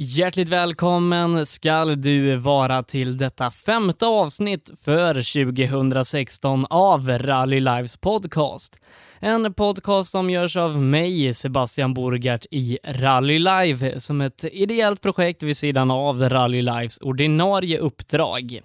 Hjärtligt 0.00 0.48
välkommen 0.48 1.46
skall 1.46 2.00
du 2.00 2.36
vara 2.36 2.82
till 2.82 3.16
detta 3.16 3.50
femte 3.50 4.06
avsnitt 4.06 4.70
för 4.84 5.44
2016 5.44 6.66
av 6.70 7.08
Rally 7.08 7.60
Lives 7.60 7.96
podcast. 7.96 8.82
En 9.20 9.54
podcast 9.54 10.10
som 10.10 10.30
görs 10.30 10.56
av 10.56 10.82
mig, 10.82 11.34
Sebastian 11.34 11.94
Borgart, 11.94 12.46
i 12.50 12.78
Rally 12.84 13.38
Live 13.38 14.00
som 14.00 14.20
ett 14.20 14.44
ideellt 14.44 15.00
projekt 15.00 15.42
vid 15.42 15.56
sidan 15.56 15.90
av 15.90 16.28
Rally 16.28 16.62
Lives 16.62 16.98
ordinarie 16.98 17.78
uppdrag. 17.78 18.60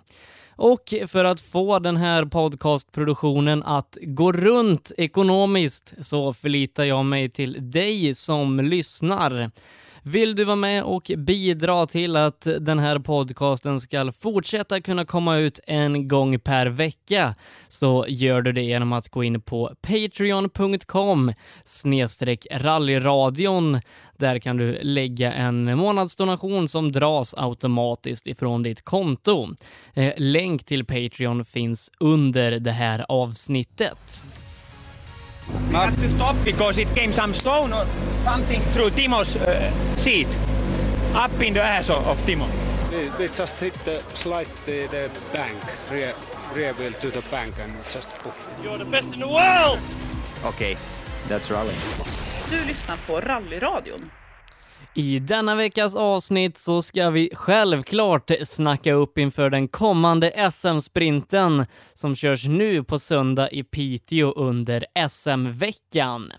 Och 0.55 0.93
för 1.07 1.25
att 1.25 1.41
få 1.41 1.79
den 1.79 1.97
här 1.97 2.25
podcastproduktionen 2.25 3.63
att 3.63 3.97
gå 4.01 4.31
runt 4.31 4.91
ekonomiskt 4.97 5.93
så 6.01 6.33
förlitar 6.33 6.83
jag 6.83 7.05
mig 7.05 7.29
till 7.29 7.71
dig 7.71 8.15
som 8.15 8.59
lyssnar. 8.59 9.51
Vill 10.05 10.35
du 10.35 10.43
vara 10.43 10.55
med 10.55 10.83
och 10.83 11.11
bidra 11.17 11.85
till 11.85 12.15
att 12.15 12.47
den 12.59 12.79
här 12.79 12.99
podcasten 12.99 13.81
ska 13.81 14.11
fortsätta 14.11 14.81
kunna 14.81 15.05
komma 15.05 15.37
ut 15.37 15.59
en 15.67 16.07
gång 16.07 16.39
per 16.39 16.65
vecka 16.65 17.35
så 17.67 18.05
gör 18.07 18.41
du 18.41 18.51
det 18.51 18.61
genom 18.61 18.93
att 18.93 19.09
gå 19.09 19.23
in 19.23 19.41
på 19.41 19.75
patreon.com 19.81 21.33
snedstreck 21.65 22.47
rallyradion. 22.51 23.81
Där 24.17 24.39
kan 24.39 24.57
du 24.57 24.79
lägga 24.81 25.33
en 25.33 25.77
månadsdonation 25.77 26.67
som 26.67 26.91
dras 26.91 27.35
automatiskt 27.37 28.27
ifrån 28.27 28.63
ditt 28.63 28.81
konto. 28.81 29.49
Eh, 29.93 30.13
länk 30.17 30.63
till 30.63 30.85
Patreon 30.85 31.45
finns 31.45 31.91
under 31.99 32.51
det 32.51 32.71
här 32.71 33.05
avsnittet. 33.09 34.23
We 35.69 35.75
have 35.75 35.95
to 35.95 36.09
stop 36.09 36.35
because 36.45 36.77
it 36.77 36.87
came 36.95 37.11
some 37.11 37.33
stone 37.33 37.73
or 37.73 37.85
something 38.23 38.61
through 38.73 38.91
Timo's 38.91 39.35
uh, 39.35 39.71
seat, 39.95 40.27
up 41.13 41.41
in 41.41 41.53
the 41.53 41.61
ass 41.61 41.89
of, 41.89 42.07
of 42.07 42.17
Timo. 42.25 42.47
We, 42.91 43.09
we 43.17 43.27
just 43.27 43.59
hit 43.59 43.73
the 43.85 44.01
slide 44.13 44.47
the, 44.65 44.87
the 44.87 45.09
bank, 45.33 45.57
rear, 45.91 46.13
rear 46.55 46.73
wheel 46.73 46.93
to 46.93 47.09
the 47.09 47.21
bank 47.31 47.55
and 47.59 47.73
just 47.91 48.07
poof. 48.23 48.47
You're 48.63 48.77
the 48.77 48.85
best 48.85 49.13
in 49.13 49.19
the 49.19 49.27
world! 49.27 49.79
Okay, 50.45 50.77
that's 51.27 51.51
rally. 51.51 51.73
Du 52.49 52.65
lyssnar 52.67 52.97
på 53.07 53.19
Rallyradion. 53.19 54.09
I 54.95 55.19
denna 55.19 55.55
veckas 55.55 55.95
avsnitt 55.95 56.57
så 56.57 56.81
ska 56.81 57.09
vi 57.09 57.29
självklart 57.33 58.31
snacka 58.43 58.93
upp 58.93 59.17
inför 59.17 59.49
den 59.49 59.67
kommande 59.67 60.51
SM-sprinten 60.51 61.65
som 61.93 62.15
körs 62.15 62.45
nu 62.45 62.83
på 62.83 62.99
söndag 62.99 63.51
i 63.51 63.63
Piteå 63.63 64.31
under 64.31 64.85
SM-veckan. 65.09 66.31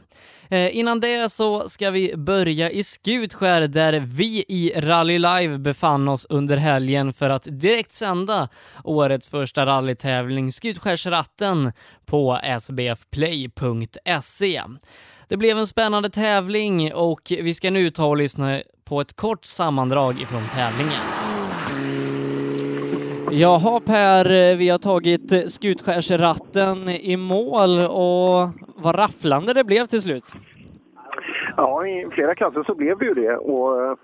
Eh, 0.48 0.76
innan 0.76 1.00
det 1.00 1.32
så 1.32 1.68
ska 1.68 1.90
vi 1.90 2.16
börja 2.16 2.70
i 2.70 2.82
Skutskär 2.82 3.68
där 3.68 4.00
vi 4.00 4.44
i 4.48 4.72
Rally 4.76 5.18
Live 5.18 5.58
befann 5.58 6.08
oss 6.08 6.26
under 6.28 6.56
helgen 6.56 7.12
för 7.12 7.30
att 7.30 7.46
direkt 7.50 7.92
sända 7.92 8.48
årets 8.84 9.28
första 9.28 9.66
rallytävling 9.66 10.52
Skutskärsratten 10.52 11.72
på 12.06 12.40
sbfplay.se. 12.60 14.62
Det 15.28 15.36
blev 15.36 15.56
en 15.56 15.66
spännande 15.66 16.08
tävling 16.08 16.92
och 16.94 17.20
vi 17.42 17.54
ska 17.54 17.70
nu 17.70 17.90
ta 17.90 18.06
och 18.06 18.16
lyssna 18.16 18.60
på 18.88 19.00
ett 19.00 19.16
kort 19.16 19.44
sammandrag 19.44 20.12
ifrån 20.12 20.42
tävlingen. 20.58 21.02
Jaha 23.30 23.80
Per, 23.80 24.56
vi 24.56 24.68
har 24.68 24.78
tagit 24.78 25.52
Skutskärsratten 25.52 26.88
i 26.88 27.16
mål 27.16 27.78
och 27.78 28.50
vad 28.84 28.98
rafflande 28.98 29.52
det 29.52 29.64
blev 29.64 29.86
till 29.86 30.02
slut. 30.02 30.24
Ja, 31.56 31.86
i 31.86 32.08
flera 32.12 32.34
klasser 32.34 32.62
så 32.66 32.74
blev 32.74 32.98
det 32.98 33.04
ju 33.04 33.14
det 33.14 33.36
och 33.36 33.84
eh, 33.84 33.96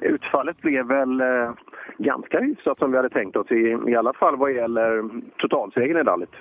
utfallet 0.00 0.60
blev 0.60 0.86
väl 0.86 1.20
eh, 1.20 1.50
ganska 1.98 2.40
hyfsat 2.40 2.78
som 2.78 2.90
vi 2.90 2.96
hade 2.96 3.08
tänkt 3.10 3.36
oss, 3.36 3.50
i, 3.50 3.76
i 3.88 3.96
alla 3.96 4.12
fall 4.12 4.36
vad 4.36 4.52
gäller 4.52 5.10
totalsegern 5.38 5.96
i 5.96 6.02
rallyt. 6.02 6.34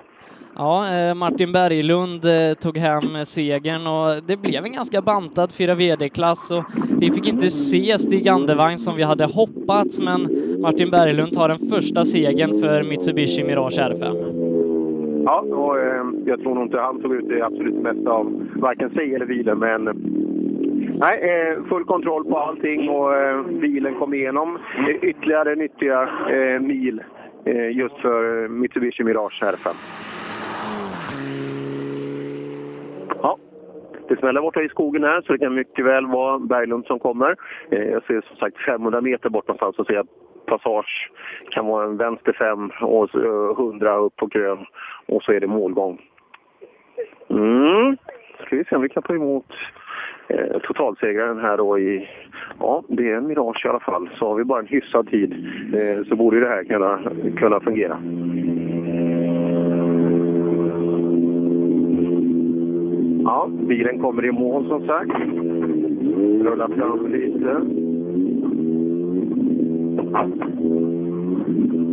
Ja, 0.56 0.94
eh, 0.94 1.16
Martin 1.16 1.52
Berglund 1.52 2.26
eh, 2.26 2.54
tog 2.54 2.77
hem 2.77 3.15
eh, 3.15 3.23
segern 3.23 3.88
och 3.88 4.23
det 4.27 4.38
blev 4.38 4.65
en 4.65 4.73
ganska 4.73 5.02
bantad 5.02 5.52
4 5.52 5.76
VD-klass 5.76 6.52
och 6.52 6.64
vi 6.99 7.11
fick 7.11 7.27
inte 7.27 7.49
se 7.49 7.98
Stig 7.98 8.27
Andevang 8.27 8.77
som 8.77 8.95
vi 8.95 9.04
hade 9.04 9.26
hoppats, 9.26 9.99
men 9.99 10.21
Martin 10.61 10.92
Berglund 10.92 11.33
tar 11.33 11.48
den 11.48 11.70
första 11.70 12.05
segern 12.05 12.61
för 12.61 12.83
Mitsubishi 12.83 13.43
Mirage 13.43 13.80
R5. 13.80 14.42
Ja, 15.26 15.39
och 15.39 15.80
eh, 15.80 16.05
jag 16.26 16.42
tror 16.42 16.55
nog 16.55 16.64
inte 16.64 16.80
han 16.80 17.02
tog 17.02 17.15
ut 17.15 17.30
det 17.30 17.45
absolut 17.45 17.76
mesta 17.76 18.11
av 18.11 18.48
varken 18.55 18.89
sig 18.89 19.15
eller 19.15 19.26
bilen, 19.26 19.60
men 19.60 19.83
Nej, 20.99 21.21
eh, 21.21 21.64
full 21.64 21.83
kontroll 21.83 22.26
på 22.26 22.38
allting 22.38 22.89
och 22.89 23.15
eh, 23.15 23.44
bilen 23.45 23.95
kom 23.95 24.14
igenom 24.14 24.58
ytterligare 25.02 25.55
nyttiga 25.55 26.10
mil 26.60 27.02
just 27.71 27.95
för 27.95 28.48
Mitsubishi 28.48 29.04
Mirage 29.04 29.44
R5. 29.44 29.67
Ja, 33.22 33.38
det 34.08 34.17
smäller 34.17 34.42
borta 34.42 34.61
i 34.61 34.70
skogen 34.70 35.04
här 35.04 35.22
så 35.22 35.33
det 35.33 35.39
kan 35.39 35.55
mycket 35.55 35.86
väl 35.86 36.05
vara 36.05 36.39
Berglund 36.39 36.86
som 36.86 36.99
kommer. 36.99 37.36
Eh, 37.72 37.83
jag 37.83 38.04
ser 38.04 38.22
som 38.22 38.36
sagt 38.36 38.58
500 38.58 39.02
meter 39.02 39.30
bort 39.30 39.48
någonstans 39.48 39.80
och 39.80 39.86
ser 39.86 39.99
att 39.99 40.08
Passage 40.45 41.11
kan 41.52 41.66
vara 41.66 41.86
en 41.86 41.98
vänster 41.98 42.33
5 42.33 42.71
och 42.82 43.16
100 43.60 43.92
eh, 43.92 44.04
upp 44.04 44.16
på 44.16 44.26
grön 44.26 44.66
och 45.05 45.23
så 45.23 45.32
är 45.32 45.39
det 45.39 45.48
målgång. 45.48 46.02
Mm. 47.30 47.98
Ska 48.45 48.55
vi 48.55 48.64
se 48.64 48.76
om 48.76 48.82
vi 48.82 48.89
kan 48.89 49.04
ta 49.04 49.14
emot 49.14 49.45
eh, 50.27 50.60
totalsegraren 50.60 51.39
här 51.39 51.58
då 51.58 51.80
i... 51.80 52.10
Ja, 52.60 52.83
det 52.88 53.11
är 53.11 53.16
en 53.16 53.27
Mirage 53.27 53.66
i 53.66 53.70
alla 53.70 53.80
fall. 53.80 54.10
Så 54.20 54.27
har 54.27 54.36
vi 54.36 54.44
bara 54.44 54.60
en 54.60 54.67
hyfsad 54.67 55.10
tid 55.10 55.32
eh, 55.73 56.08
så 56.08 56.16
borde 56.16 56.39
det 56.39 56.48
här 56.48 56.64
kunna, 56.64 57.00
kunna 57.38 57.60
fungera. 57.60 57.98
Ja, 63.41 63.47
bilen 63.49 63.99
kommer 63.99 64.25
i 64.25 64.31
mål 64.31 64.67
som 64.67 64.87
sagt. 64.87 65.11
Rullar 66.45 66.67
fram 66.67 67.07
lite. 67.11 67.52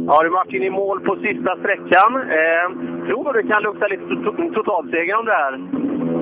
Ja 0.06 0.22
du 0.22 0.30
Martin, 0.30 0.62
i 0.62 0.70
mål 0.70 1.00
på 1.00 1.16
sista 1.16 1.56
sträckan. 1.56 2.12
Eh, 2.16 2.66
tror 3.06 3.32
du 3.32 3.42
det 3.42 3.52
kan 3.52 3.62
lukta 3.62 3.86
lite 3.86 4.04
to 4.24 4.32
totalseger 4.54 5.18
om 5.18 5.24
det 5.24 5.32
här? 5.32 5.60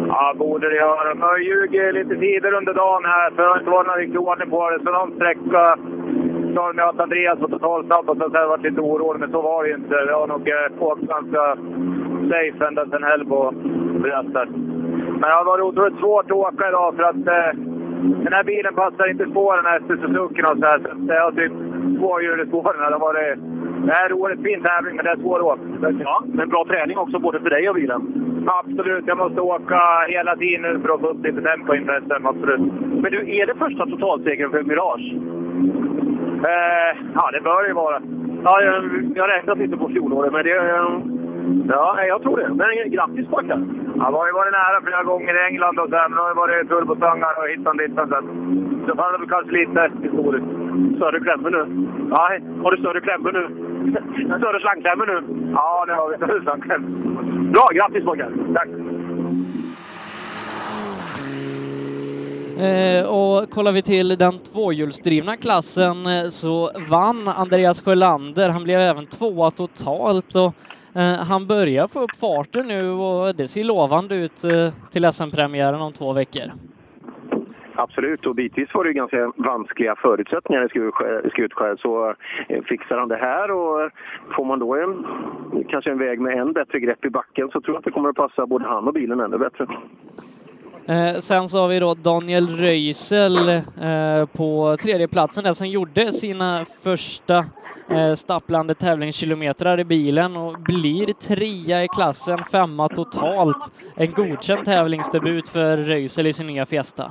Ja, 0.08 0.34
borde 0.38 0.68
det 0.68 0.76
göra. 0.76 1.14
Man 1.14 1.28
har 1.28 1.38
ljugit 1.38 1.94
lite 1.94 2.16
tider 2.16 2.52
under 2.54 2.74
dagen 2.74 3.04
här, 3.04 3.30
för 3.30 3.42
det 3.42 3.48
har 3.48 3.58
inte 3.58 3.70
varit 3.70 3.86
någon 3.86 3.98
riktig 3.98 4.20
ordning 4.20 4.50
på 4.50 4.70
det. 4.70 4.78
Så 4.84 4.90
någon 4.92 5.14
sträcka 5.16 5.62
sa 6.54 6.72
de 6.72 6.82
att 6.82 7.00
Andreas 7.00 7.38
var 7.40 7.48
totalsnabb 7.48 8.10
och 8.10 8.16
så 8.16 8.22
har 8.22 8.40
jag 8.40 8.48
varit 8.48 8.62
lite 8.62 8.80
orolig, 8.80 9.20
men 9.20 9.30
så 9.30 9.40
var 9.42 9.64
det 9.64 9.70
inte. 9.70 10.04
Det 10.04 10.14
har 10.14 10.26
nog 10.26 10.48
eh, 10.48 10.82
åkt 10.82 11.02
ganska 11.02 11.42
eh, 11.52 11.56
safe 12.30 12.66
ända 12.66 12.86
sedan 12.86 13.02
Helbo 13.02 13.50
berättade. 14.02 14.65
Men 15.26 15.32
det 15.32 15.38
har 15.38 15.52
varit 15.52 15.68
otroligt 15.70 16.00
svårt 16.00 16.30
att 16.30 16.42
åka 16.46 16.68
idag 16.68 16.96
för 16.96 17.02
att 17.02 17.26
eh, 17.36 17.50
den 18.24 18.32
här 18.32 18.44
bilen 18.44 18.74
passar 18.74 19.10
inte 19.10 19.30
spåren 19.30 19.66
efter 19.76 19.96
Suzuki 19.96 20.42
och 20.42 20.58
så 20.60 20.66
här. 20.70 20.78
Så 20.78 20.88
det 21.08 21.18
har 21.20 21.32
typ 21.32 21.52
tvåhjul 21.98 22.40
i 22.40 22.46
spåren. 22.46 22.78
Det 22.78 22.96
har 22.98 23.06
varit 23.08 23.38
det 23.86 23.92
är 23.92 24.04
en 24.04 24.16
roligt 24.16 24.42
fin 24.46 24.62
tävling, 24.62 24.96
men 24.96 25.04
det 25.04 25.10
är 25.10 25.16
svåråkt. 25.16 25.62
Ja, 26.08 26.22
men 26.26 26.48
bra 26.48 26.64
träning 26.64 26.98
också 26.98 27.18
både 27.18 27.40
för 27.40 27.50
dig 27.50 27.68
och 27.68 27.74
bilen. 27.74 28.00
Absolut, 28.60 29.04
jag 29.06 29.18
måste 29.18 29.40
åka 29.40 29.80
hela 30.08 30.36
tiden 30.36 30.62
nu 30.62 30.80
för 30.82 30.94
att 30.94 31.00
få 31.00 31.08
upp 31.08 31.24
lite 31.24 31.40
tempo 31.42 31.74
inför 31.74 32.00
SM. 32.00 32.26
Absolut. 32.26 32.72
Men 33.02 33.12
du, 33.12 33.18
är 33.38 33.46
det 33.46 33.54
första 33.54 33.86
totalsegern 33.86 34.50
för 34.50 34.62
Mirage? 34.62 35.08
Eh, 36.50 36.92
ja, 37.14 37.30
det 37.32 37.40
bör 37.40 37.62
det 37.62 37.68
ju 37.68 37.74
vara. 37.74 38.02
Ja, 38.44 38.62
jag, 38.62 38.76
jag 39.14 39.30
räknat 39.30 39.58
inte 39.58 39.76
på 39.76 39.88
fjolåret, 39.88 40.32
men 40.32 40.44
det... 40.44 41.15
Ja, 41.68 42.04
jag 42.12 42.22
tror 42.22 42.36
det. 42.36 42.48
Men 42.48 42.90
grattis 42.90 43.26
pojkar! 43.28 43.60
Ja, 43.98 44.04
det 44.10 44.16
har 44.16 44.26
ju 44.26 44.32
varit 44.32 44.52
nära 44.52 44.80
flera 44.82 45.02
gånger 45.02 45.34
i 45.40 45.46
England 45.48 45.78
och 45.78 45.90
det 45.90 45.96
har 45.96 46.28
ju 46.32 46.34
varit 46.34 46.68
turbostångar 46.68 47.34
och 47.40 47.48
hittan 47.48 47.76
dittan. 47.76 48.08
Så 48.86 48.92
så 48.96 49.12
det 49.12 49.18
väl 49.18 49.28
kanske 49.28 49.52
lite 49.52 49.90
historiskt. 50.02 50.46
Större 50.96 51.20
klämmor 51.20 51.50
nu? 51.50 51.62
Ja, 52.10 52.22
har 52.62 52.70
du 52.70 52.78
större 52.82 53.00
klämmor 53.00 53.32
nu? 53.32 53.44
större 54.40 54.60
slangklämmor 54.60 55.06
nu? 55.06 55.18
Ja, 55.52 55.84
det 55.86 55.94
har 55.94 56.08
vi. 56.10 56.16
Större 56.16 56.42
slangklämmor. 56.42 56.88
Bra! 57.52 57.66
Grattis 57.74 58.04
pojkar! 58.04 58.30
Tack! 58.54 58.68
Eh, 62.58 63.06
och 63.06 63.50
kollar 63.50 63.72
vi 63.72 63.82
till 63.82 64.08
den 64.08 64.38
tvåhjulsdrivna 64.38 65.36
klassen 65.36 66.06
eh, 66.06 66.28
så 66.28 66.70
vann 66.88 67.28
Andreas 67.28 67.80
Sjölander. 67.80 68.48
Han 68.48 68.64
blev 68.64 68.80
även 68.80 69.06
tvåa 69.06 69.50
totalt 69.50 70.34
och 70.34 70.54
Eh, 70.96 71.24
han 71.24 71.46
börjar 71.46 71.88
få 71.88 72.00
upp 72.00 72.16
farten 72.20 72.68
nu 72.68 72.90
och 72.90 73.34
det 73.34 73.48
ser 73.48 73.64
lovande 73.64 74.14
ut 74.14 74.44
eh, 74.44 74.72
till 74.90 75.12
SM-premiären 75.12 75.80
om 75.80 75.92
två 75.92 76.12
veckor. 76.12 76.52
Absolut, 77.74 78.26
och 78.26 78.34
bitvis 78.34 78.74
var 78.74 78.84
det 78.84 78.92
ganska 78.92 79.32
vanskliga 79.36 79.96
förutsättningar 79.96 80.64
i 81.26 81.30
Skutskär. 81.30 81.76
Så 81.76 82.14
eh, 82.48 82.62
fixar 82.62 82.98
han 82.98 83.08
det 83.08 83.16
här 83.16 83.50
och 83.50 83.90
får 84.36 84.44
man 84.44 84.58
då 84.58 84.74
en, 84.74 85.06
kanske 85.68 85.90
en 85.90 85.98
väg 85.98 86.20
med 86.20 86.38
än 86.38 86.52
bättre 86.52 86.80
grepp 86.80 87.04
i 87.04 87.10
backen 87.10 87.50
så 87.52 87.60
tror 87.60 87.74
jag 87.74 87.78
att 87.78 87.84
det 87.84 87.90
kommer 87.90 88.08
att 88.08 88.16
passa 88.16 88.46
både 88.46 88.64
han 88.64 88.88
och 88.88 88.94
bilen 88.94 89.20
ännu 89.20 89.38
bättre. 89.38 89.66
Eh, 90.88 91.18
sen 91.18 91.48
så 91.48 91.60
har 91.60 91.68
vi 91.68 91.78
då 91.78 91.94
Daniel 91.94 92.48
Röisel 92.48 93.48
eh, 93.48 94.26
på 94.32 94.76
tredjeplatsen 94.80 95.44
där 95.44 95.54
som 95.54 95.68
gjorde 95.68 96.12
sina 96.12 96.66
första 96.82 97.46
eh, 97.90 98.14
stapplande 98.14 98.74
tävlingskilometrar 98.74 99.80
i 99.80 99.84
bilen 99.84 100.36
och 100.36 100.58
blir 100.58 101.12
trea 101.12 101.84
i 101.84 101.88
klassen, 101.88 102.44
femma 102.44 102.88
totalt. 102.88 103.72
En 103.96 104.12
godkänd 104.12 104.64
tävlingsdebut 104.64 105.48
för 105.48 105.76
Röisel 105.76 106.26
i 106.26 106.32
sin 106.32 106.46
nya 106.46 106.66
Fiesta 106.66 107.10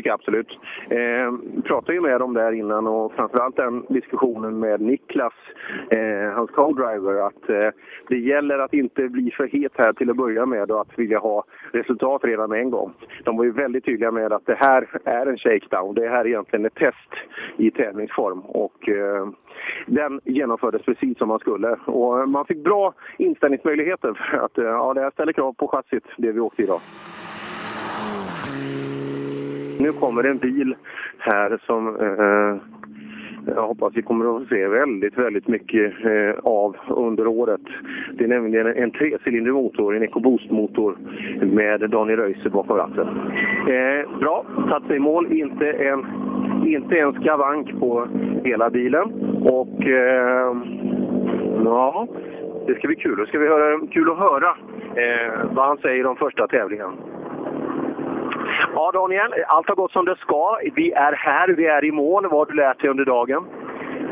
tycker 0.00 0.10
jag 0.10 0.14
absolut. 0.14 0.58
Eh, 0.90 1.62
pratade 1.62 1.94
ju 1.94 2.00
med 2.00 2.20
dem 2.20 2.34
där 2.34 2.52
innan 2.52 2.86
och 2.86 3.12
framförallt 3.12 3.56
den 3.56 3.84
diskussionen 3.88 4.58
med 4.58 4.80
Niklas, 4.80 5.32
eh, 5.90 6.32
hans 6.34 6.50
co-driver, 6.50 7.26
att 7.26 7.48
eh, 7.48 7.68
det 8.08 8.18
gäller 8.18 8.58
att 8.58 8.74
inte 8.74 9.08
bli 9.08 9.30
för 9.30 9.46
het 9.46 9.72
här 9.74 9.92
till 9.92 10.10
att 10.10 10.16
börja 10.16 10.46
med 10.46 10.70
och 10.70 10.80
att 10.80 10.98
vilja 10.98 11.18
ha 11.18 11.44
resultat 11.72 12.24
redan 12.24 12.50
med 12.50 12.60
en 12.60 12.70
gång. 12.70 12.92
De 13.24 13.36
var 13.36 13.44
ju 13.44 13.50
väldigt 13.50 13.84
tydliga 13.84 14.10
med 14.10 14.32
att 14.32 14.46
det 14.46 14.56
här 14.58 14.88
är 15.04 15.26
en 15.26 15.38
shakedown. 15.38 15.94
Det 15.94 16.08
här 16.08 16.20
är 16.20 16.26
egentligen 16.26 16.66
ett 16.66 16.74
test 16.74 17.12
i 17.56 17.70
tävlingsform 17.70 18.40
och 18.40 18.88
eh, 18.88 19.28
den 19.86 20.20
genomfördes 20.24 20.82
precis 20.82 21.18
som 21.18 21.28
man 21.28 21.38
skulle. 21.38 21.76
Och 21.86 22.28
man 22.28 22.44
fick 22.44 22.64
bra 22.64 22.94
inställningsmöjligheter 23.18 24.14
för 24.14 24.38
att 24.38 24.58
eh, 24.58 24.64
ja, 24.64 24.94
det 24.94 25.00
här 25.00 25.10
ställer 25.10 25.32
krav 25.32 25.52
på 25.52 25.68
chassit, 25.68 26.04
det 26.16 26.32
vi 26.32 26.40
åkte 26.40 26.62
idag. 26.62 26.80
Nu 29.80 29.92
kommer 29.92 30.24
en 30.24 30.38
bil 30.38 30.74
här 31.18 31.58
som 31.66 31.96
eh, 31.96 32.62
jag 33.46 33.66
hoppas 33.66 33.92
vi 33.94 34.02
kommer 34.02 34.36
att 34.36 34.48
se 34.48 34.68
väldigt, 34.68 35.18
väldigt 35.18 35.48
mycket 35.48 36.04
eh, 36.04 36.38
av 36.42 36.76
under 36.88 37.26
året. 37.26 37.60
Det 38.12 38.24
är 38.24 38.28
nämligen 38.28 38.66
en 38.66 38.90
trecylindrig 38.90 39.54
motor, 39.54 39.96
en 39.96 40.02
EcoBoost-motor 40.02 40.96
med 41.42 41.90
Daniel 41.90 42.18
Röise 42.18 42.50
bakom 42.50 42.76
ratten. 42.76 43.08
Eh, 43.68 44.18
bra, 44.18 44.44
satt 44.68 44.86
sig 44.86 44.96
i 44.96 45.00
mål. 45.00 45.32
Inte 45.32 45.72
en, 45.72 46.06
inte 46.66 46.98
en 46.98 47.12
skavank 47.12 47.80
på 47.80 48.08
hela 48.44 48.70
bilen. 48.70 49.12
Och 49.42 49.86
eh, 49.86 50.56
ja, 51.64 52.08
det 52.66 52.74
ska 52.74 52.86
bli 52.86 52.96
kul. 52.96 53.16
Det 53.16 53.26
ska 53.26 53.38
bli 53.38 53.48
höra, 53.48 53.86
kul 53.86 54.10
att 54.10 54.18
höra 54.18 54.56
eh, 54.94 55.32
vad 55.52 55.66
han 55.66 55.78
säger 55.78 56.06
om 56.06 56.16
första 56.16 56.46
tävlingen. 56.46 56.90
Ja, 58.80 58.90
Daniel, 58.92 59.34
allt 59.46 59.68
har 59.68 59.74
gått 59.74 59.92
som 59.92 60.04
det 60.04 60.16
ska. 60.16 60.58
Vi 60.74 60.92
är 60.92 61.12
här, 61.12 61.48
vi 61.48 61.66
är 61.66 61.84
i 61.84 61.92
mål. 61.92 62.22
Vad 62.22 62.38
har 62.38 62.46
du 62.46 62.54
lärt 62.54 62.80
dig 62.80 62.90
under 62.90 63.04
dagen? 63.04 63.44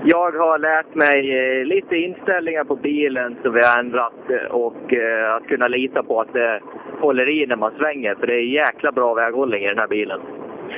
Jag 0.04 0.30
har 0.32 0.58
lärt 0.58 0.94
mig 0.94 1.18
eh, 1.38 1.64
lite 1.64 1.96
inställningar 1.96 2.64
på 2.64 2.76
bilen 2.76 3.36
som 3.42 3.52
vi 3.52 3.60
har 3.60 3.78
ändrat 3.78 4.12
eh, 4.30 4.54
och 4.54 4.92
eh, 4.94 5.34
att 5.34 5.46
kunna 5.46 5.68
lita 5.68 6.02
på 6.02 6.20
att 6.20 6.32
det 6.32 6.60
håller 7.00 7.28
i 7.28 7.46
när 7.46 7.56
man 7.56 7.72
svänger. 7.78 8.14
För 8.14 8.26
det 8.26 8.34
är 8.34 8.54
jäkla 8.62 8.92
bra 8.92 9.14
väghållning 9.14 9.64
i 9.64 9.68
den 9.68 9.78
här 9.78 9.88
bilen. 9.88 10.20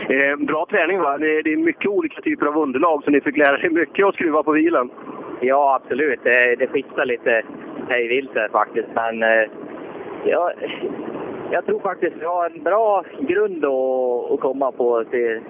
Eh, 0.09 0.37
bra 0.37 0.67
träning 0.71 1.01
va? 1.01 1.19
Det, 1.19 1.43
det 1.43 1.53
är 1.53 1.57
mycket 1.57 1.91
olika 1.91 2.21
typer 2.21 2.47
av 2.47 2.59
underlag 2.59 3.05
så 3.05 3.11
ni 3.11 3.21
fick 3.21 3.37
lära 3.37 3.59
er 3.59 3.71
mycket 3.71 4.07
att 4.07 4.15
skruva 4.15 4.43
på 4.43 4.53
bilen. 4.53 4.91
Ja, 5.41 5.81
absolut. 5.83 6.21
Det, 6.23 6.57
det 6.57 6.67
skiftar 6.67 7.05
lite 7.07 7.43
hej 7.89 8.09
vilt 8.09 8.37
faktiskt. 8.53 8.89
Men 8.95 9.23
eh, 9.23 9.49
ja, 10.25 10.53
jag 11.51 11.67
tror 11.67 11.81
faktiskt 11.81 12.17
vi 12.21 12.25
har 12.25 12.51
en 12.51 12.63
bra 12.63 13.05
grund 13.21 13.65
att, 13.65 14.41
komma 14.41 14.73
på 14.73 15.05
till 15.11 15.41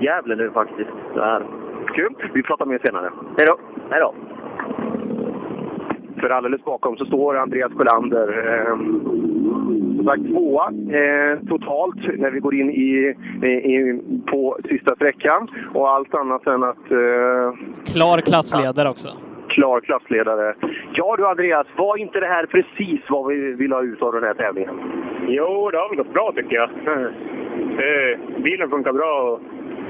Gävle 0.00 0.36
nu 0.36 0.50
faktiskt. 0.50 0.90
Så 1.14 1.20
här. 1.20 1.46
Kul! 1.94 2.14
Vi 2.34 2.42
pratar 2.42 2.66
mer 2.66 2.80
senare. 2.84 3.10
Hej 3.36 3.46
då! 3.46 3.58
Hej 3.90 4.00
då! 4.00 4.14
För 6.20 6.30
alldeles 6.30 6.64
bakom 6.64 6.96
så 6.96 7.04
står 7.04 7.36
Andreas 7.36 7.72
Sjölander. 7.72 8.28
Eh, 8.48 8.76
som 9.96 10.04
sagt 10.04 10.22
tvåa 10.22 10.64
eh, 10.70 11.38
totalt 11.48 12.18
när 12.18 12.30
vi 12.30 12.40
går 12.40 12.54
in 12.54 12.70
i, 12.70 13.14
i, 13.46 14.00
på 14.30 14.58
sista 14.68 14.94
sträckan. 14.94 15.48
Och 15.74 15.90
allt 15.90 16.14
annat 16.14 16.46
än 16.46 16.64
att... 16.64 16.90
Eh, 16.90 17.54
Klar 17.84 18.20
klassledare 18.20 18.88
också 18.88 19.08
klar 19.48 19.80
klassledare. 19.80 20.54
Ja 20.92 21.16
du 21.16 21.26
Andreas, 21.26 21.66
var 21.76 21.96
inte 21.96 22.20
det 22.20 22.26
här 22.26 22.46
precis 22.46 23.00
vad 23.08 23.26
vi 23.26 23.52
vill 23.52 23.72
ha 23.72 23.82
ut 23.82 24.02
av 24.02 24.12
den 24.12 24.24
här 24.24 24.34
tävlingen? 24.34 24.74
Jo, 25.28 25.70
det 25.70 25.78
har 25.78 25.88
väl 25.88 25.98
gått 25.98 26.12
bra 26.12 26.32
tycker 26.36 26.56
jag. 26.56 26.70
Eh, 27.78 28.18
bilen 28.42 28.70
funkar 28.70 28.92
bra 28.92 29.22
och 29.22 29.40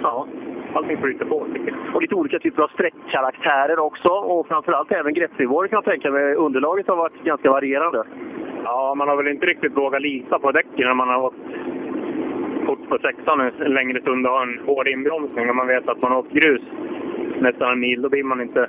ja, 0.02 0.26
allting 0.74 0.96
flyter 0.96 1.24
på 1.24 1.46
tycker 1.54 1.68
jag. 1.68 1.94
Och 1.94 2.02
lite 2.02 2.14
olika 2.14 2.38
typer 2.38 2.62
av 2.62 2.68
sträckkaraktärer 2.68 3.78
också 3.78 4.08
och 4.08 4.48
framförallt 4.48 4.92
även 4.92 5.14
greppnivåer 5.14 5.68
kan 5.68 5.76
jag 5.76 5.84
tänka 5.84 6.10
mig. 6.10 6.34
Underlaget 6.34 6.88
har 6.88 6.96
varit 6.96 7.24
ganska 7.24 7.50
varierande. 7.50 8.04
Ja, 8.64 8.94
man 8.94 9.08
har 9.08 9.16
väl 9.16 9.28
inte 9.28 9.46
riktigt 9.46 9.76
vågat 9.76 10.02
lita 10.02 10.38
på 10.38 10.52
däcken 10.52 10.88
när 10.88 10.94
man 10.94 11.08
har 11.08 11.22
åkt 11.22 11.36
fort 12.66 12.88
på 12.88 12.98
sexan 12.98 13.40
en 13.40 13.72
längre 13.74 14.00
stund 14.00 14.26
och 14.26 14.32
har 14.32 14.42
en 14.42 14.60
hård 14.66 14.88
inbromsning 14.88 15.48
och 15.48 15.56
man 15.56 15.66
vet 15.66 15.88
att 15.88 16.02
man 16.02 16.12
har 16.12 16.18
åkt 16.18 16.32
grus 16.32 16.62
nästan 17.40 17.72
en 17.72 17.80
mil. 17.80 18.02
Då 18.02 18.08
blir 18.08 18.24
man 18.24 18.40
inte. 18.40 18.68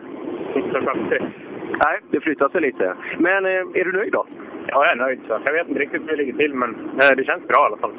Nej, 1.84 2.00
det 2.12 2.20
flyttar 2.20 2.50
sig 2.50 2.62
lite. 2.62 2.94
Men 3.18 3.46
eh, 3.46 3.80
är 3.80 3.86
du 3.86 3.92
nöjd 3.92 4.12
då? 4.12 4.26
Ja, 4.68 4.84
jag 4.86 4.92
är 4.92 4.96
nöjd. 4.96 5.20
Så. 5.28 5.40
Jag 5.46 5.54
vet 5.54 5.68
inte 5.68 5.82
riktigt 5.82 6.02
hur 6.02 6.08
det 6.08 6.16
ligger 6.16 6.34
till, 6.34 6.54
men 6.54 6.70
eh, 6.70 7.16
det 7.18 7.24
känns 7.24 7.48
bra 7.48 7.62
i 7.62 7.66
alla 7.66 7.78
fall. 7.78 7.94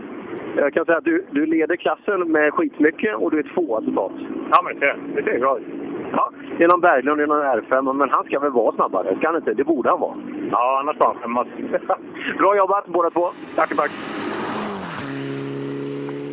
Jag 0.56 0.74
kan 0.74 0.84
säga 0.84 0.98
att 0.98 1.04
du, 1.04 1.24
du 1.30 1.46
leder 1.46 1.76
klassen 1.76 2.32
med 2.32 2.54
skitmycket 2.54 3.16
och 3.16 3.30
du 3.30 3.38
är 3.38 3.42
tvåa 3.54 3.80
totalt. 3.80 4.12
Ja, 4.50 4.62
men 4.64 4.74
det 4.74 4.80
ser, 4.80 4.96
det 5.14 5.22
ser 5.22 5.38
bra 5.38 5.58
ut. 5.58 5.64
Ja, 6.12 6.30
det 6.58 6.64
är 6.64 6.68
någon 6.68 6.80
Berglund, 6.80 7.20
är 7.20 7.26
någon 7.26 7.42
R5, 7.42 7.92
men 7.92 8.10
han 8.10 8.24
ska 8.24 8.38
väl 8.38 8.50
vara 8.50 8.74
snabbare? 8.74 9.16
Ska 9.16 9.26
han 9.26 9.36
inte? 9.36 9.54
Det 9.54 9.64
borde 9.64 9.90
han 9.90 10.00
vara. 10.00 10.14
Ja, 10.50 10.78
annars 10.80 10.98
var 10.98 11.06
han 11.06 11.22
femma. 11.22 11.46
bra 12.38 12.56
jobbat 12.56 12.86
båda 12.86 13.10
två. 13.10 13.28
Tack, 13.56 13.76
tack. 13.76 13.90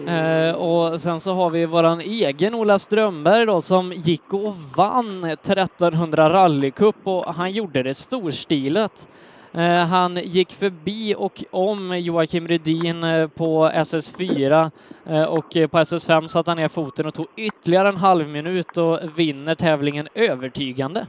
Eh, 0.07 0.55
och 0.55 1.01
sen 1.01 1.19
så 1.19 1.33
har 1.33 1.49
vi 1.49 1.65
våran 1.65 1.99
egen 1.99 2.55
Ola 2.55 2.79
Strömberg 2.79 3.45
då 3.45 3.61
som 3.61 3.91
gick 3.91 4.33
och 4.33 4.53
vann 4.77 5.23
1300 5.23 6.29
rallycup 6.29 6.95
och 7.03 7.25
han 7.25 7.51
gjorde 7.51 7.83
det 7.83 7.93
storstilet. 7.93 9.07
Eh, 9.53 9.87
han 9.87 10.15
gick 10.15 10.51
förbi 10.51 11.15
och 11.17 11.43
om 11.51 11.99
Joakim 11.99 12.47
Rydin 12.47 13.03
eh, 13.03 13.27
på 13.27 13.69
SS4 13.73 14.71
eh, 15.05 15.23
och 15.23 15.57
eh, 15.57 15.67
på 15.67 15.77
SS5 15.77 16.27
satte 16.27 16.51
han 16.51 16.57
ner 16.57 16.67
foten 16.67 17.05
och 17.05 17.13
tog 17.13 17.27
ytterligare 17.35 17.89
en 17.89 17.97
halv 17.97 18.29
minut 18.29 18.77
och 18.77 18.99
vinner 19.17 19.55
tävlingen 19.55 20.07
övertygande. 20.15 21.05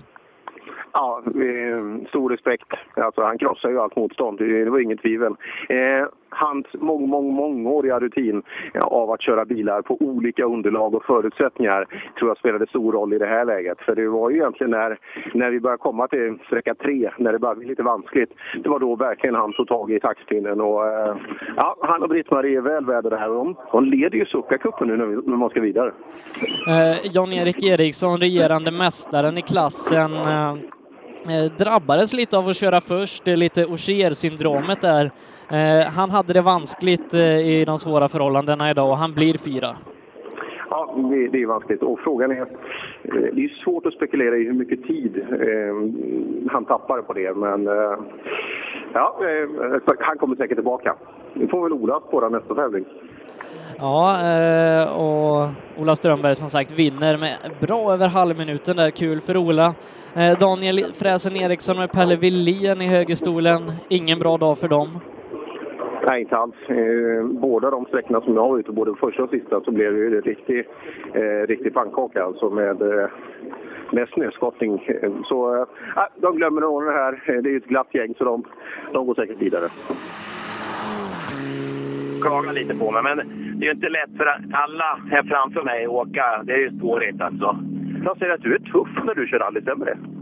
Ja, 0.92 1.22
stor 2.08 2.30
respekt. 2.30 2.68
Alltså, 2.94 3.22
han 3.22 3.38
krossar 3.38 3.68
ju 3.68 3.80
allt 3.80 3.96
motstånd, 3.96 4.38
det 4.38 4.70
var 4.70 4.80
inget 4.80 5.02
tvivel. 5.02 5.34
Eh, 5.68 6.08
Hans 6.28 6.66
mång, 6.74 7.08
mång, 7.08 7.34
mångåriga 7.34 7.98
rutin 7.98 8.42
eh, 8.74 8.82
av 8.82 9.10
att 9.10 9.22
köra 9.22 9.44
bilar 9.44 9.82
på 9.82 9.96
olika 10.00 10.44
underlag 10.44 10.94
och 10.94 11.04
förutsättningar 11.04 11.86
tror 12.18 12.30
jag 12.30 12.38
spelade 12.38 12.66
stor 12.66 12.92
roll 12.92 13.12
i 13.12 13.18
det 13.18 13.26
här 13.26 13.44
läget. 13.44 13.78
För 13.80 13.94
det 13.94 14.08
var 14.08 14.30
ju 14.30 14.36
egentligen 14.36 14.70
när, 14.70 14.98
när 15.34 15.50
vi 15.50 15.60
började 15.60 15.82
komma 15.82 16.08
till 16.08 16.38
sträcka 16.46 16.74
tre, 16.74 17.10
när 17.18 17.32
det 17.32 17.38
började 17.38 17.58
bli 17.58 17.68
lite 17.68 17.82
vanskligt, 17.82 18.30
det 18.62 18.68
var 18.68 18.78
då 18.78 18.96
verkligen 18.96 19.34
han 19.34 19.52
tog 19.52 19.68
tag 19.68 19.92
i 19.92 20.00
taktpinnen. 20.00 20.60
Och, 20.60 20.86
eh, 20.86 21.16
ja, 21.56 21.76
han 21.80 22.02
och 22.02 22.08
Britt-Marie 22.08 22.58
är 22.58 22.62
väl 22.62 22.84
värda 22.84 23.10
det 23.10 23.18
här. 23.18 23.28
De, 23.28 23.56
de 23.72 23.84
leder 23.84 24.18
ju 24.18 24.24
Succa-cupen 24.24 24.84
nu 24.86 24.96
när, 24.96 25.06
vi, 25.06 25.16
när 25.16 25.36
man 25.36 25.50
ska 25.50 25.60
vidare. 25.60 25.92
Eh, 26.68 27.12
Jan-Erik 27.12 27.64
Eriksson, 27.64 28.20
regerande 28.20 28.70
mästaren 28.70 29.38
i 29.38 29.42
klassen, 29.42 30.12
eh, 30.14 30.54
Eh, 31.28 31.52
drabbades 31.58 32.12
lite 32.12 32.38
av 32.38 32.48
att 32.48 32.56
köra 32.56 32.80
först, 32.80 33.26
lite 33.26 33.66
Ogier-syndromet 33.66 34.80
där. 34.80 35.10
Eh, 35.50 35.86
han 35.86 36.10
hade 36.10 36.32
det 36.32 36.42
vanskligt 36.42 37.14
eh, 37.14 37.20
i 37.20 37.64
de 37.64 37.78
svåra 37.78 38.08
förhållandena 38.08 38.70
idag 38.70 38.90
och 38.90 38.96
han 38.96 39.14
blir 39.14 39.38
fyra. 39.38 39.76
Ja, 40.70 40.94
det, 40.96 41.28
det 41.28 41.42
är 41.42 41.46
vanskligt. 41.46 41.82
Och 41.82 42.00
frågan 42.00 42.30
är... 42.30 42.46
Det 43.32 43.44
är 43.44 43.64
svårt 43.64 43.86
att 43.86 43.92
spekulera 43.94 44.36
i 44.36 44.44
hur 44.44 44.52
mycket 44.52 44.82
tid 44.82 45.16
eh, 45.30 46.50
han 46.52 46.64
tappar 46.64 47.02
på 47.02 47.12
det, 47.12 47.34
men 47.36 47.66
eh, 47.66 47.98
ja, 48.92 49.18
eh, 49.20 49.82
han 50.00 50.18
kommer 50.18 50.36
säkert 50.36 50.56
tillbaka. 50.56 50.94
Vi 51.34 51.46
får 51.46 51.62
väl 51.62 51.72
Ola 51.72 52.00
spåra 52.08 52.28
nästa 52.28 52.54
tävling. 52.54 52.84
Ja, 53.78 54.28
eh, 54.30 54.88
och 54.92 55.48
Ola 55.78 55.96
Strömberg 55.96 56.34
som 56.34 56.50
sagt 56.50 56.70
vinner 56.70 57.16
med 57.18 57.36
bra 57.60 57.92
över 57.92 58.08
halvminuten 58.08 58.76
där. 58.76 58.90
Kul 58.90 59.20
för 59.20 59.36
Ola. 59.36 59.74
Eh, 60.14 60.38
Daniel 60.38 60.84
Fräsen 60.94 61.36
Eriksson 61.36 61.76
med 61.76 61.92
Pelle 61.92 62.16
Willén 62.16 62.82
i 62.82 62.86
högerstolen. 62.86 63.72
Ingen 63.88 64.18
bra 64.18 64.36
dag 64.36 64.58
för 64.58 64.68
dem. 64.68 65.00
Nej, 66.06 66.20
inte 66.20 66.36
alls. 66.36 66.54
Eh, 66.68 67.24
båda 67.24 67.70
de 67.70 67.84
sträckorna 67.84 68.20
som 68.20 68.34
jag 68.34 68.48
var 68.48 68.58
ute, 68.58 68.72
både 68.72 68.94
första 68.94 69.22
och 69.22 69.30
sista, 69.30 69.60
så 69.60 69.70
blev 69.70 69.92
det 69.92 70.16
en 70.16 70.22
riktig, 70.22 70.68
eh, 71.14 71.46
riktig 71.46 71.74
pannkaka 71.74 72.24
alltså 72.24 72.50
med, 72.50 72.82
eh, 72.82 73.08
med 73.92 74.08
snöskottning. 74.08 74.88
Så 75.24 75.56
eh, 75.56 75.66
de 76.16 76.36
glömmer 76.36 76.60
nog 76.60 76.84
det 76.84 76.92
här. 76.92 77.22
Det 77.26 77.48
är 77.48 77.52
ju 77.52 77.56
ett 77.56 77.66
glatt 77.66 77.94
gäng 77.94 78.14
så 78.18 78.24
de, 78.24 78.44
de 78.92 79.06
går 79.06 79.14
säkert 79.14 79.42
vidare 79.42 79.68
klagar 82.26 82.52
lite 82.52 82.74
på 82.74 82.90
mig. 82.90 83.02
Men 83.02 83.16
det 83.58 83.64
är 83.64 83.68
ju 83.68 83.74
inte 83.74 83.88
lätt 83.88 84.16
för 84.16 84.26
alla 84.52 85.00
här 85.10 85.22
framför 85.22 85.62
mig 85.62 85.84
att 85.84 85.90
åka. 85.90 86.42
Det 86.44 86.52
är 86.52 86.58
ju 86.58 86.78
svårigt 86.78 87.20
alltså. 87.20 87.58
Jag 88.04 88.18
säger 88.18 88.34
att 88.34 88.42
du 88.42 88.54
är 88.54 88.58
tuff 88.58 89.04
när 89.04 89.14
du 89.14 89.26
kör 89.26 89.38
rally, 89.38 89.60
stämmer 89.60 89.86
det? 89.86 90.15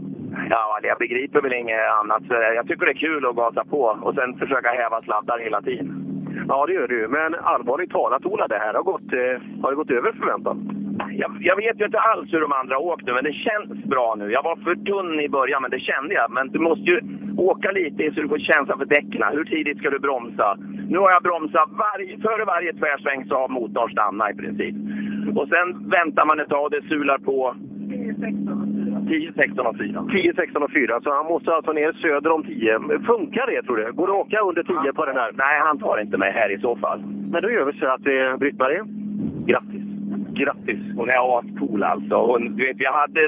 Ja, 0.49 0.79
jag 0.83 0.97
begriper 0.97 1.41
väl 1.41 1.53
inget 1.53 1.91
annat. 2.01 2.23
Jag 2.29 2.67
tycker 2.67 2.85
det 2.85 2.91
är 2.91 3.05
kul 3.07 3.25
att 3.25 3.35
gasa 3.35 3.63
på 3.65 3.81
och 4.01 4.15
sen 4.15 4.37
försöka 4.37 4.69
häva 4.69 5.01
sladdar 5.01 5.39
hela 5.39 5.61
tiden. 5.61 6.05
Ja, 6.47 6.65
det 6.65 6.73
gör 6.73 6.91
ju. 6.91 7.07
Men 7.07 7.35
allvarligt 7.35 7.91
talat, 7.91 8.25
Ola, 8.25 8.47
det 8.47 8.57
här 8.57 8.73
har 8.73 8.83
gått, 8.83 9.13
eh, 9.13 9.61
har 9.61 9.69
det 9.71 9.75
gått 9.75 9.91
över 9.91 10.11
förväntan. 10.11 10.57
Jag, 11.11 11.31
jag 11.39 11.55
vet 11.55 11.79
ju 11.79 11.85
inte 11.85 11.99
alls 11.99 12.33
hur 12.33 12.41
de 12.41 12.51
andra 12.51 12.77
åkte, 12.77 13.13
men 13.13 13.23
det 13.23 13.33
känns 13.33 13.83
bra 13.83 14.15
nu. 14.17 14.31
Jag 14.31 14.43
var 14.43 14.55
för 14.55 14.75
tunn 14.75 15.19
i 15.19 15.29
början, 15.29 15.61
men 15.61 15.71
det 15.71 15.79
kände 15.79 16.13
jag. 16.13 16.31
Men 16.31 16.47
du 16.47 16.59
måste 16.59 16.83
ju 16.83 16.99
åka 17.37 17.71
lite 17.71 18.11
så 18.13 18.21
du 18.21 18.27
får 18.27 18.39
känsla 18.39 18.77
för 18.77 18.85
däcken. 18.85 19.23
Hur 19.31 19.45
tidigt 19.45 19.77
ska 19.77 19.89
du 19.89 19.99
bromsa? 19.99 20.57
Nu 20.89 20.97
har 20.97 21.11
jag 21.11 21.23
bromsat 21.23 21.69
varje, 21.69 22.17
före 22.17 22.45
varje 22.45 22.73
tvärsväng 22.73 23.25
så 23.25 23.35
har 23.35 23.47
motorn 23.47 23.91
stannat 23.91 24.31
i 24.31 24.35
princip. 24.35 24.75
Och 25.37 25.47
sen 25.47 25.89
väntar 25.89 26.25
man 26.25 26.39
ett 26.39 26.49
tag 26.49 26.63
och 26.63 26.71
det 26.71 26.81
sular 26.81 27.17
på 27.17 27.55
10, 29.07 29.33
16 29.35 29.67
och 29.67 29.77
4. 29.77 30.05
10, 30.11 30.33
16 30.35 30.63
och 30.63 30.71
4, 30.71 31.01
så 31.01 31.13
han 31.13 31.25
måste 31.25 31.53
alltså 31.53 31.71
ner 31.71 31.91
söder 31.93 32.31
om 32.31 32.43
10. 32.43 32.79
Funkar 33.11 33.47
det 33.47 33.63
tror 33.63 33.77
du? 33.77 33.91
Går 33.91 34.07
det 34.07 34.13
att 34.13 34.25
åka 34.25 34.39
under 34.39 34.63
10 34.63 34.93
på 34.93 35.05
den 35.05 35.17
här? 35.17 35.31
Nej, 35.33 35.59
han 35.67 35.79
tar 35.79 36.01
inte 36.01 36.17
mig 36.17 36.31
här 36.31 36.49
i 36.51 36.59
så 36.59 36.75
fall. 36.75 36.99
Men 37.31 37.41
då 37.43 37.49
gör 37.51 37.65
vi 37.65 37.79
så 37.79 37.85
att 37.85 38.07
eh, 38.07 38.37
Britt-Marie, 38.37 38.83
grattis! 39.45 39.85
Grattis! 40.39 40.79
Hon 40.95 41.09
är 41.09 41.39
ascool 41.39 41.83
alltså. 41.83 42.15
Hon, 42.15 42.55
du 42.55 42.65
vet, 42.65 42.79
jag 42.79 42.93
hade 42.93 43.19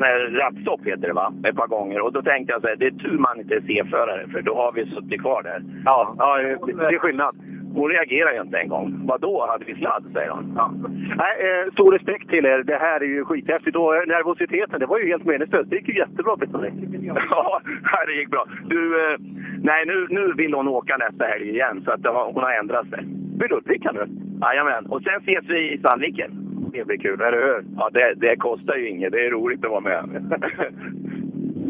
här 0.00 0.30
rattstopp 0.40 0.80
heter 0.86 1.06
det 1.08 1.12
va? 1.12 1.32
Ett 1.48 1.56
par 1.56 1.66
gånger. 1.66 2.00
Och 2.00 2.12
då 2.12 2.22
tänkte 2.22 2.52
jag 2.52 2.62
så 2.62 2.68
här, 2.68 2.76
det 2.76 2.86
är 2.86 2.90
tur 2.90 3.18
man 3.18 3.40
inte 3.40 3.54
är 3.54 3.60
C-förare 3.60 4.26
för 4.32 4.42
då 4.42 4.54
har 4.54 4.72
vi 4.72 4.86
suttit 4.86 5.20
kvar 5.20 5.42
där. 5.42 5.62
Ja, 5.84 6.14
ja 6.18 6.36
det 6.36 6.94
är 6.94 6.98
skillnad. 6.98 7.36
Hon 7.76 7.90
reagerar 7.90 8.32
ju 8.32 8.40
inte 8.40 8.58
en 8.58 8.68
gång. 8.68 8.86
Vadå, 9.06 9.46
hade 9.50 9.64
vi 9.64 9.74
sladd? 9.74 10.04
säger 10.12 10.30
hon. 10.30 10.52
Ja. 10.56 10.74
Nej, 11.22 11.34
eh, 11.46 11.72
stor 11.72 11.92
respekt 11.92 12.28
till 12.28 12.44
er. 12.46 12.62
Det 12.62 12.76
här 12.76 13.00
är 13.00 13.04
ju 13.04 13.24
skithäftigt. 13.24 13.76
Och 13.76 13.96
eh, 13.96 14.06
nervositeten, 14.06 14.80
det 14.80 14.86
var 14.86 14.98
ju 14.98 15.06
helt 15.06 15.24
meningslöst. 15.24 15.70
Det 15.70 15.76
gick 15.76 15.88
ju 15.88 15.98
jättebra, 15.98 16.36
Britt-Marie. 16.36 16.72
Ja, 17.30 17.60
det 18.06 18.12
gick 18.12 18.30
bra. 18.30 18.44
Du, 18.64 18.80
eh, 19.02 19.18
nej, 19.62 19.86
nu, 19.86 20.06
nu 20.10 20.32
vill 20.36 20.54
hon 20.54 20.68
åka 20.68 20.96
nästa 20.96 21.24
helg 21.24 21.48
igen, 21.48 21.82
så 21.84 21.90
att 21.90 22.04
har, 22.04 22.32
hon 22.32 22.42
har 22.42 22.52
ändrat 22.52 22.88
sig. 22.88 23.04
Vid 23.40 23.50
Ludvika 23.50 23.92
nu? 23.92 24.06
Jajamän. 24.40 24.86
Och 24.86 25.02
sen 25.02 25.20
ses 25.20 25.44
vi 25.48 25.72
i 25.72 25.78
Sandviken. 25.78 26.30
Det 26.72 26.84
blir 26.84 26.96
kul, 26.96 27.20
eller 27.20 27.42
hur? 27.46 27.64
Ja, 27.76 27.90
det, 27.92 28.14
det 28.16 28.36
kostar 28.36 28.76
ju 28.76 28.88
inget. 28.88 29.12
Det 29.12 29.26
är 29.26 29.30
roligt 29.30 29.64
att 29.64 29.70
vara 29.70 29.80
med. 29.80 30.04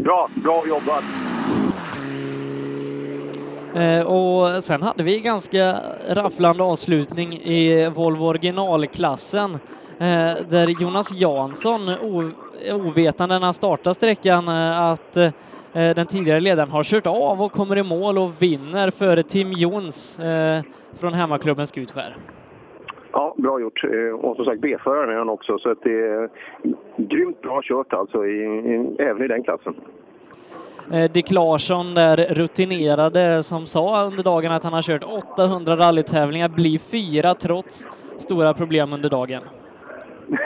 bra, 0.04 0.28
bra 0.44 0.62
jobbat! 0.68 1.25
Eh, 3.76 4.06
och 4.06 4.64
sen 4.64 4.82
hade 4.82 5.02
vi 5.02 5.20
ganska 5.20 5.76
rafflande 6.08 6.62
avslutning 6.62 7.32
i 7.32 7.90
Volvo 7.94 8.24
originalklassen 8.24 9.50
eh, 9.98 10.34
där 10.48 10.82
Jonas 10.82 11.12
Jansson, 11.12 11.80
ovetande 12.72 13.38
när 13.38 13.44
han 13.44 13.54
startar 13.54 13.92
sträckan, 13.92 14.48
eh, 14.48 14.80
att 14.80 15.18
den 15.72 16.06
tidigare 16.06 16.40
ledaren 16.40 16.70
har 16.70 16.82
kört 16.82 17.06
av 17.06 17.42
och 17.42 17.52
kommer 17.52 17.78
i 17.78 17.82
mål 17.82 18.18
och 18.18 18.42
vinner 18.42 18.90
före 18.90 19.22
Tim 19.22 19.52
Jons 19.52 20.18
från 21.00 21.14
hemmaklubben 21.14 21.66
Skutskär. 21.66 22.16
Ja, 23.12 23.34
bra 23.38 23.60
gjort. 23.60 23.84
Och 24.20 24.36
som 24.36 24.44
sagt 24.44 24.60
B-föraren 24.60 25.10
är 25.10 25.18
han 25.18 25.28
också, 25.28 25.58
så 25.58 25.70
att 25.70 25.82
det 25.82 25.90
är 25.90 26.28
grymt 26.96 27.42
bra 27.42 27.60
kört 27.62 27.92
alltså, 27.92 28.26
i, 28.26 28.44
i, 28.44 28.96
även 28.98 29.22
i 29.22 29.28
den 29.28 29.42
klassen. 29.42 29.74
Eh, 30.92 31.10
Dick 31.10 31.30
Larsson, 31.30 31.94
där 31.94 32.16
rutinerade, 32.16 33.42
som 33.42 33.66
sa 33.66 34.04
under 34.04 34.22
dagen 34.22 34.52
att 34.52 34.64
han 34.64 34.72
har 34.72 34.82
kört 34.82 35.02
800 35.34 35.76
rallytävlingar, 35.76 36.48
blir 36.48 36.78
fyra 36.78 37.34
trots 37.34 37.88
stora 38.18 38.54
problem 38.54 38.92
under 38.92 39.10
dagen. 39.10 39.42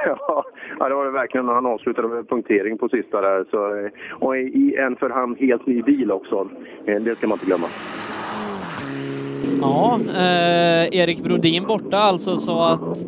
Ja, 0.79 0.89
det 0.89 0.95
var 0.95 1.05
det 1.05 1.11
verkligen 1.11 1.47
när 1.47 1.53
han 1.53 1.67
avslutade 1.67 2.09
med 2.09 2.29
punktering 2.29 2.79
på 2.79 2.89
sista 2.89 3.21
där. 3.21 3.45
Så, 3.51 3.85
eh, 3.85 3.91
och 4.19 4.37
i 4.39 4.77
en 4.79 4.97
för 4.97 5.11
han 5.11 5.37
helt 5.41 5.67
ny 5.67 5.83
bil 5.83 6.13
också. 6.13 6.49
Det 6.85 7.19
ska 7.19 7.27
man 7.27 7.37
inte 7.37 7.47
glömma. 7.47 7.67
Ja, 9.61 9.99
eh, 10.09 11.01
Erik 11.01 11.23
Brodin 11.23 11.67
borta 11.67 11.99
alltså 11.99 12.37
så 12.37 12.63
att 12.63 12.99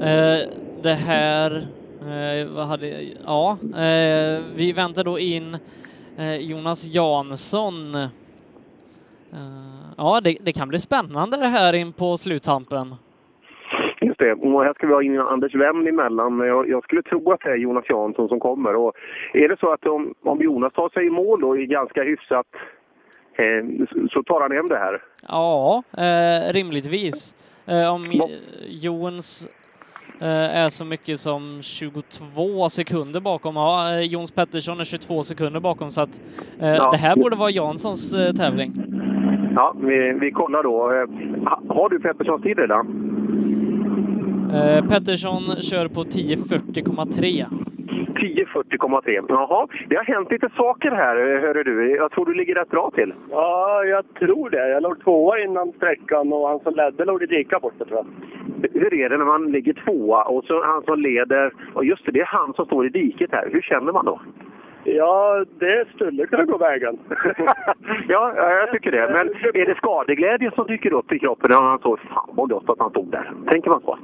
eh, 0.00 0.48
det 0.82 0.94
här, 0.94 1.66
eh, 2.00 2.54
vad 2.56 2.66
hade, 2.66 3.02
ja, 3.26 3.56
eh, 3.62 4.42
vi 4.56 4.72
väntar 4.76 5.04
då 5.04 5.18
in 5.18 5.54
eh, 5.54 5.60
Jonas 6.40 6.84
Jansson. 6.84 7.94
Eh, 7.94 8.08
ja, 9.96 10.20
det, 10.24 10.36
det, 10.40 10.52
kan 10.52 10.68
bli 10.68 10.78
spännande 10.78 11.36
det 11.36 11.46
här 11.46 11.72
in 11.72 11.92
på 11.92 12.16
sluttampen. 12.16 12.94
Just 14.00 14.18
det, 14.18 14.32
och 14.32 14.64
här 14.64 14.74
ska 14.74 14.86
vi 14.86 14.92
ha 14.92 15.02
in 15.02 15.20
Anders 15.20 15.54
Wemn 15.54 15.86
emellan. 15.86 16.38
Jag, 16.38 16.68
jag 16.68 16.84
skulle 16.84 17.02
tro 17.02 17.32
att 17.32 17.40
det 17.40 17.50
är 17.50 17.56
Jonas 17.56 17.84
Jansson 17.88 18.28
som 18.28 18.40
kommer. 18.40 18.74
Och 18.76 18.92
är 19.32 19.48
det 19.48 19.56
så 19.60 19.72
att 19.72 19.86
om, 19.86 20.14
om 20.22 20.42
Jonas 20.42 20.72
tar 20.72 20.88
sig 20.88 21.06
i 21.06 21.10
mål 21.10 21.44
och 21.44 21.56
är 21.58 21.62
ganska 21.62 22.02
hyfsat 22.02 22.46
Eh, 23.36 23.86
så 24.10 24.22
tar 24.22 24.40
han 24.40 24.52
hem 24.52 24.68
det 24.68 24.78
här. 24.78 25.02
Ja, 25.28 25.82
eh, 25.98 26.52
rimligtvis. 26.52 27.34
Eh, 27.66 27.94
om 27.94 28.22
Jons 28.68 29.46
eh, 29.46 29.63
är 30.28 30.68
så 30.68 30.84
mycket 30.84 31.20
som 31.20 31.62
22 31.62 32.68
sekunder 32.68 33.20
bakom. 33.20 33.56
Ja, 33.56 33.94
eh, 33.94 34.00
Jons 34.00 34.30
Pettersson 34.30 34.80
är 34.80 34.84
22 34.84 35.24
sekunder 35.24 35.60
bakom 35.60 35.90
så 35.92 36.00
att 36.00 36.20
eh, 36.60 36.68
ja. 36.68 36.90
det 36.90 36.96
här 36.96 37.16
borde 37.16 37.36
vara 37.36 37.50
Janssons 37.50 38.10
tävling. 38.36 38.72
Ja, 39.54 39.74
vi, 39.80 40.18
vi 40.20 40.30
kollar 40.30 40.62
då. 40.62 41.06
Har 41.74 41.88
du 41.88 42.00
Petterssons 42.00 42.42
tid 42.42 42.58
redan? 42.58 43.10
Pettersson 44.88 45.42
kör 45.62 45.88
på 45.88 46.04
10.40,3. 46.04 47.63
10.40,3. 48.14 49.24
Jaha, 49.28 49.66
det 49.88 49.96
har 49.96 50.04
hänt 50.04 50.30
lite 50.30 50.48
saker 50.56 50.90
här, 50.90 51.16
hörru 51.16 51.62
du. 51.62 51.96
Jag 51.96 52.10
tror 52.10 52.26
du 52.26 52.34
ligger 52.34 52.54
rätt 52.54 52.70
bra 52.70 52.90
till. 52.94 53.14
Ja, 53.30 53.84
jag 53.84 54.14
tror 54.14 54.50
det. 54.50 54.68
Jag 54.68 54.82
låg 54.82 55.04
tvåa 55.04 55.40
innan 55.40 55.72
sträckan 55.72 56.32
och 56.32 56.48
han 56.48 56.60
som 56.60 56.74
ledde 56.74 57.04
låg 57.04 57.20
lite 57.20 57.34
lika 57.34 57.60
borta, 57.60 57.84
tror 57.84 57.98
jag. 57.98 58.06
Hur 58.80 58.94
är 58.94 59.08
det 59.08 59.16
när 59.16 59.24
man 59.24 59.52
ligger 59.52 59.72
tvåa 59.72 60.24
och 60.24 60.44
så 60.44 60.64
han 60.64 60.82
som 60.82 61.00
leder, 61.00 61.52
och 61.74 61.84
just 61.84 62.06
det, 62.06 62.12
det 62.12 62.20
är 62.20 62.26
han 62.26 62.54
som 62.54 62.66
står 62.66 62.86
i 62.86 62.88
diket 62.88 63.32
här. 63.32 63.48
Hur 63.52 63.60
känner 63.60 63.92
man 63.92 64.04
då? 64.04 64.20
Ja, 64.84 65.44
det 65.58 65.88
skulle 65.94 66.26
kunna 66.26 66.44
gå 66.44 66.58
vägen. 66.58 66.98
ja, 68.08 68.32
jag 68.36 68.72
tycker 68.72 68.90
det. 68.90 69.08
Men 69.08 69.28
är 69.62 69.66
det 69.66 69.74
skadeglädje 69.74 70.50
som 70.54 70.66
dyker 70.66 70.92
upp 70.92 71.12
i 71.12 71.18
kroppen 71.18 71.50
när 71.50 71.62
han 71.62 71.78
så 71.78 71.96
fan 71.96 72.30
vad 72.32 72.48
gott 72.48 72.70
att 72.70 72.78
han 72.78 72.90
stod 72.90 73.10
där? 73.10 73.32
Tänker 73.50 73.70
man 73.70 73.80
så? 73.80 73.98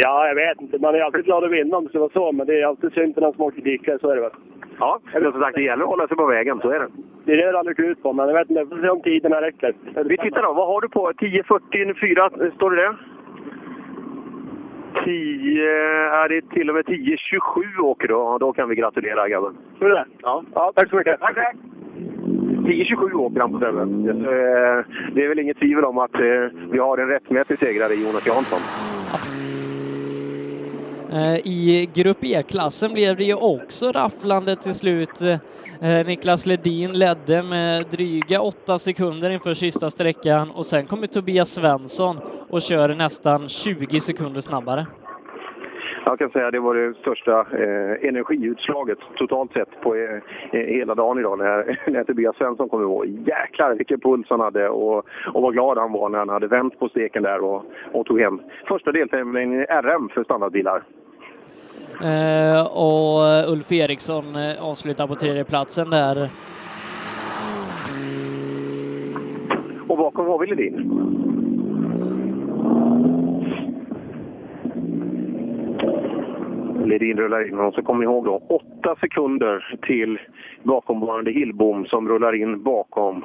Ja, 0.00 0.28
jag 0.28 0.34
vet 0.34 0.60
inte. 0.60 0.78
Man 0.78 0.94
är 0.94 1.00
alltid 1.00 1.24
glad 1.24 1.44
att 1.44 1.50
vinna 1.50 1.76
om 1.76 1.84
det 1.84 1.90
ska 1.90 1.98
vara 1.98 2.10
så, 2.12 2.32
men 2.32 2.46
det 2.46 2.60
är 2.60 2.66
alltid 2.66 2.92
synd 2.92 3.14
för 3.14 3.20
den 3.20 3.32
som 3.32 3.42
åker 3.42 3.62
dikare, 3.62 3.98
så 3.98 4.10
är 4.10 4.14
det 4.14 4.20
väl. 4.20 4.30
Ja, 4.78 5.00
men 5.12 5.32
som 5.32 5.40
sagt, 5.40 5.56
det 5.56 5.62
gäller 5.62 5.82
att 5.82 5.88
hålla 5.88 6.08
sig 6.08 6.16
på 6.16 6.26
vägen, 6.26 6.60
så 6.62 6.70
är 6.70 6.80
det. 6.80 6.88
Det 7.24 7.32
är 7.32 7.36
det 7.36 7.52
det 7.52 7.58
aldrig 7.58 7.80
ut 7.80 8.02
på, 8.02 8.12
men 8.12 8.28
jag 8.28 8.34
vet 8.34 8.50
inte, 8.50 8.64
vi 8.64 8.68
får 8.68 8.82
se 8.82 8.88
om 8.88 9.02
tiderna 9.02 9.40
räcker. 9.40 9.74
Vi 10.04 10.16
tittar 10.16 10.42
då, 10.42 10.52
vad 10.52 10.66
har 10.66 10.80
du 10.80 10.88
på? 10.88 11.12
10.44, 11.12 12.54
står 12.54 12.70
det 12.70 12.82
det? 12.82 12.96
10, 15.04 15.62
är 16.22 16.28
det 16.28 16.48
till 16.50 16.68
och 16.68 16.74
med 16.74 16.84
10.27 16.84 17.80
åker 17.82 18.08
du. 18.08 18.14
Ja, 18.14 18.38
då 18.40 18.52
kan 18.52 18.68
vi 18.68 18.74
gratulera 18.74 19.28
grabben. 19.28 19.56
Tror 19.78 19.88
du 19.88 19.94
det? 19.94 20.06
Ja. 20.22 20.42
ja. 20.54 20.72
Tack 20.74 20.90
så 20.90 20.96
mycket. 20.96 21.20
Tack, 21.20 21.34
tack. 21.34 21.56
10.27 22.66 23.12
åker 23.12 23.40
han 23.40 23.52
på 23.52 23.58
stället. 23.58 23.88
Det 25.14 25.24
är 25.24 25.28
väl 25.28 25.38
inget 25.38 25.58
tvivel 25.58 25.84
om 25.84 25.98
att 25.98 26.14
eh, 26.14 26.20
vi 26.70 26.78
har 26.78 26.98
en 26.98 27.08
rättmätig 27.08 27.58
segrare 27.58 27.92
i 27.92 28.02
Jonas 28.02 28.26
Jansson. 28.26 28.60
Eh, 31.12 31.34
I 31.34 31.88
Grupp 31.94 32.24
E-klassen 32.24 32.92
blev 32.92 33.16
det 33.16 33.24
ju 33.24 33.34
också 33.34 33.92
rafflande 33.92 34.56
till 34.56 34.74
slut. 34.74 35.22
Eh, 35.22 36.06
Niklas 36.06 36.46
Ledin 36.46 36.92
ledde 36.92 37.42
med 37.42 37.86
dryga 37.90 38.40
åtta 38.40 38.78
sekunder 38.78 39.30
inför 39.30 39.54
sista 39.54 39.90
sträckan 39.90 40.50
och 40.50 40.66
sen 40.66 40.86
kommer 40.86 41.06
Tobias 41.06 41.50
Svensson 41.50 42.18
och 42.50 42.62
kör 42.62 42.94
nästan 42.94 43.48
20 43.48 44.00
sekunder 44.00 44.40
snabbare. 44.40 44.86
Jag 46.08 46.18
kan 46.18 46.30
säga 46.30 46.46
att 46.46 46.52
det 46.52 46.60
var 46.60 46.74
det 46.74 46.94
största 46.94 47.40
eh, 47.40 48.08
energiutslaget 48.08 48.98
totalt 49.16 49.52
sett 49.52 49.80
på 49.80 49.94
eh, 49.94 50.20
hela 50.52 50.94
dagen 50.94 51.18
idag 51.18 51.38
när, 51.38 51.80
när 51.90 52.04
Tobias 52.04 52.36
Svensson 52.36 52.68
kom 52.68 52.82
ihåg. 52.82 53.06
Jäklar 53.06 53.74
vilken 53.74 54.00
puls 54.00 54.26
han 54.28 54.40
hade 54.40 54.68
och, 54.68 54.96
och 55.34 55.42
vad 55.42 55.52
glad 55.52 55.78
han 55.78 55.92
var 55.92 56.08
när 56.08 56.18
han 56.18 56.28
hade 56.28 56.46
vänt 56.46 56.78
på 56.78 56.88
steken 56.88 57.22
där 57.22 57.44
och, 57.44 57.64
och 57.92 58.06
tog 58.06 58.20
hem 58.20 58.40
första 58.68 58.92
deltävlingen 58.92 59.60
i 59.60 59.64
RM 59.64 60.08
för 60.08 60.24
standardbilar. 60.24 60.82
Eh, 62.02 62.66
och 62.66 63.52
Ulf 63.52 63.72
Eriksson 63.72 64.24
eh, 64.36 64.64
avslutar 64.70 65.06
på 65.06 65.14
tredje 65.14 65.44
platsen 65.44 65.90
där. 65.90 66.28
Och 69.88 69.96
bakom 69.96 70.26
har 70.26 70.38
vi 70.38 70.46
Ledin. 70.46 71.57
Ledin 76.88 77.16
rullar 77.16 77.48
in 77.48 77.58
och 77.58 77.74
så 77.74 77.82
kommer 77.82 78.00
ni 78.00 78.04
ihåg 78.04 78.24
då 78.24 78.42
åtta 78.48 78.96
sekunder 79.00 79.78
till 79.82 80.18
bakomvarande 80.62 81.30
Hillbom 81.30 81.86
som 81.86 82.08
rullar 82.08 82.34
in 82.34 82.62
bakom. 82.62 83.24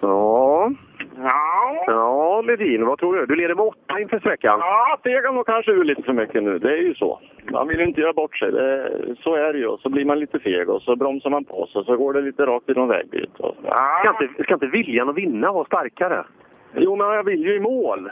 Ja. 0.00 0.70
Ja. 1.16 1.84
Ja, 1.86 2.42
Ledin, 2.46 2.86
vad 2.86 2.98
tror 2.98 3.16
du? 3.16 3.26
Du 3.26 3.36
leder 3.36 3.54
med 3.54 3.64
åtta 3.64 4.00
inför 4.00 4.18
sträckan. 4.18 4.58
Ja, 4.60 4.98
fegar 5.04 5.32
nog 5.32 5.46
kanske 5.46 5.72
ur 5.72 5.84
lite 5.84 6.02
för 6.02 6.12
mycket 6.12 6.42
nu. 6.42 6.58
Det 6.58 6.72
är 6.72 6.82
ju 6.82 6.94
så. 6.94 7.20
Man 7.52 7.68
vill 7.68 7.80
inte 7.80 8.00
göra 8.00 8.12
bort 8.12 8.36
sig. 8.38 8.52
Det, 8.52 8.90
så 9.18 9.34
är 9.34 9.52
det 9.52 9.58
ju. 9.58 9.76
Så 9.76 9.88
blir 9.88 10.04
man 10.04 10.20
lite 10.20 10.38
feg 10.38 10.70
och 10.70 10.82
så 10.82 10.96
bromsar 10.96 11.30
man 11.30 11.44
på 11.44 11.66
sig. 11.66 11.84
Så 11.84 11.96
går 11.96 12.12
det 12.12 12.20
lite 12.20 12.46
rakt 12.46 12.70
i 12.70 12.72
någon 12.72 12.88
vägbyte. 12.88 13.28
Ja. 13.38 13.54
Ska, 14.04 14.24
inte, 14.24 14.42
ska 14.42 14.54
inte 14.54 14.66
viljan 14.66 15.08
att 15.08 15.16
vinna 15.16 15.52
vara 15.52 15.64
starkare? 15.64 16.24
Jo, 16.74 16.96
men 16.96 17.06
jag 17.06 17.24
vill 17.24 17.42
ju 17.42 17.54
i 17.56 17.60
mål. 17.60 18.10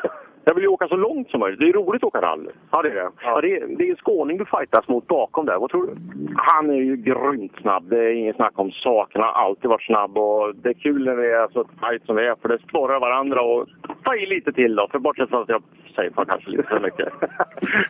Jag 0.50 0.54
vill 0.54 0.64
ju 0.64 0.69
åka 0.69 0.88
så 0.88 0.97
långt 0.97 1.30
som 1.30 1.40
möjligt. 1.40 1.61
Det 1.61 1.69
är 1.69 1.73
roligt 1.73 2.02
att 2.02 2.09
åka 2.09 2.21
rally. 2.21 2.50
Ja, 2.71 2.83
det 2.83 2.88
är 2.88 2.95
det. 2.95 3.11
Ja. 3.23 3.40
det, 3.40 3.57
är, 3.57 3.66
det 3.78 3.87
är 3.87 3.90
en 3.90 3.97
skåning 3.97 4.38
du 4.38 4.45
fightas 4.45 4.88
mot 4.88 5.07
bakom 5.07 5.47
där. 5.47 5.59
Vad 5.59 5.71
tror 5.71 5.87
du? 5.87 5.97
Han 6.37 6.71
är 6.71 6.75
ju 6.75 6.97
grymt 6.97 7.52
snabb. 7.61 7.85
Det 7.90 7.99
är 7.99 8.12
inget 8.12 8.37
snack 8.37 8.52
om 8.54 8.71
saken. 8.71 9.21
Han 9.21 9.35
har 9.35 9.42
alltid 9.42 9.71
varit 9.71 9.83
snabb 9.83 10.19
och 10.19 10.54
det 10.54 10.69
är 10.69 10.73
kul 10.73 11.04
när 11.04 11.14
vi 11.14 11.30
är 11.30 11.49
så 11.52 11.64
tajt 11.64 12.07
som 12.07 12.16
vi 12.16 12.26
är 12.26 12.35
för 12.42 12.49
det 12.49 12.59
sporrar 12.59 13.00
varandra 13.00 13.42
och 13.42 13.66
ta 14.04 14.14
i 14.14 14.26
lite 14.26 14.52
till 14.52 14.76
då. 14.76 14.88
För 14.90 14.99
bortsett 14.99 15.28
från 15.28 15.42
att 15.42 15.49
jag 15.49 15.62
säger 15.97 16.11
kanske 16.11 16.50
lite 16.50 16.62
för 16.62 16.80
mycket. 16.80 17.09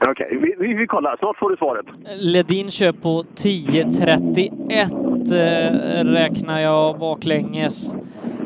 Okej, 0.09 0.11
okay. 0.11 0.39
vi, 0.39 0.55
vi, 0.59 0.75
vi 0.75 0.87
kollar. 0.87 1.17
Snart 1.17 1.39
får 1.39 1.51
du 1.51 1.57
svaret. 1.57 1.87
Ledin 2.21 2.71
kör 2.71 2.93
på 2.93 3.23
10.31 3.37 5.33
eh, 5.33 6.05
räknar 6.05 6.61
jag 6.61 6.99
baklänges. 6.99 7.95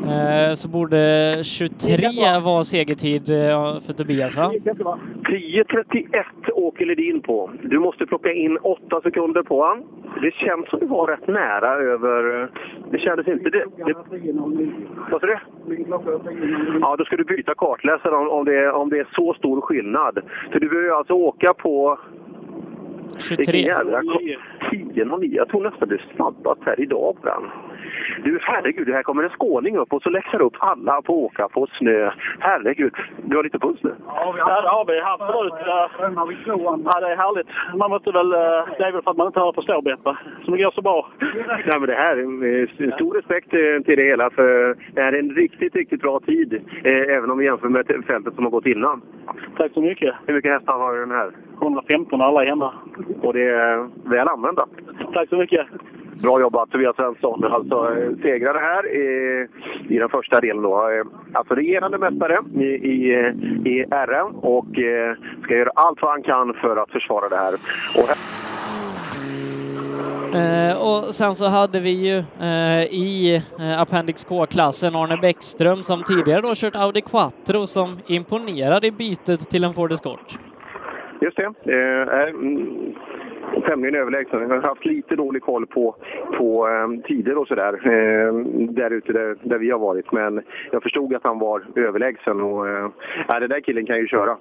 Eh, 0.05 0.53
så 0.53 0.67
borde 0.67 1.41
23 1.43 2.07
vara 2.43 2.63
segertid 2.63 3.29
eh, 3.29 3.79
för 3.85 3.93
Tobias, 3.93 4.35
va? 4.35 4.51
10.31 4.53 6.51
åker 6.53 6.85
Ledin 6.85 7.21
på. 7.21 7.51
Du 7.63 7.79
måste 7.79 8.05
plocka 8.05 8.31
in 8.31 8.57
8 8.57 9.01
sekunder 9.03 9.43
på 9.43 9.65
han. 9.65 9.83
Det 10.21 10.33
känns 10.33 10.69
som 10.69 10.79
du 10.79 10.85
var 10.85 11.07
rätt 11.07 11.27
nära 11.27 11.69
över... 11.75 12.49
Det 12.91 12.99
kändes 12.99 13.27
inte... 13.27 13.49
Det, 13.49 13.65
det... 13.85 13.93
Vad 15.11 15.21
sa 15.21 15.27
du? 15.27 15.37
Ja, 16.81 16.95
då 16.97 17.05
ska 17.05 17.15
du 17.15 17.23
byta 17.23 17.53
kartläsare 17.55 18.15
om, 18.15 18.29
om, 18.29 18.45
det, 18.45 18.71
om 18.71 18.89
det 18.89 18.99
är 18.99 19.07
så 19.15 19.33
stor 19.33 19.61
skillnad. 19.61 20.19
För 20.51 20.59
du 20.59 20.69
behöver 20.69 20.89
alltså 20.89 21.13
åka 21.13 21.53
på 21.53 21.99
23. 23.17 23.73
10.09. 24.71 25.35
Jag 25.35 25.49
tror 25.49 25.63
nästan 25.63 25.89
det 25.89 26.01
snabbast 26.15 26.61
här 26.65 26.79
idag 26.79 27.15
på 27.21 27.27
den. 27.27 27.43
Du, 28.23 28.39
herregud, 28.41 28.89
här 28.89 29.03
kommer 29.03 29.23
en 29.23 29.29
skåning 29.29 29.77
upp 29.77 29.93
och 29.93 30.01
så 30.01 30.09
läxar 30.09 30.41
upp 30.41 30.53
alla 30.59 31.01
på 31.01 31.13
att 31.13 31.31
åka 31.31 31.47
på 31.49 31.67
snö. 31.77 32.11
Herregud, 32.39 32.93
du 33.23 33.35
har 33.35 33.43
lite 33.43 33.59
puls 33.59 33.83
nu? 33.83 33.95
Ja, 34.07 34.33
det 34.61 34.69
har 34.69 34.85
vi. 34.85 34.99
Absolut. 35.01 35.53
Ja, 36.85 36.99
det 36.99 37.11
är 37.11 37.15
härligt. 37.17 37.47
Man 37.77 37.89
måste 37.89 38.11
väl... 38.11 38.33
eh, 38.33 38.39
Det 38.77 38.83
är 38.83 38.91
väl 38.91 39.01
för 39.01 39.11
att 39.11 39.17
man 39.17 39.27
inte 39.27 39.39
hör 39.39 39.51
på 39.51 39.61
ståbättre, 39.61 40.17
som 40.43 40.53
det 40.57 40.63
går 40.63 40.71
så 40.71 40.81
bra. 40.81 41.07
Nej, 41.65 41.79
men 41.79 41.85
det 41.89 41.95
här, 41.95 42.17
är 42.17 42.91
stor 42.95 43.13
respekt 43.13 43.53
eh, 43.53 43.83
till 43.85 43.97
det 43.97 44.03
hela, 44.03 44.29
för 44.29 44.75
det 44.93 45.01
här 45.01 45.13
är 45.13 45.19
en 45.19 45.35
riktigt, 45.35 45.75
riktigt 45.75 46.01
bra 46.01 46.19
tid. 46.19 46.53
eh, 46.83 47.15
Även 47.17 47.31
om 47.31 47.37
vi 47.37 47.45
jämför 47.45 47.69
med 47.69 47.85
fältet 48.07 48.35
som 48.35 48.43
har 48.43 48.51
gått 48.51 48.65
innan. 48.65 49.01
Tack 49.57 49.71
så 49.73 49.81
mycket. 49.81 50.15
Hur 50.27 50.33
mycket 50.33 50.51
hästar 50.51 50.73
har 50.73 50.95
den 50.97 51.11
här? 51.11 51.31
115 51.61 52.21
alla 52.21 52.41
är 52.43 52.47
hemma. 52.47 52.73
Och 53.21 53.33
det 53.33 53.49
är 53.49 53.89
väl 54.09 54.27
använda. 54.27 54.67
Tack 55.13 55.29
så 55.29 55.37
mycket. 55.37 55.67
Bra 56.21 56.39
jobbat 56.39 56.71
Tobias 56.71 56.95
Svensson. 56.95 57.43
Alltså 57.43 57.95
segrare 58.21 58.57
här 58.57 58.87
i, 58.95 59.47
i 59.89 59.97
den 59.97 60.09
första 60.09 60.41
delen 60.41 60.63
då. 60.63 61.03
Alltså 61.33 61.55
regerande 61.55 61.97
mästare 61.97 62.39
i, 62.55 62.65
i, 62.65 63.11
i 63.65 63.83
RM 63.83 64.35
och 64.35 64.79
eh, 64.79 65.15
ska 65.43 65.55
göra 65.55 65.71
allt 65.75 66.01
vad 66.01 66.11
han 66.11 66.23
kan 66.23 66.53
för 66.53 66.77
att 66.77 66.91
försvara 66.91 67.29
det 67.29 67.37
här. 67.37 67.53
Och 67.97 68.07
här 68.07 68.17
Eh, 70.35 70.77
och 70.77 71.15
sen 71.15 71.35
så 71.35 71.47
hade 71.47 71.79
vi 71.79 71.89
ju 71.89 72.23
eh, 72.39 72.83
i 72.83 73.41
eh, 73.59 73.81
Appendix 73.81 74.25
K-klassen 74.25 74.95
Arne 74.95 75.17
Bäckström 75.17 75.83
som 75.83 76.03
tidigare 76.03 76.41
då 76.41 76.55
kört 76.55 76.75
Audi 76.75 77.01
Quattro 77.01 77.67
som 77.67 77.97
imponerade 78.07 78.87
i 78.87 78.91
bytet 78.91 79.49
till 79.49 79.63
en 79.63 79.73
Ford 79.73 79.91
Escort. 79.91 80.37
Just 81.25 81.37
det. 81.37 81.43
Eh, 81.43 82.13
är 82.21 82.27
mm, 82.27 82.93
tämligen 83.67 83.95
överlägsen. 83.95 84.41
Jag 84.41 84.49
har 84.49 84.61
haft 84.61 84.85
lite 84.85 85.15
dålig 85.15 85.41
koll 85.41 85.65
på, 85.65 85.95
på 86.37 86.67
eh, 86.67 87.07
tider 87.07 87.37
och 87.37 87.47
sådär 87.47 87.73
eh, 87.73 88.33
där 88.69 88.91
ute 88.91 89.13
där, 89.13 89.37
där 89.43 89.57
vi 89.57 89.71
har 89.71 89.79
varit. 89.79 90.11
Men 90.11 90.41
jag 90.71 90.83
förstod 90.83 91.15
att 91.15 91.23
han 91.23 91.39
var 91.39 91.63
överlägsen 91.75 92.41
och 92.41 92.67
eh, 92.67 92.89
den 93.39 93.49
där 93.49 93.61
killen 93.61 93.85
kan 93.85 93.97
ju 93.97 94.07
köra. 94.07 94.37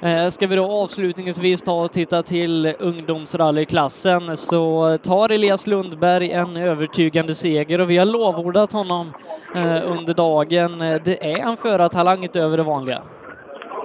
Eh, 0.00 0.28
ska 0.28 0.46
vi 0.46 0.56
då 0.56 0.64
avslutningsvis 0.64 1.62
ta 1.62 1.84
och 1.84 1.92
titta 1.92 2.22
till 2.22 2.74
ungdomsrallyklassen 2.80 4.36
så 4.36 4.98
tar 4.98 5.32
Elias 5.32 5.66
Lundberg 5.66 6.30
en 6.30 6.56
övertygande 6.56 7.34
seger 7.34 7.80
och 7.80 7.90
vi 7.90 7.98
har 7.98 8.06
lovordat 8.06 8.72
honom 8.72 9.06
eh, 9.54 9.90
under 9.92 10.14
dagen. 10.14 10.80
Eh, 10.80 11.02
det 11.04 11.32
är 11.32 11.38
en 11.38 11.56
förartalang 11.56 12.24
utöver 12.24 12.56
det 12.56 12.62
vanliga. 12.62 13.02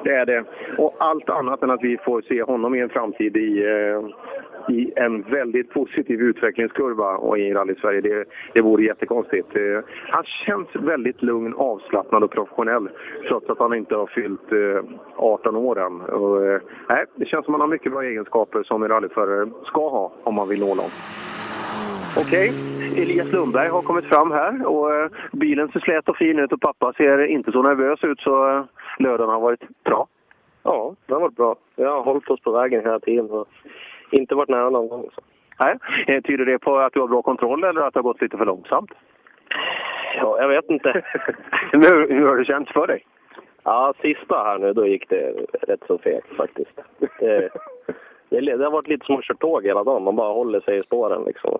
Det 0.03 0.15
är 0.15 0.25
det. 0.25 0.43
Och 0.77 0.95
allt 0.99 1.29
annat 1.29 1.63
än 1.63 1.71
att 1.71 1.83
vi 1.83 1.97
får 1.97 2.21
se 2.21 2.43
honom 2.43 2.75
i 2.75 2.79
en 2.79 2.89
framtid 2.89 3.37
i, 3.37 3.63
eh, 3.63 4.75
i 4.75 4.93
en 4.95 5.21
väldigt 5.21 5.69
positiv 5.73 6.21
utvecklingskurva 6.21 7.17
och 7.17 7.37
i 7.39 7.53
Rally-Sverige, 7.53 8.01
det, 8.01 8.25
det 8.53 8.61
vore 8.61 8.83
jättekonstigt. 8.83 9.55
Eh, 9.55 9.79
han 10.09 10.23
känns 10.23 10.67
väldigt 10.75 11.21
lugn, 11.21 11.53
avslappnad 11.57 12.23
och 12.23 12.31
professionell 12.31 12.89
trots 13.27 13.49
att 13.49 13.59
han 13.59 13.73
inte 13.73 13.95
har 13.95 14.07
fyllt 14.07 14.51
eh, 14.51 14.83
18 15.15 15.55
år 15.55 15.79
än. 15.79 16.01
Och, 16.01 16.61
nej, 16.89 17.05
det 17.15 17.25
känns 17.25 17.45
som 17.45 17.55
att 17.55 17.61
han 17.61 17.69
har 17.69 17.75
mycket 17.75 17.91
bra 17.91 18.03
egenskaper 18.03 18.63
som 18.63 18.83
en 18.83 18.89
rallyförare 18.89 19.49
ska 19.63 19.89
ha 19.89 20.11
om 20.23 20.35
man 20.35 20.49
vill 20.49 20.59
nå 20.59 20.75
långt. 20.75 21.30
Okej, 22.17 22.53
Elias 22.97 23.31
Lundberg 23.31 23.67
har 23.67 23.81
kommit 23.81 24.05
fram 24.05 24.31
här 24.31 24.65
och 24.65 24.93
eh, 24.93 25.09
bilen 25.31 25.71
ser 25.71 25.79
slät 25.79 26.09
och 26.09 26.17
fin 26.17 26.39
ut 26.39 26.51
och 26.53 26.61
pappa 26.61 26.93
ser 26.93 27.25
inte 27.25 27.51
så 27.51 27.61
nervös 27.61 28.03
ut 28.03 28.19
så 28.19 28.49
eh, 28.49 28.63
lördagen 28.99 29.33
har 29.33 29.39
varit 29.39 29.83
bra. 29.83 30.07
Ja, 30.63 30.95
det 31.05 31.13
har 31.13 31.21
varit 31.21 31.35
bra. 31.35 31.55
Vi 31.75 31.83
har 31.83 32.03
hållit 32.03 32.29
oss 32.29 32.41
på 32.41 32.51
vägen 32.51 32.81
hela 32.81 32.99
tiden 32.99 33.29
och 33.29 33.47
inte 34.11 34.35
varit 34.35 34.49
nära 34.49 34.69
någon 34.69 34.87
gång. 34.87 35.09
Så. 35.15 35.21
Nej. 35.59 35.77
Eh, 36.07 36.21
Tyder 36.21 36.45
det 36.45 36.59
på 36.59 36.77
att 36.77 36.93
du 36.93 36.99
har 36.99 37.07
bra 37.07 37.21
kontroll 37.21 37.63
eller 37.63 37.81
att 37.81 37.93
det 37.93 37.97
har 37.97 38.03
gått 38.03 38.21
lite 38.21 38.37
för 38.37 38.45
långsamt? 38.45 38.91
Ja, 40.17 40.41
jag 40.41 40.47
vet 40.47 40.69
inte. 40.69 40.89
Hur, 41.71 42.09
hur 42.09 42.27
har 42.27 42.37
det 42.37 42.45
känts 42.45 42.71
för 42.71 42.87
dig? 42.87 43.05
Ja, 43.63 43.93
sista 44.01 44.43
här 44.43 44.57
nu, 44.57 44.73
då 44.73 44.87
gick 44.87 45.09
det 45.09 45.33
rätt 45.61 45.83
så 45.87 45.97
fegt 45.97 46.35
faktiskt. 46.37 46.79
Det, 47.19 47.49
det, 48.29 48.39
det 48.39 48.63
har 48.63 48.71
varit 48.71 48.87
lite 48.87 49.05
som 49.05 49.15
att 49.15 49.25
köra 49.25 49.37
tåg 49.37 49.65
hela 49.65 49.83
dagen. 49.83 50.03
Man 50.03 50.15
bara 50.15 50.33
håller 50.33 50.59
sig 50.59 50.79
i 50.79 50.83
spåren 50.83 51.23
liksom. 51.23 51.59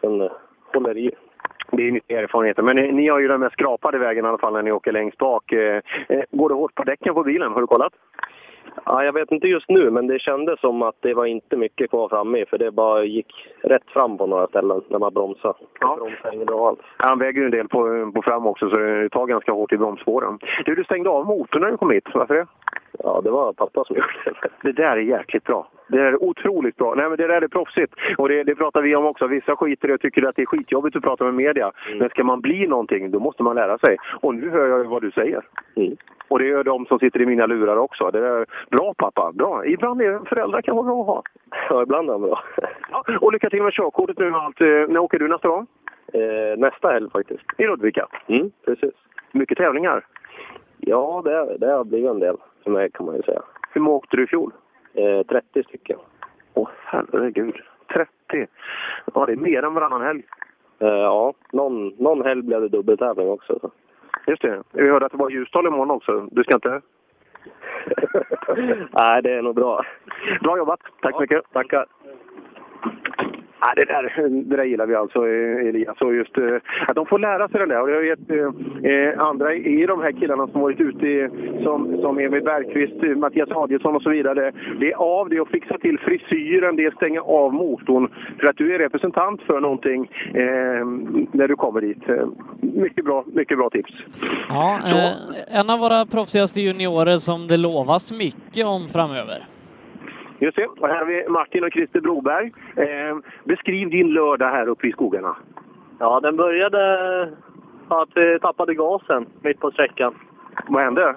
Sen 0.00 0.20
eh, 0.20 0.30
håller 0.74 0.98
i. 0.98 1.10
Det 1.72 1.88
är 1.88 1.92
nyttiga 1.92 2.20
erfarenheter. 2.20 2.62
Men 2.62 2.76
ni, 2.76 2.92
ni 2.92 3.08
har 3.08 3.20
ju 3.20 3.28
den 3.28 3.40
mest 3.40 3.52
skrapade 3.52 3.98
vägen 3.98 4.24
i 4.24 4.28
alla 4.28 4.38
fall 4.38 4.52
när 4.52 4.62
ni 4.62 4.72
åker 4.72 4.92
längst 4.92 5.18
bak. 5.18 5.52
Eh, 5.52 5.82
eh, 6.08 6.22
går 6.30 6.48
det 6.48 6.54
hårt 6.54 6.74
på 6.74 6.84
däcken 6.84 7.14
på 7.14 7.22
bilen? 7.22 7.52
Har 7.52 7.60
du 7.60 7.66
kollat? 7.66 7.92
Ja, 8.84 9.04
jag 9.04 9.12
vet 9.12 9.32
inte 9.32 9.48
just 9.48 9.68
nu, 9.68 9.90
men 9.90 10.06
det 10.06 10.18
kändes 10.18 10.60
som 10.60 10.82
att 10.82 10.94
det 11.00 11.14
var 11.14 11.26
inte 11.26 11.56
mycket 11.56 11.90
kvar 11.90 12.08
framme 12.08 12.44
för 12.46 12.58
det 12.58 12.70
bara 12.70 13.04
gick 13.04 13.48
rätt 13.62 13.90
fram 13.90 14.18
på 14.18 14.26
några 14.26 14.46
ställen 14.46 14.80
när 14.88 14.98
man 14.98 15.14
bromsade. 15.14 15.54
Ja. 15.80 15.96
Bromsade 15.96 16.34
inget 16.34 16.46
bra 16.46 16.68
alls. 16.68 16.78
Han 16.96 17.18
väger 17.18 17.40
ju 17.40 17.44
en 17.44 17.50
del 17.50 17.68
på, 17.68 18.12
på 18.14 18.22
fram 18.22 18.46
också 18.46 18.70
så 18.70 18.76
det 18.76 19.08
tar 19.08 19.26
ganska 19.26 19.52
hårt 19.52 19.72
i 19.72 19.78
bromsspåren. 19.78 20.38
Du, 20.64 20.74
du 20.74 20.84
stängde 20.84 21.10
av 21.10 21.26
motorn 21.26 21.62
när 21.62 21.70
du 21.70 21.76
kom 21.76 21.90
hit. 21.90 22.08
Varför 22.14 22.34
det? 22.34 22.46
Ja, 23.02 23.20
det 23.24 23.30
var 23.30 23.52
pappa 23.52 23.84
som 23.84 23.96
gjorde 23.96 24.08
det. 24.24 24.48
Det 24.62 24.72
där 24.72 24.96
är 24.96 25.00
jäkligt 25.00 25.44
bra. 25.44 25.68
Det 25.88 25.96
där 25.96 26.04
är 26.04 26.22
otroligt 26.22 26.76
bra. 26.76 26.94
Nej, 26.94 27.08
men 27.08 27.16
det 27.18 27.26
där 27.26 27.42
är 27.42 27.48
proffsigt. 27.48 27.94
Och 28.18 28.28
det, 28.28 28.44
det 28.44 28.54
pratar 28.54 28.82
vi 28.82 28.96
om 28.96 29.06
också. 29.06 29.26
Vissa 29.26 29.56
skiter 29.56 29.90
i 29.90 29.94
och 29.94 30.00
tycker 30.00 30.22
att 30.28 30.36
det 30.36 30.42
är 30.42 30.46
skitjobbigt 30.46 30.96
att 30.96 31.02
prata 31.02 31.24
med 31.24 31.34
media. 31.34 31.72
Men 31.98 32.08
ska 32.10 32.24
man 32.24 32.40
bli 32.40 32.66
någonting, 32.66 33.10
då 33.10 33.20
måste 33.20 33.42
man 33.42 33.56
lära 33.56 33.78
sig. 33.78 33.96
Och 34.20 34.34
nu 34.34 34.50
hör 34.50 34.68
jag 34.68 34.84
vad 34.84 35.02
du 35.02 35.10
säger. 35.10 35.42
Och 36.28 36.38
det 36.38 36.44
gör 36.46 36.64
de 36.64 36.86
som 36.86 36.98
sitter 36.98 37.20
i 37.22 37.26
mina 37.26 37.46
lurar 37.46 37.76
också. 37.76 38.10
Det 38.10 38.18
är 38.18 38.46
bra 38.70 38.94
pappa, 38.98 39.32
bra. 39.32 39.66
Ibland 39.66 40.02
är 40.02 40.18
föräldrar 40.28 40.62
kan 40.62 40.76
vara 40.76 40.86
bra 40.86 41.00
att 41.00 41.06
ha. 41.06 41.22
Ja, 41.70 41.82
ibland 41.82 42.08
är 42.08 42.12
de 42.12 42.22
bra. 42.22 42.42
Ja, 42.90 43.04
och 43.20 43.32
lycka 43.32 43.50
till 43.50 43.62
med 43.62 43.72
körkortet 43.72 44.18
nu 44.18 44.30
och 44.30 44.42
allt. 44.42 44.60
Eh, 44.60 44.66
När 44.66 44.98
åker 44.98 45.18
du 45.18 45.28
nästa 45.28 45.48
gång? 45.48 45.66
Eh, 46.12 46.58
nästa 46.58 46.88
helg 46.90 47.10
faktiskt. 47.10 47.42
I 47.58 47.62
Ludvika? 47.66 48.06
Mm, 48.26 48.50
precis. 48.64 48.94
Mycket 49.32 49.58
tävlingar? 49.58 50.06
Ja, 50.78 51.22
det, 51.24 51.58
det 51.58 51.72
har 51.72 51.84
blivit 51.84 52.10
en 52.10 52.20
del 52.20 52.36
för 52.64 52.70
mig 52.70 52.90
kan 52.90 53.06
man 53.06 53.16
ju 53.16 53.22
säga. 53.22 53.42
Hur 53.72 53.80
många 53.80 53.96
åkte 53.96 54.16
du 54.16 54.24
i 54.24 54.26
fjol? 54.26 54.52
Eh, 54.94 55.22
30 55.22 55.62
stycken. 55.62 55.98
Åh 56.54 56.68
herregud, 56.84 57.56
30! 57.92 58.46
Ja, 59.14 59.26
det 59.26 59.32
är 59.32 59.36
mer 59.36 59.62
än 59.62 59.74
varannan 59.74 60.02
helg. 60.02 60.22
Eh, 60.78 60.88
ja, 60.88 61.34
någon, 61.52 61.88
någon 61.88 62.24
helg 62.24 62.42
blev 62.42 62.60
det 62.60 62.68
dubbeltävling 62.68 63.28
också. 63.28 63.58
Så. 63.60 63.70
Just 64.26 64.42
det. 64.42 64.62
Vi 64.72 64.90
hörde 64.90 65.06
att 65.06 65.12
det 65.12 65.18
var 65.18 65.30
Ljusdal 65.30 65.66
imorgon 65.66 65.90
också. 65.90 66.28
Du 66.30 66.42
ska 66.42 66.54
inte? 66.54 66.80
Nej, 68.90 69.22
det 69.22 69.32
är 69.32 69.42
nog 69.42 69.54
bra. 69.54 69.84
Bra 70.40 70.58
jobbat. 70.58 70.80
Tack 71.02 71.14
så 71.14 71.20
mycket. 71.20 71.52
Tackar. 71.52 71.86
Ja, 73.60 73.72
det, 73.76 73.84
där, 73.84 74.30
det 74.50 74.56
där 74.56 74.64
gillar 74.64 74.86
vi 74.86 74.94
alltså, 74.94 75.18
eh, 75.18 75.68
Elias. 75.68 76.00
Och 76.00 76.14
just 76.14 76.38
eh, 76.38 76.56
att 76.88 76.94
de 76.94 77.06
får 77.06 77.18
lära 77.18 77.48
sig 77.48 77.60
det 77.60 77.66
där. 77.66 77.82
Och 77.82 77.90
jag 77.90 78.00
vet 78.00 78.30
eh, 78.30 78.92
eh, 78.92 79.20
andra 79.20 79.54
i 79.54 79.86
de 79.86 80.00
här 80.02 80.12
killarna 80.12 80.46
som 80.46 80.60
varit 80.60 80.80
ute, 80.80 81.06
i, 81.06 81.28
som, 81.64 81.98
som 82.00 82.18
Emil 82.18 82.42
Bergqvist, 82.42 83.02
eh, 83.02 83.08
Mattias 83.16 83.50
Adielsson 83.50 83.96
och 83.96 84.02
så 84.02 84.10
vidare. 84.10 84.52
Det 84.80 84.92
är 84.92 84.96
av, 84.96 85.28
det 85.28 85.40
att 85.40 85.48
fixa 85.48 85.78
till 85.78 85.98
frisyren, 85.98 86.76
det 86.76 86.84
är 86.84 86.90
stänga 86.90 87.20
av 87.20 87.54
motorn. 87.54 88.08
För 88.40 88.46
att 88.46 88.56
du 88.56 88.74
är 88.74 88.78
representant 88.78 89.42
för 89.42 89.60
någonting 89.60 90.10
eh, 90.34 90.84
när 91.32 91.48
du 91.48 91.56
kommer 91.56 91.80
dit. 91.80 92.08
Eh, 92.08 92.26
mycket 92.60 93.04
bra, 93.04 93.24
mycket 93.26 93.58
bra 93.58 93.70
tips. 93.70 93.92
Ja, 94.48 94.78
eh, 94.86 95.60
en 95.60 95.70
av 95.70 95.78
våra 95.78 96.06
proffsigaste 96.06 96.60
juniorer 96.60 97.16
som 97.16 97.46
det 97.46 97.56
lovas 97.56 98.12
mycket 98.12 98.66
om 98.66 98.88
framöver. 98.88 99.49
Just 100.40 100.56
det. 100.56 100.66
Och 100.66 100.88
här 100.88 100.98
har 100.98 101.04
vi 101.06 101.28
Martin 101.28 101.64
och 101.64 101.72
Christer 101.72 102.00
Broberg. 102.00 102.52
Eh, 102.76 103.16
beskriv 103.44 103.90
din 103.90 104.12
lördag 104.12 104.48
här 104.48 104.68
uppe 104.68 104.86
i 104.86 104.92
skogarna. 104.92 105.36
Ja, 105.98 106.20
den 106.20 106.36
började 106.36 107.22
att 107.88 108.08
vi 108.14 108.38
tappade 108.40 108.74
gasen 108.74 109.26
mitt 109.42 109.60
på 109.60 109.70
sträckan. 109.70 110.14
Vad 110.68 110.82
hände? 110.82 111.16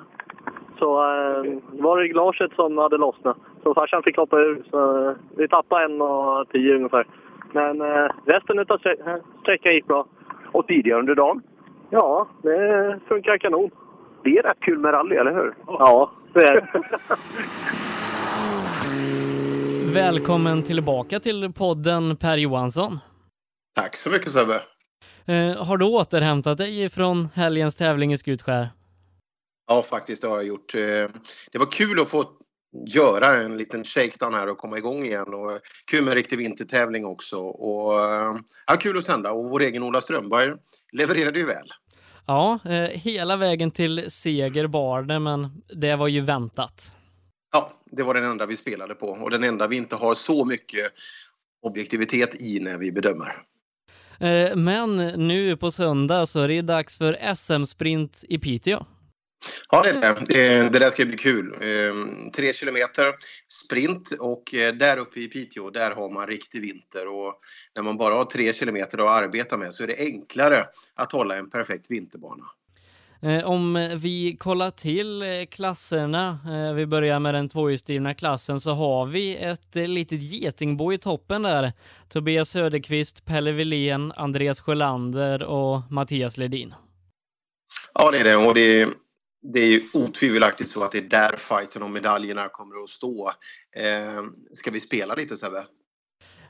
Så 0.80 0.98
eh, 1.04 1.44
var 1.72 1.98
det 2.02 2.08
glaset 2.08 2.52
som 2.56 2.78
hade 2.78 2.98
lossnat. 2.98 3.38
Så 3.64 3.74
farsan 3.74 4.04
fick 4.04 4.18
hoppa 4.18 4.40
ur. 4.40 4.64
Så 4.72 5.08
eh, 5.10 5.16
vi 5.38 5.48
tappade 5.48 5.86
en 5.86 6.02
och 6.02 6.50
tio 6.50 6.76
ungefär. 6.76 7.06
Men 7.52 7.82
eh, 7.82 8.08
resten 8.26 8.60
av 8.60 8.66
stre- 8.66 9.22
sträckan 9.42 9.74
gick 9.74 9.88
bra. 9.88 10.06
Och 10.52 10.68
tidigare 10.68 11.00
under 11.00 11.16
dagen? 11.16 11.42
Ja, 11.90 12.28
det 12.42 13.00
funkar 13.08 13.38
kanon. 13.38 13.70
Det 14.24 14.38
är 14.38 14.44
rätt 14.44 14.60
kul 14.60 14.80
med 14.80 14.94
rally, 14.94 15.16
eller 15.16 15.34
hur? 15.34 15.54
Ja, 15.68 16.12
det 16.34 16.40
är 16.44 16.54
det. 16.56 16.68
Välkommen 19.94 20.64
tillbaka 20.64 21.20
till 21.20 21.54
podden 21.54 22.16
Per 22.16 22.38
Johansson. 22.38 23.00
Tack 23.76 23.96
så 23.96 24.10
mycket 24.10 24.32
Sebbe. 24.32 24.62
Eh, 25.26 25.64
har 25.64 25.78
du 25.78 25.86
återhämtat 25.86 26.58
dig 26.58 26.90
från 26.90 27.30
helgens 27.34 27.76
tävling 27.76 28.14
i 28.14 28.18
Skutskär? 28.18 28.70
Ja, 29.68 29.82
faktiskt 29.82 30.22
det 30.22 30.28
har 30.28 30.36
jag 30.36 30.46
gjort. 30.46 30.76
Eh, 30.76 30.82
Det 31.52 31.58
var 31.58 31.72
kul 31.72 32.02
att 32.02 32.10
få 32.10 32.26
göra 32.88 33.42
en 33.42 33.58
liten 33.58 33.84
shakedown 33.84 34.34
här 34.34 34.50
och 34.50 34.58
komma 34.58 34.78
igång 34.78 35.04
igen. 35.06 35.34
Och 35.34 35.60
kul 35.92 36.04
med 36.04 36.12
en 36.12 36.16
riktig 36.16 36.38
vintertävling 36.38 37.06
också. 37.06 37.38
Och, 37.40 38.00
eh, 38.00 38.36
ja, 38.68 38.76
kul 38.76 38.98
att 38.98 39.06
sända 39.06 39.32
och 39.32 39.50
vår 39.50 39.62
egen 39.62 39.84
Ola 39.84 40.02
Strömberg 40.02 40.52
levererade 40.92 41.40
ju 41.40 41.46
väl. 41.46 41.68
Ja, 42.28 42.60
eh, 42.66 42.90
hela 42.90 43.36
vägen 43.38 43.72
till 43.72 44.12
seger 44.12 44.68
bar 44.68 45.02
det, 45.02 45.20
men 45.20 45.62
det 45.76 45.96
var 45.96 46.08
ju 46.08 46.22
väntat. 46.22 46.96
Ja, 47.54 47.72
det 47.92 48.04
var 48.04 48.14
den 48.14 48.24
enda 48.24 48.46
vi 48.46 48.56
spelade 48.56 48.96
på 48.96 49.08
och 49.08 49.32
den 49.32 49.44
enda 49.44 49.68
vi 49.68 49.76
inte 49.76 49.96
har 49.96 50.14
så 50.14 50.46
mycket 50.46 50.92
objektivitet 51.62 52.42
i 52.42 52.60
när 52.60 52.78
vi 52.78 52.92
bedömer. 52.92 53.44
Eh, 54.20 54.56
men 54.56 54.98
nu 55.28 55.58
på 55.58 55.72
söndag 55.72 56.26
så 56.26 56.42
är 56.42 56.48
det 56.48 56.62
dags 56.62 56.98
för 56.98 57.36
SM-sprint 57.36 58.24
i 58.30 58.40
Piteå. 58.40 58.86
Ja, 59.70 59.82
det 59.82 59.90
är 59.90 60.02
det. 60.02 60.70
Det, 60.70 60.80
där 60.80 60.90
ska 60.90 61.06
bli 61.06 61.18
kul. 61.18 61.56
Eh, 61.62 62.30
Tre 62.36 62.54
kilometer 62.54 63.14
sprint 63.50 64.12
och 64.20 64.54
eh, 64.54 64.74
där 64.74 64.98
uppe 64.98 65.20
i 65.20 65.28
Piteå, 65.28 65.70
där 65.70 65.92
har 65.92 66.10
man 66.10 66.28
riktig 66.28 66.62
vinter. 66.62 67.08
Och 67.08 67.40
när 67.76 67.84
man 67.84 67.98
bara 67.98 68.14
har 68.16 68.26
tre 68.26 68.54
kilometer 68.54 68.98
att 68.98 69.24
arbeta 69.24 69.58
med 69.58 69.74
så 69.74 69.84
är 69.84 69.88
det 69.88 69.98
enklare 69.98 70.68
att 70.96 71.12
hålla 71.12 71.36
en 71.36 71.50
perfekt 71.50 71.92
vinterbana. 71.92 72.44
Eh, 73.24 73.44
om 73.46 73.90
vi 73.98 74.38
kollar 74.40 74.72
till 74.72 75.22
eh, 75.22 75.46
klasserna, 75.46 76.40
eh, 76.46 76.74
vi 76.74 76.86
börjar 76.86 77.20
med 77.20 77.34
den 77.34 77.50
tvåhjulsdrivna 77.50 78.14
klassen, 78.14 78.60
så 78.60 78.74
har 78.74 79.06
vi 79.06 79.36
ett 79.36 79.76
litet 79.76 80.22
getingbo 80.22 80.94
i 80.94 80.98
toppen 80.98 81.42
där. 81.42 81.74
Tobias 82.10 82.50
Söderqvist, 82.50 83.26
Pelle 83.26 83.52
Wilén, 83.52 84.14
Andreas 84.16 84.60
Sjölander 84.60 85.44
och 85.44 85.92
Mattias 85.92 86.38
Ledin. 86.38 86.74
Ja, 87.94 88.12
det 88.12 88.18
är 88.18 88.24
det. 88.24 88.36
Och 88.36 88.54
det, 88.54 88.90
det 89.54 89.60
är 89.60 89.68
ju 89.68 89.82
otvivelaktigt 89.94 90.70
så 90.70 90.84
att 90.84 90.92
det 90.92 90.98
är 90.98 91.02
där 91.02 91.36
fighten 91.38 91.84
om 91.84 91.94
medaljerna 91.94 92.48
kommer 92.48 92.84
att 92.84 92.90
stå. 92.90 93.32
Eh, 93.76 94.24
ska 94.54 94.72
vi 94.72 94.80
spela 94.80 95.16
lite 95.16 95.38
Sebbe? 95.38 95.66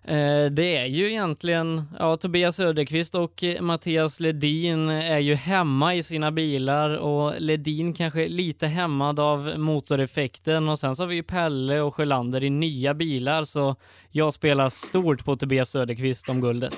Eh, 0.05 0.45
det 0.51 0.77
är 0.77 0.85
ju 0.85 1.09
egentligen, 1.09 1.83
ja, 1.99 2.15
Tobias 2.15 2.55
Söderqvist 2.55 3.15
och 3.15 3.43
eh, 3.43 3.61
Mattias 3.61 4.19
Ledin 4.19 4.89
är 4.89 5.19
ju 5.19 5.35
hemma 5.35 5.95
i 5.95 6.03
sina 6.03 6.31
bilar 6.31 6.97
och 6.97 7.33
Ledin 7.41 7.93
kanske 7.93 8.27
lite 8.27 8.67
hämmad 8.67 9.19
av 9.19 9.53
motoreffekten 9.57 10.69
och 10.69 10.79
sen 10.79 10.95
så 10.95 11.03
har 11.03 11.07
vi 11.07 11.15
ju 11.15 11.23
Pelle 11.23 11.81
och 11.81 11.95
Sjölander 11.95 12.43
i 12.43 12.49
nya 12.49 12.93
bilar 12.93 13.43
så 13.43 13.75
jag 14.11 14.33
spelar 14.33 14.69
stort 14.69 15.25
på 15.25 15.35
Tobias 15.35 15.69
Söderqvist 15.69 16.29
om 16.29 16.41
guldet. 16.41 16.75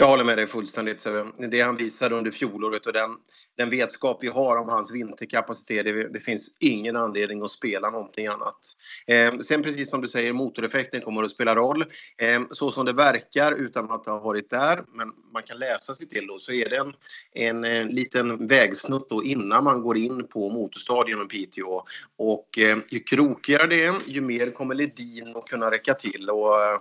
Jag 0.00 0.06
håller 0.06 0.24
med 0.24 0.38
dig 0.38 0.46
fullständigt. 0.46 1.06
Det 1.50 1.60
han 1.60 1.76
visade 1.76 2.14
under 2.14 2.30
fjolåret 2.30 2.86
och 2.86 2.92
den, 2.92 3.10
den 3.56 3.70
vetskap 3.70 4.18
vi 4.20 4.28
har 4.28 4.56
om 4.56 4.68
hans 4.68 4.94
vinterkapacitet, 4.94 5.86
det, 5.86 6.12
det 6.12 6.20
finns 6.20 6.56
ingen 6.60 6.96
anledning 6.96 7.42
att 7.42 7.50
spela 7.50 7.90
någonting 7.90 8.26
annat. 8.26 8.58
Eh, 9.06 9.38
sen 9.38 9.62
precis 9.62 9.90
som 9.90 10.00
du 10.00 10.08
säger, 10.08 10.32
motoreffekten 10.32 11.00
kommer 11.00 11.22
att 11.22 11.30
spela 11.30 11.54
roll. 11.54 11.82
Eh, 12.18 12.42
så 12.50 12.70
som 12.70 12.86
det 12.86 12.92
verkar, 12.92 13.52
utan 13.52 13.90
att 13.90 14.06
ha 14.06 14.18
varit 14.20 14.50
där, 14.50 14.82
men 14.92 15.08
man 15.32 15.42
kan 15.42 15.58
läsa 15.58 15.94
sig 15.94 16.08
till 16.08 16.26
då, 16.26 16.38
så 16.38 16.52
är 16.52 16.68
det 16.68 16.76
en, 16.76 16.92
en, 17.32 17.64
en 17.64 17.88
liten 17.88 18.46
vägsnutt 18.46 19.10
då 19.10 19.24
innan 19.24 19.64
man 19.64 19.82
går 19.82 19.96
in 19.96 20.28
på 20.28 20.50
motorstadion 20.50 21.22
i 21.22 21.24
Piteå. 21.24 21.82
Och 22.16 22.58
eh, 22.58 22.78
ju 22.90 22.98
krokigare 22.98 23.66
det 23.66 23.84
är, 23.84 23.94
ju 24.06 24.20
mer 24.20 24.50
kommer 24.50 24.74
Ledin 24.74 25.36
att 25.36 25.46
kunna 25.46 25.70
räcka 25.70 25.94
till. 25.94 26.30
Och, 26.30 26.62
eh, 26.62 26.80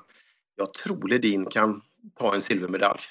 jag 0.56 0.74
tror 0.74 1.08
Ledin 1.08 1.46
kan 1.46 1.82
ta 2.20 2.36
en 2.36 2.42
silvermedalj. 2.42 3.02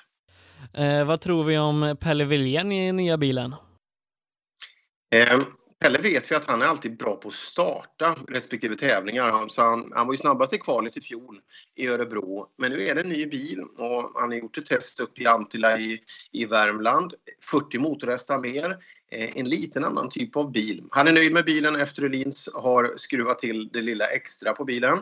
Eh, 0.74 1.04
vad 1.04 1.20
tror 1.20 1.44
vi 1.44 1.58
om 1.58 1.96
Pelle 2.00 2.24
Wilén 2.24 2.72
i 2.72 2.92
nya 2.92 3.16
bilen? 3.16 3.54
Eh, 5.14 5.38
Pelle 5.80 5.98
vet 5.98 6.30
vi 6.30 6.34
att 6.34 6.50
han 6.50 6.62
är 6.62 6.66
alltid 6.66 6.96
bra 6.96 7.16
på 7.16 7.28
att 7.28 7.34
starta 7.34 8.16
respektive 8.28 8.74
tävlingar. 8.74 9.32
Han, 9.32 9.50
så 9.50 9.62
han, 9.62 9.92
han 9.94 10.06
var 10.06 10.14
ju 10.14 10.18
snabbast 10.18 10.52
i 10.52 10.58
kvalet 10.58 10.96
i 10.96 11.00
fjol 11.00 11.40
i 11.74 11.88
Örebro. 11.88 12.46
Men 12.58 12.70
nu 12.70 12.82
är 12.82 12.94
det 12.94 13.00
en 13.00 13.08
ny 13.08 13.26
bil 13.26 13.60
och 13.76 14.10
han 14.14 14.30
har 14.30 14.38
gjort 14.38 14.58
ett 14.58 14.66
test 14.66 15.00
upp 15.00 15.18
i 15.18 15.26
Antilla 15.26 15.78
i, 15.78 16.00
i 16.32 16.44
Värmland. 16.44 17.14
40 17.50 17.78
motorhästar 17.78 18.38
mer. 18.38 18.76
Eh, 19.12 19.36
en 19.36 19.48
liten 19.48 19.84
annan 19.84 20.08
typ 20.08 20.36
av 20.36 20.52
bil. 20.52 20.84
Han 20.90 21.08
är 21.08 21.12
nöjd 21.12 21.32
med 21.32 21.44
bilen 21.44 21.76
efter 21.76 22.02
Öhlins 22.04 22.48
har 22.54 22.92
skruvat 22.96 23.38
till 23.38 23.68
det 23.68 23.82
lilla 23.82 24.06
extra 24.06 24.52
på 24.52 24.64
bilen. 24.64 24.98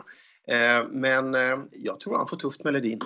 Eh, 0.47 0.87
men 0.91 1.35
eh, 1.35 1.57
jag 1.71 1.99
tror 1.99 2.17
han 2.17 2.27
får 2.27 2.37
tufft 2.37 2.63
med 2.63 2.73
Ledin. 2.73 3.01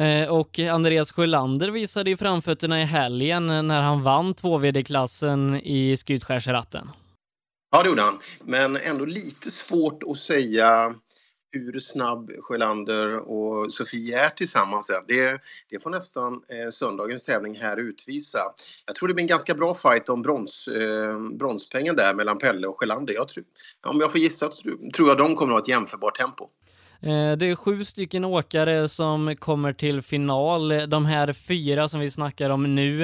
Eh, 0.00 0.28
och 0.28 0.58
Andreas 0.58 1.12
Sjölander 1.12 1.70
visade 1.70 2.10
ju 2.10 2.16
framfötterna 2.16 2.82
i 2.82 2.84
helgen 2.84 3.46
när 3.46 3.80
han 3.80 4.02
vann 4.02 4.34
2VD-klassen 4.34 5.60
i 5.60 5.96
Skutskärsratten. 5.96 6.88
Ja, 7.70 7.82
det 7.82 7.88
gjorde 7.88 8.02
han. 8.02 8.18
Men 8.44 8.76
ändå 8.76 9.04
lite 9.04 9.50
svårt 9.50 10.02
att 10.10 10.16
säga 10.16 10.94
hur 11.52 11.80
snabb 11.80 12.30
Sjölander 12.40 13.16
och 13.16 13.72
Sofie 13.72 14.24
är 14.24 14.30
tillsammans. 14.30 14.90
Det, 15.08 15.40
det 15.70 15.82
får 15.82 15.90
nästan 15.90 16.32
eh, 16.34 16.70
söndagens 16.70 17.24
tävling 17.24 17.58
här 17.58 17.76
utvisa. 17.76 18.38
Jag 18.86 18.96
tror 18.96 19.08
det 19.08 19.14
blir 19.14 19.22
en 19.22 19.28
ganska 19.28 19.54
bra 19.54 19.74
fight 19.74 20.08
om 20.08 20.22
brons, 20.22 20.68
eh, 20.68 21.18
bronspengen 21.38 21.96
där 21.96 22.14
mellan 22.14 22.38
Pelle 22.38 22.66
och 22.66 22.78
Sjölander. 22.78 23.14
Jag 23.14 23.28
tror, 23.28 23.44
om 23.86 24.00
jag 24.00 24.12
får 24.12 24.20
gissa 24.20 24.48
tror, 24.48 24.90
tror 24.90 25.08
jag 25.08 25.18
de 25.18 25.36
kommer 25.36 25.52
att 25.52 25.58
ha 25.58 25.62
ett 25.62 25.68
jämförbart 25.68 26.18
tempo. 26.18 26.48
Eh, 27.02 27.36
det 27.36 27.46
är 27.46 27.54
sju 27.54 27.84
stycken 27.84 28.24
åkare 28.24 28.88
som 28.88 29.36
kommer 29.36 29.72
till 29.72 30.02
final. 30.02 30.90
De 30.90 31.06
här 31.06 31.32
fyra 31.32 31.88
som 31.88 32.00
vi 32.00 32.10
snackar 32.10 32.50
om 32.50 32.74
nu 32.74 33.02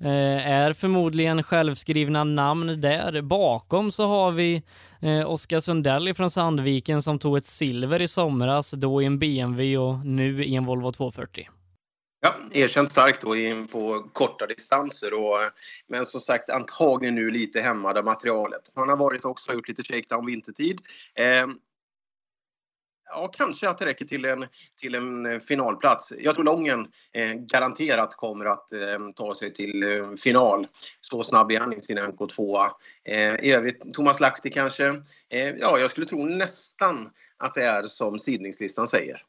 eh, 0.00 0.46
är 0.50 0.72
förmodligen 0.72 1.42
självskrivna 1.42 2.24
namn 2.24 2.80
där. 2.80 3.22
Bakom 3.22 3.92
så 3.92 4.06
har 4.06 4.32
vi 4.32 4.62
eh, 5.00 5.30
Oskar 5.30 5.60
Sundell 5.60 6.14
från 6.14 6.30
Sandviken 6.30 7.02
som 7.02 7.18
tog 7.18 7.36
ett 7.36 7.46
silver 7.46 8.02
i 8.02 8.08
somras, 8.08 8.70
då 8.70 9.02
i 9.02 9.06
en 9.06 9.18
BMW 9.18 9.78
och 9.78 10.06
nu 10.06 10.44
i 10.44 10.54
en 10.54 10.64
Volvo 10.64 10.90
240. 10.90 11.48
Ja, 12.24 12.34
erkänt 12.52 12.88
starkt 12.88 13.20
då 13.20 13.36
in 13.36 13.66
på 13.66 14.08
korta 14.12 14.46
distanser. 14.46 15.14
Och, 15.14 15.38
men 15.88 16.06
som 16.06 16.20
sagt 16.20 16.50
antagligen 16.50 17.14
nu 17.14 17.30
lite 17.30 17.60
hämmad 17.60 17.98
av 17.98 18.04
materialet. 18.04 18.62
Han 18.74 18.88
har 18.88 18.96
varit 18.96 19.24
också 19.24 19.50
och 19.50 19.54
gjort 19.54 19.68
lite 19.68 19.82
shakedown 19.82 20.26
vintertid. 20.26 20.80
Eh, 21.14 21.46
ja, 23.10 23.30
kanske 23.32 23.68
att 23.68 23.78
det 23.78 23.86
räcker 23.86 24.04
till 24.04 24.24
en, 24.24 24.46
till 24.80 24.94
en 24.94 25.40
finalplats. 25.40 26.12
Jag 26.18 26.34
tror 26.34 26.44
Lången 26.44 26.86
eh, 27.12 27.32
garanterat 27.32 28.14
kommer 28.16 28.44
att 28.44 28.72
eh, 28.72 28.78
ta 29.16 29.34
sig 29.34 29.54
till 29.54 29.82
eh, 29.82 30.14
final. 30.18 30.66
Så 31.00 31.22
snabb 31.22 31.52
är 31.52 31.60
han 31.60 31.72
i 31.72 31.80
sin 31.80 31.98
MK2. 31.98 32.66
Eh, 33.04 33.34
I 33.34 33.52
övrigt, 33.52 33.94
Thomas 33.94 34.20
Lahti 34.20 34.50
kanske. 34.50 34.88
Eh, 35.30 35.48
ja, 35.60 35.78
jag 35.78 35.90
skulle 35.90 36.06
tro 36.06 36.26
nästan 36.26 37.10
att 37.38 37.54
det 37.54 37.64
är 37.64 37.86
som 37.86 38.18
sidningslistan 38.18 38.86
säger. 38.86 39.22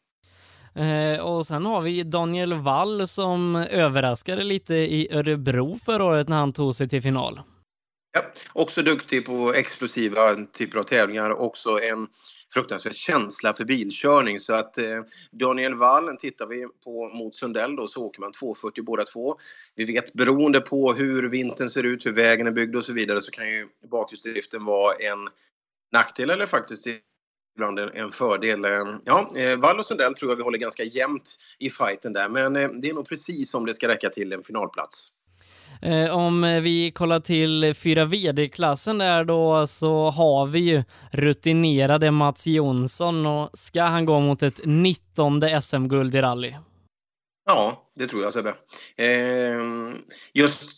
Eh, 0.75 1.21
och 1.21 1.47
sen 1.47 1.65
har 1.65 1.81
vi 1.81 2.03
Daniel 2.03 2.53
Wall 2.53 3.07
som 3.07 3.55
överraskade 3.55 4.43
lite 4.43 4.73
i 4.73 5.07
Örebro 5.11 5.79
förra 5.85 6.03
året 6.03 6.27
när 6.27 6.37
han 6.37 6.53
tog 6.53 6.75
sig 6.75 6.89
till 6.89 7.01
final. 7.01 7.41
Ja, 8.15 8.21
också 8.53 8.81
duktig 8.81 9.25
på 9.25 9.53
explosiva 9.53 10.35
typer 10.53 10.79
av 10.79 10.83
tävlingar. 10.83 11.31
Också 11.31 11.79
en 11.81 12.07
fruktansvärd 12.53 12.95
känsla 12.95 13.53
för 13.53 13.65
bilkörning. 13.65 14.39
Så 14.39 14.53
att 14.53 14.77
eh, 14.77 15.03
Daniel 15.31 15.75
Wall, 15.75 16.17
tittar 16.17 16.47
vi 16.47 16.67
på 16.83 17.09
mot 17.09 17.35
Sundell 17.35 17.75
då 17.75 17.87
så 17.87 18.05
åker 18.05 18.21
man 18.21 18.31
240 18.31 18.83
båda 18.83 19.03
två. 19.03 19.35
Vi 19.75 19.85
vet 19.85 20.13
beroende 20.13 20.61
på 20.61 20.93
hur 20.93 21.29
vintern 21.29 21.69
ser 21.69 21.83
ut, 21.83 22.05
hur 22.05 22.13
vägen 22.13 22.47
är 22.47 22.51
byggd 22.51 22.75
och 22.75 22.85
så 22.85 22.93
vidare 22.93 23.21
så 23.21 23.31
kan 23.31 23.49
ju 23.49 23.67
bakhjulsdriften 23.91 24.65
vara 24.65 24.93
en 24.93 25.29
nackdel 25.91 26.29
eller 26.29 26.45
faktiskt 26.45 26.87
ibland 27.55 27.79
en, 27.79 28.11
fördel. 28.11 28.65
Eh, 28.65 28.71
ja, 29.05 29.33
eh, 29.35 29.59
Wall 29.59 29.79
och 29.79 29.85
Sundell 29.85 30.13
tror 30.13 30.31
jag 30.31 30.35
vi 30.35 30.43
håller 30.43 30.57
ganska 30.57 30.83
jämnt 30.83 31.35
i 31.59 31.69
fighten 31.69 32.13
där 32.13 32.29
men 32.29 32.55
eh, 32.55 32.69
det 32.69 32.89
är 32.89 32.93
nog 32.93 33.07
precis 33.07 33.51
som 33.51 33.65
det 33.65 33.73
ska 33.73 33.87
räcka 33.87 34.09
till 34.09 34.33
en 34.33 34.43
finalplats. 34.43 35.09
Eh, 35.85 36.15
om 36.15 36.41
vi 36.63 36.91
kollar 36.91 37.19
till 37.19 37.63
4VD-klassen 37.63 38.97
där 38.97 39.23
då 39.23 39.67
så 39.67 40.09
har 40.09 40.47
vi 40.47 40.59
ju 40.59 40.83
rutinerade 41.11 42.11
Mats 42.11 42.47
Jonsson 42.47 43.25
och 43.25 43.49
ska 43.53 43.83
han 43.83 44.05
gå 44.05 44.19
mot 44.19 44.43
ett 44.43 44.61
19 44.63 45.41
SM-guld 45.61 46.15
i 46.15 46.21
rally? 46.21 46.55
Ja, 47.45 47.91
det 47.95 48.07
tror 48.07 48.23
jag 48.23 48.33
Sebbe. 48.33 48.53
Eh, 48.97 49.61
just 50.33 50.69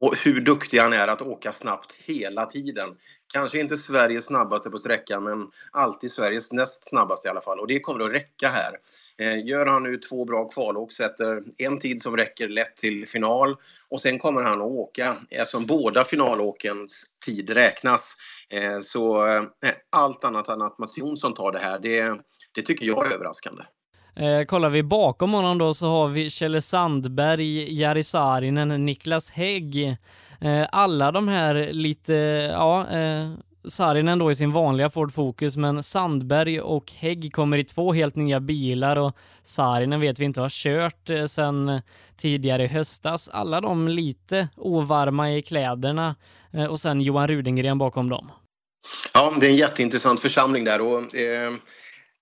och 0.00 0.16
hur 0.24 0.40
duktig 0.40 0.78
han 0.78 0.92
är 0.92 1.08
att 1.08 1.22
åka 1.22 1.52
snabbt 1.52 1.92
hela 1.92 2.46
tiden. 2.46 2.88
Kanske 3.32 3.60
inte 3.60 3.76
Sveriges 3.76 4.26
snabbaste 4.26 4.70
på 4.70 4.78
sträckan 4.78 5.24
men 5.24 5.38
alltid 5.70 6.10
Sveriges 6.10 6.52
näst 6.52 6.84
snabbaste 6.84 7.28
i 7.28 7.30
alla 7.30 7.40
fall 7.40 7.60
och 7.60 7.66
det 7.66 7.80
kommer 7.80 8.04
att 8.04 8.12
räcka 8.12 8.48
här. 8.48 8.72
Eh, 9.20 9.46
gör 9.46 9.66
han 9.66 9.82
nu 9.82 9.96
två 9.96 10.24
bra 10.24 10.48
kvalåk, 10.48 10.92
sätter 10.92 11.42
en 11.58 11.78
tid 11.78 12.00
som 12.00 12.16
räcker 12.16 12.48
lätt 12.48 12.76
till 12.76 13.08
final 13.08 13.56
och 13.88 14.00
sen 14.00 14.18
kommer 14.18 14.42
han 14.42 14.60
att 14.60 14.66
åka 14.66 15.16
eftersom 15.30 15.66
båda 15.66 16.04
finalåkens 16.04 17.16
tid 17.26 17.50
räknas. 17.50 18.16
Eh, 18.50 18.80
så 18.80 19.26
eh, 19.26 19.42
allt 19.90 20.24
annat 20.24 20.48
än 20.48 20.62
att 20.62 20.78
Mats 20.78 20.98
Jonsson 20.98 21.34
tar 21.34 21.52
det 21.52 21.58
här, 21.58 21.78
det, 21.78 22.20
det 22.54 22.62
tycker 22.62 22.86
jag 22.86 23.06
är 23.06 23.14
överraskande. 23.14 23.62
Eh, 24.16 24.44
kollar 24.44 24.70
vi 24.70 24.82
bakom 24.82 25.32
honom 25.32 25.58
då 25.58 25.74
så 25.74 25.86
har 25.86 26.08
vi 26.08 26.30
Kjelle 26.30 26.60
Sandberg, 26.60 27.80
Jari 27.80 28.02
Saarinen, 28.02 28.86
Niklas 28.86 29.30
Hägg. 29.30 29.96
Eh, 30.40 30.66
alla 30.72 31.12
de 31.12 31.28
här 31.28 31.72
lite, 31.72 32.12
ja, 32.52 32.90
eh, 32.90 33.30
Saarinen 33.68 34.18
då 34.18 34.30
i 34.30 34.34
sin 34.34 34.52
vanliga 34.52 34.90
Ford 34.90 35.12
Focus, 35.12 35.56
men 35.56 35.82
Sandberg 35.82 36.60
och 36.60 36.92
Hägg 36.92 37.32
kommer 37.32 37.58
i 37.58 37.64
två 37.64 37.92
helt 37.92 38.16
nya 38.16 38.40
bilar 38.40 38.98
och 38.98 39.16
Saarinen 39.42 40.00
vet 40.00 40.18
vi 40.18 40.24
inte 40.24 40.40
har 40.40 40.48
kört 40.48 41.10
eh, 41.10 41.26
sedan 41.26 41.80
tidigare 42.16 42.64
i 42.64 42.66
höstas. 42.66 43.28
Alla 43.28 43.60
de 43.60 43.88
lite 43.88 44.48
ovarma 44.56 45.32
i 45.32 45.42
kläderna 45.42 46.14
eh, 46.52 46.64
och 46.64 46.80
sen 46.80 47.00
Johan 47.00 47.28
Rudengren 47.28 47.78
bakom 47.78 48.08
dem. 48.08 48.30
Ja, 49.14 49.32
det 49.40 49.46
är 49.46 49.50
en 49.50 49.56
jätteintressant 49.56 50.20
församling 50.20 50.64
där 50.64 50.80
och 50.80 51.16
eh, 51.16 51.52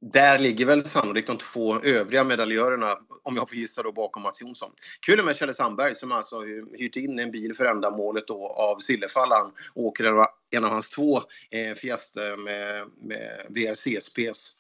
där 0.03 0.39
ligger 0.39 0.67
väl 0.67 0.85
sannolikt 0.85 1.27
de 1.27 1.39
två 1.39 1.81
övriga 1.81 2.25
medaljörerna, 2.25 2.99
om 3.23 3.37
jag 3.37 3.49
får 3.49 3.59
gissa 3.59 3.83
då, 3.83 3.93
bakom 3.93 4.23
Mats 4.23 4.41
Jonsson. 4.41 4.71
Kul 5.01 5.25
med 5.25 5.37
Kjelle 5.37 5.55
Sandberg 5.55 5.95
som 5.95 6.13
alltså 6.13 6.41
hyrt 6.79 6.97
in 6.97 7.19
en 7.19 7.31
bil 7.31 7.55
för 7.57 7.65
ändamålet 7.65 8.27
då 8.27 8.47
av 8.49 8.79
Sillefallan 8.79 9.53
och 9.75 9.85
åker 9.85 10.05
en 10.51 10.65
av 10.65 10.71
hans 10.71 10.89
två 10.89 11.17
eh, 11.51 11.75
Fiester 11.77 12.37
med, 12.37 12.87
med 13.01 13.47
VRC-spec. 13.49 14.59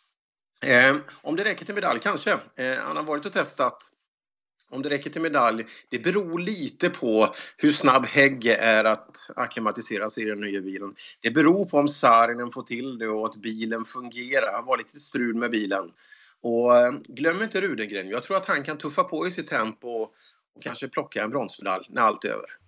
Eh, 0.62 0.96
om 1.22 1.36
det 1.36 1.44
räcker 1.44 1.64
till 1.64 1.74
medalj, 1.74 2.00
kanske. 2.02 2.32
Eh, 2.32 2.76
han 2.78 2.96
har 2.96 3.04
varit 3.04 3.26
och 3.26 3.32
testat 3.32 3.90
om 4.72 4.82
det 4.82 4.88
räcker 4.88 5.10
till 5.10 5.22
medalj, 5.22 5.64
det 5.88 5.98
beror 5.98 6.38
lite 6.38 6.90
på 6.90 7.34
hur 7.56 7.72
snabb 7.72 8.06
Hägge 8.06 8.56
är 8.56 8.84
att 8.84 9.30
akklimatisera 9.36 10.10
sig 10.10 10.24
i 10.24 10.26
den 10.26 10.40
nya 10.40 10.60
bilen. 10.60 10.94
Det 11.20 11.30
beror 11.30 11.64
på 11.64 11.78
om 11.78 11.88
Saarinen 11.88 12.52
får 12.52 12.62
till 12.62 12.98
det 12.98 13.08
och 13.08 13.26
att 13.26 13.36
bilen 13.36 13.84
fungerar. 13.84 14.52
Han 14.52 14.64
var 14.64 14.76
lite 14.76 15.00
strul 15.00 15.34
med 15.34 15.50
bilen. 15.50 15.92
Och 16.40 16.76
eh, 16.76 16.92
glöm 17.08 17.42
inte 17.42 17.60
Rudengren. 17.60 18.08
Jag 18.08 18.24
tror 18.24 18.36
att 18.36 18.46
han 18.46 18.62
kan 18.62 18.78
tuffa 18.78 19.04
på 19.04 19.26
i 19.26 19.30
sitt 19.30 19.48
tempo 19.48 19.88
och 19.88 20.14
kanske 20.60 20.88
plocka 20.88 21.22
en 21.22 21.30
bronsmedalj 21.30 21.86
när 21.88 22.02
allt 22.02 22.24
är 22.24 22.28
över. 22.28 22.61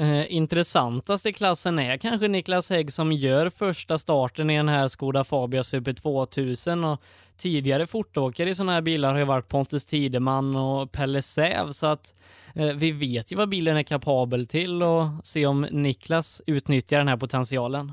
Eh, 0.00 0.32
intressantast 0.32 1.26
i 1.26 1.32
klassen 1.32 1.78
är 1.78 1.96
kanske 1.96 2.28
Niklas 2.28 2.70
Hägg 2.70 2.92
som 2.92 3.12
gör 3.12 3.50
första 3.50 3.98
starten 3.98 4.50
i 4.50 4.56
den 4.56 4.68
här 4.68 4.88
Skoda 4.88 5.24
Fabia 5.24 5.62
Super 5.64 5.92
2000 5.92 6.84
och 6.84 7.02
tidigare 7.36 7.86
fortåkare 7.86 8.50
i 8.50 8.54
sådana 8.54 8.72
här 8.72 8.80
bilar 8.80 9.12
har 9.12 9.18
ju 9.18 9.24
varit 9.24 9.48
Pontus 9.48 9.86
Tideman 9.86 10.56
och 10.56 10.92
Pelle 10.92 11.22
Säv 11.22 11.72
så 11.72 11.86
att 11.86 12.14
eh, 12.54 12.66
vi 12.66 12.90
vet 12.90 13.32
ju 13.32 13.36
vad 13.36 13.48
bilen 13.48 13.76
är 13.76 13.82
kapabel 13.82 14.46
till 14.46 14.82
och 14.82 15.06
se 15.24 15.46
om 15.46 15.66
Niklas 15.70 16.42
utnyttjar 16.46 16.98
den 16.98 17.08
här 17.08 17.16
potentialen. 17.16 17.92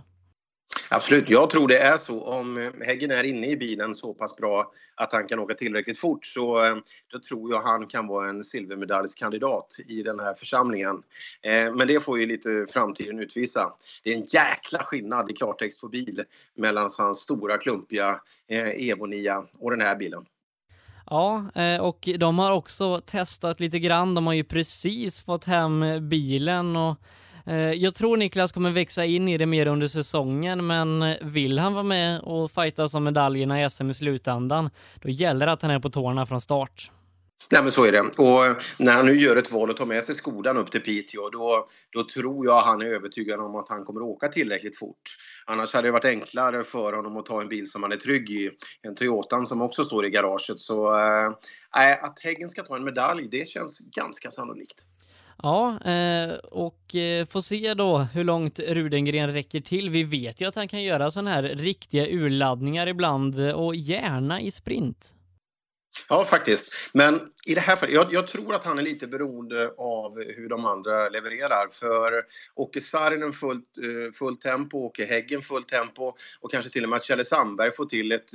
Absolut, 0.95 1.29
jag 1.29 1.49
tror 1.49 1.67
det 1.67 1.77
är 1.77 1.97
så. 1.97 2.23
Om 2.23 2.57
eh, 2.57 2.85
Häggen 2.85 3.11
är 3.11 3.23
inne 3.23 3.47
i 3.47 3.57
bilen 3.57 3.95
så 3.95 4.13
pass 4.13 4.35
bra 4.35 4.71
att 4.95 5.13
han 5.13 5.27
kan 5.27 5.39
åka 5.39 5.53
tillräckligt 5.53 5.99
fort 5.99 6.25
så 6.25 6.65
eh, 6.65 6.75
då 7.11 7.19
tror 7.19 7.51
jag 7.51 7.61
han 7.61 7.87
kan 7.87 8.07
vara 8.07 8.29
en 8.29 8.43
silvermedaljskandidat 8.43 9.77
i 9.87 10.03
den 10.03 10.19
här 10.19 10.33
församlingen. 10.33 10.95
Eh, 11.41 11.75
men 11.75 11.87
det 11.87 12.03
får 12.03 12.19
ju 12.19 12.25
lite 12.25 12.65
framtiden 12.69 13.19
utvisa. 13.19 13.73
Det 14.03 14.13
är 14.13 14.17
en 14.17 14.25
jäkla 14.25 14.79
skillnad 14.83 15.31
i 15.31 15.33
klartext 15.33 15.81
på 15.81 15.87
bil 15.87 16.23
mellan 16.57 16.89
hans 16.99 17.19
stora 17.19 17.57
klumpiga 17.57 18.21
Evo 18.77 19.05
9 19.05 19.33
och 19.59 19.71
den 19.71 19.81
här 19.81 19.95
bilen. 19.95 20.25
Ja, 21.05 21.45
och 21.81 22.09
de 22.19 22.39
har 22.39 22.51
också 22.51 23.01
testat 23.05 23.59
lite 23.59 23.79
grann. 23.79 24.15
De 24.15 24.27
har 24.27 24.33
ju 24.33 24.43
precis 24.43 25.21
fått 25.21 25.45
hem 25.45 25.85
bilen 26.09 26.75
och 26.75 26.95
Eh, 27.47 27.57
jag 27.57 27.95
tror 27.95 28.17
Niklas 28.17 28.51
kommer 28.51 28.71
växa 28.71 29.05
in 29.05 29.27
i 29.27 29.37
det 29.37 29.45
mer 29.45 29.65
under 29.65 29.87
säsongen, 29.87 30.67
men 30.67 31.15
vill 31.21 31.59
han 31.59 31.73
vara 31.73 31.83
med 31.83 32.21
och 32.21 32.51
fightas 32.51 32.93
om 32.93 33.03
medaljerna 33.03 33.63
i 33.65 33.69
SM 33.69 33.89
i 33.89 33.93
slutändan, 33.93 34.69
då 35.01 35.09
gäller 35.09 35.45
det 35.45 35.51
att 35.51 35.61
han 35.61 35.71
är 35.71 35.79
på 35.79 35.89
tårna 35.89 36.25
från 36.25 36.41
start. 36.41 36.91
Nej 37.51 37.61
men 37.61 37.71
så 37.71 37.85
är 37.85 37.91
det. 37.91 37.99
Och 38.01 38.63
när 38.79 38.93
han 38.93 39.05
nu 39.05 39.19
gör 39.19 39.35
ett 39.35 39.51
val 39.51 39.69
och 39.69 39.77
tar 39.77 39.85
med 39.85 40.03
sig 40.03 40.15
Skodan 40.15 40.57
upp 40.57 40.71
till 40.71 40.81
Piteå 40.81 41.29
då, 41.29 41.67
då 41.89 42.07
tror 42.07 42.45
jag 42.45 42.61
han 42.61 42.81
är 42.81 42.85
övertygad 42.85 43.39
om 43.39 43.55
att 43.55 43.69
han 43.69 43.85
kommer 43.85 44.01
att 44.01 44.07
åka 44.07 44.27
tillräckligt 44.27 44.79
fort. 44.79 45.17
Annars 45.45 45.73
hade 45.73 45.87
det 45.87 45.91
varit 45.91 46.05
enklare 46.05 46.63
för 46.63 46.93
honom 46.93 47.17
att 47.17 47.25
ta 47.25 47.41
en 47.41 47.47
bil 47.47 47.67
som 47.67 47.83
han 47.83 47.91
är 47.91 47.95
trygg 47.95 48.29
i. 48.29 48.51
En 48.81 48.95
Toyotan 48.95 49.45
som 49.45 49.61
också 49.61 49.83
står 49.83 50.05
i 50.05 50.09
garaget. 50.09 50.59
Så 50.59 50.97
äh, 50.97 52.03
att 52.03 52.19
Häggen 52.19 52.49
ska 52.49 52.63
ta 52.63 52.75
en 52.75 52.83
medalj, 52.83 53.27
det 53.31 53.47
känns 53.47 53.79
ganska 53.79 54.31
sannolikt. 54.31 54.85
Ja, 55.43 55.79
eh, 55.85 56.35
och 56.35 56.95
eh, 56.95 57.25
får 57.25 57.41
se 57.41 57.73
då 57.73 57.97
hur 57.97 58.23
långt 58.23 58.59
Rudengren 58.59 59.33
räcker 59.33 59.61
till. 59.61 59.89
Vi 59.89 60.03
vet 60.03 60.41
ju 60.41 60.47
att 60.47 60.55
han 60.55 60.67
kan 60.67 60.83
göra 60.83 61.11
sådana 61.11 61.29
här 61.29 61.43
riktiga 61.43 62.07
urladdningar 62.07 62.87
ibland 62.87 63.47
eh, 63.47 63.55
och 63.55 63.75
gärna 63.75 64.41
i 64.41 64.51
sprint. 64.51 65.11
Ja, 66.09 66.25
faktiskt. 66.25 66.73
Men 66.93 67.19
i 67.45 67.53
det 67.53 67.61
här 67.61 67.75
fallet, 67.75 67.95
jag, 67.95 68.13
jag, 68.13 68.27
tror 68.27 68.53
att 68.53 68.63
han 68.63 68.79
är 68.79 68.83
lite 68.83 69.07
beroende 69.07 69.71
av 69.77 70.23
hur 70.23 70.49
de 70.49 70.65
andra 70.65 71.09
levererar. 71.09 71.69
För 71.71 72.23
åker 72.55 72.79
Saarinen 72.79 73.33
fullt, 73.33 73.65
fullt 74.19 74.41
tempo, 74.41 74.77
åker 74.77 75.05
Häggen 75.05 75.41
fullt 75.41 75.67
tempo 75.67 76.13
och 76.41 76.51
kanske 76.51 76.71
till 76.71 76.83
och 76.83 76.89
med 76.89 76.97
att 76.97 77.03
Kjelle 77.03 77.25
Sandberg 77.25 77.71
får 77.75 77.85
till 77.85 78.11
ett, 78.11 78.29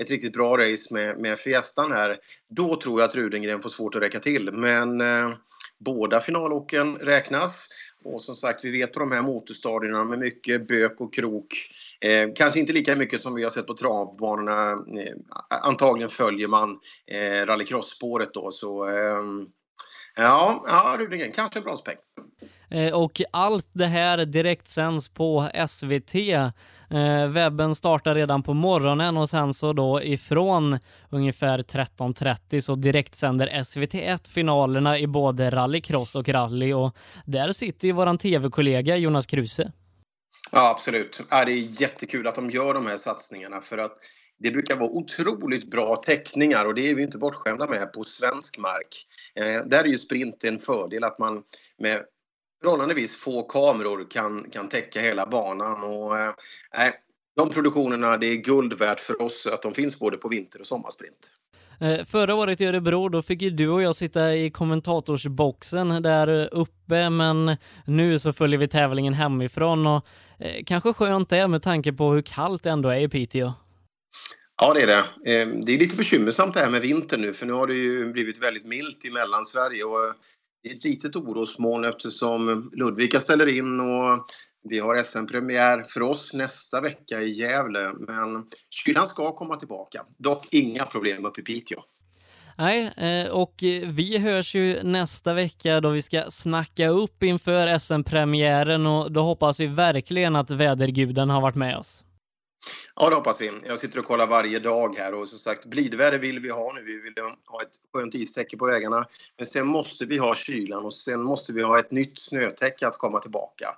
ett 0.00 0.10
riktigt 0.10 0.32
bra 0.32 0.56
race 0.56 0.94
med, 0.94 1.18
med 1.18 1.38
Fiestan 1.38 1.92
här. 1.92 2.18
Då 2.50 2.76
tror 2.76 3.00
jag 3.00 3.08
att 3.08 3.14
Rudengren 3.14 3.62
får 3.62 3.68
svårt 3.68 3.94
att 3.94 4.02
räcka 4.02 4.18
till. 4.18 4.52
Men 4.52 5.00
Båda 5.78 6.20
finalåken 6.20 6.96
räknas. 6.96 7.68
Och 8.04 8.24
som 8.24 8.36
sagt, 8.36 8.64
vi 8.64 8.70
vet 8.70 8.92
på 8.92 9.00
de 9.00 9.12
här 9.12 9.22
motorstadierna 9.22 10.04
med 10.04 10.18
mycket 10.18 10.68
bök 10.68 11.00
och 11.00 11.14
krok. 11.14 11.54
Eh, 12.00 12.28
kanske 12.34 12.60
inte 12.60 12.72
lika 12.72 12.96
mycket 12.96 13.20
som 13.20 13.34
vi 13.34 13.44
har 13.44 13.50
sett 13.50 13.66
på 13.66 13.74
travbanorna. 13.74 14.70
Eh, 14.72 15.14
antagligen 15.64 16.10
följer 16.10 16.48
man 16.48 16.80
eh, 17.06 17.46
rallycross-spåret 17.46 18.34
då. 18.34 18.52
Så 18.52 18.88
eh, 18.88 19.22
ja, 20.16 20.64
ja 20.66 20.96
Rudingen, 20.98 21.32
kanske 21.32 21.58
en 21.58 21.64
bronspeng. 21.64 21.96
Eh, 22.70 22.94
och 22.94 23.20
allt 23.30 23.70
det 23.72 23.86
här 23.86 24.24
direkt 24.24 24.68
sänds 24.68 25.08
på 25.08 25.50
SVT. 25.68 26.14
Eh, 26.14 27.28
webben 27.28 27.74
startar 27.74 28.14
redan 28.14 28.42
på 28.42 28.54
morgonen 28.54 29.16
och 29.16 29.30
sen 29.30 29.54
så 29.54 29.72
då 29.72 30.02
ifrån 30.02 30.78
ungefär 31.10 31.58
13.30 31.58 32.60
så 32.60 32.74
direkt 32.74 33.14
sänder 33.14 33.48
SVT1 33.48 34.30
finalerna 34.30 34.98
i 34.98 35.06
både 35.06 35.50
rallycross 35.50 36.16
och 36.16 36.28
rally 36.28 36.72
och 36.72 36.96
där 37.24 37.52
sitter 37.52 37.88
ju 37.88 37.92
våran 37.92 38.18
tv-kollega 38.18 38.96
Jonas 38.96 39.26
Kruse. 39.26 39.72
Ja, 40.52 40.70
absolut. 40.70 41.20
Ja, 41.30 41.44
det 41.44 41.52
är 41.52 41.82
jättekul 41.82 42.26
att 42.26 42.34
de 42.34 42.50
gör 42.50 42.74
de 42.74 42.86
här 42.86 42.96
satsningarna 42.96 43.60
för 43.60 43.78
att 43.78 43.98
det 44.38 44.50
brukar 44.50 44.76
vara 44.76 44.90
otroligt 44.90 45.70
bra 45.70 45.96
teckningar 45.96 46.64
och 46.64 46.74
det 46.74 46.90
är 46.90 46.94
vi 46.94 47.02
inte 47.02 47.18
bortskämda 47.18 47.66
med 47.68 47.92
på 47.92 48.04
svensk 48.04 48.58
mark. 48.58 49.06
Eh, 49.34 49.66
där 49.66 49.84
är 49.84 49.88
ju 49.88 49.98
sprint 49.98 50.44
en 50.44 50.58
fördel 50.58 51.04
att 51.04 51.18
man 51.18 51.42
med 51.78 52.02
förhållandevis 52.62 53.16
få 53.16 53.42
kameror 53.42 54.10
kan, 54.10 54.50
kan 54.50 54.68
täcka 54.68 55.00
hela 55.00 55.26
banan. 55.26 55.84
Och, 55.84 56.18
eh, 56.18 56.32
de 57.36 57.50
produktionerna, 57.50 58.16
det 58.16 58.26
är 58.26 58.34
guld 58.34 58.78
värt 58.78 59.00
för 59.00 59.22
oss 59.22 59.46
att 59.46 59.62
de 59.62 59.74
finns 59.74 59.98
både 59.98 60.16
på 60.16 60.28
vinter 60.28 60.60
och 60.60 60.66
sommarsprint. 60.66 61.32
Eh, 61.80 62.04
förra 62.04 62.34
året 62.34 62.60
i 62.60 62.66
Örebro, 62.66 63.08
då 63.08 63.22
fick 63.22 63.42
ju 63.42 63.50
du 63.50 63.68
och 63.68 63.82
jag 63.82 63.96
sitta 63.96 64.34
i 64.34 64.50
kommentatorsboxen 64.50 66.02
där 66.02 66.48
uppe, 66.54 67.10
men 67.10 67.56
nu 67.84 68.18
så 68.18 68.32
följer 68.32 68.58
vi 68.58 68.68
tävlingen 68.68 69.14
hemifrån 69.14 69.86
och 69.86 70.06
eh, 70.38 70.64
kanske 70.66 70.92
skönt 70.92 71.28
det 71.28 71.48
med 71.48 71.62
tanke 71.62 71.92
på 71.92 72.12
hur 72.12 72.22
kallt 72.22 72.62
det 72.62 72.70
ändå 72.70 72.88
är 72.88 73.00
i 73.00 73.08
Piteå. 73.08 73.52
Ja, 74.60 74.74
det 74.74 74.82
är 74.82 74.86
det. 74.86 74.98
Eh, 75.32 75.48
det 75.48 75.74
är 75.74 75.78
lite 75.78 75.96
bekymmersamt 75.96 76.54
det 76.54 76.60
här 76.60 76.70
med 76.70 76.80
vintern 76.80 77.20
nu, 77.20 77.34
för 77.34 77.46
nu 77.46 77.52
har 77.52 77.66
det 77.66 77.74
ju 77.74 78.12
blivit 78.12 78.42
väldigt 78.42 78.64
milt 78.66 79.04
i 79.04 79.10
Mellansverige 79.10 79.84
och 79.84 80.14
det 80.62 80.68
är 80.68 80.74
ett 80.74 80.84
litet 80.84 81.16
orosmoln 81.16 81.84
eftersom 81.84 82.70
Ludvika 82.72 83.20
ställer 83.20 83.58
in 83.58 83.80
och 83.80 84.26
vi 84.68 84.78
har 84.78 85.02
SM-premiär 85.02 85.86
för 85.88 86.02
oss 86.02 86.32
nästa 86.32 86.80
vecka 86.80 87.20
i 87.20 87.30
Gävle. 87.30 87.92
Men 87.98 88.46
kylan 88.70 89.06
ska 89.06 89.32
komma 89.32 89.56
tillbaka. 89.56 90.04
Dock 90.18 90.46
inga 90.50 90.84
problem 90.84 91.24
uppe 91.24 91.40
i 91.40 91.44
Piteå. 91.44 91.80
Nej, 92.58 92.92
eh, 92.96 93.30
och 93.30 93.54
vi 93.86 94.18
hörs 94.18 94.54
ju 94.54 94.82
nästa 94.82 95.34
vecka 95.34 95.80
då 95.80 95.90
vi 95.90 96.02
ska 96.02 96.24
snacka 96.28 96.88
upp 96.88 97.22
inför 97.22 97.78
SM-premiären 97.78 98.86
och 98.86 99.12
då 99.12 99.22
hoppas 99.22 99.60
vi 99.60 99.66
verkligen 99.66 100.36
att 100.36 100.50
väderguden 100.50 101.30
har 101.30 101.40
varit 101.40 101.54
med 101.54 101.76
oss. 101.76 102.04
Ja, 102.94 103.10
det 103.10 103.16
hoppas 103.16 103.40
vi. 103.40 103.50
Jag 103.66 103.78
sitter 103.78 103.98
och 103.98 104.04
kollar 104.04 104.26
varje 104.26 104.58
dag 104.58 104.96
här 104.96 105.14
och 105.14 105.28
som 105.28 105.38
sagt 105.38 105.64
blidväder 105.64 106.18
vill 106.18 106.40
vi 106.40 106.50
ha 106.50 106.72
nu. 106.72 106.82
Vi 106.82 107.00
vill 107.00 107.14
ha 107.46 107.62
ett 107.62 107.72
skönt 107.92 108.14
istäcke 108.14 108.56
på 108.56 108.66
vägarna. 108.66 109.06
Men 109.36 109.46
sen 109.46 109.66
måste 109.66 110.06
vi 110.06 110.18
ha 110.18 110.34
kylan 110.34 110.84
och 110.84 110.94
sen 110.94 111.22
måste 111.22 111.52
vi 111.52 111.62
ha 111.62 111.78
ett 111.78 111.90
nytt 111.90 112.20
snötäcke 112.20 112.86
att 112.86 112.98
komma 112.98 113.20
tillbaka. 113.20 113.68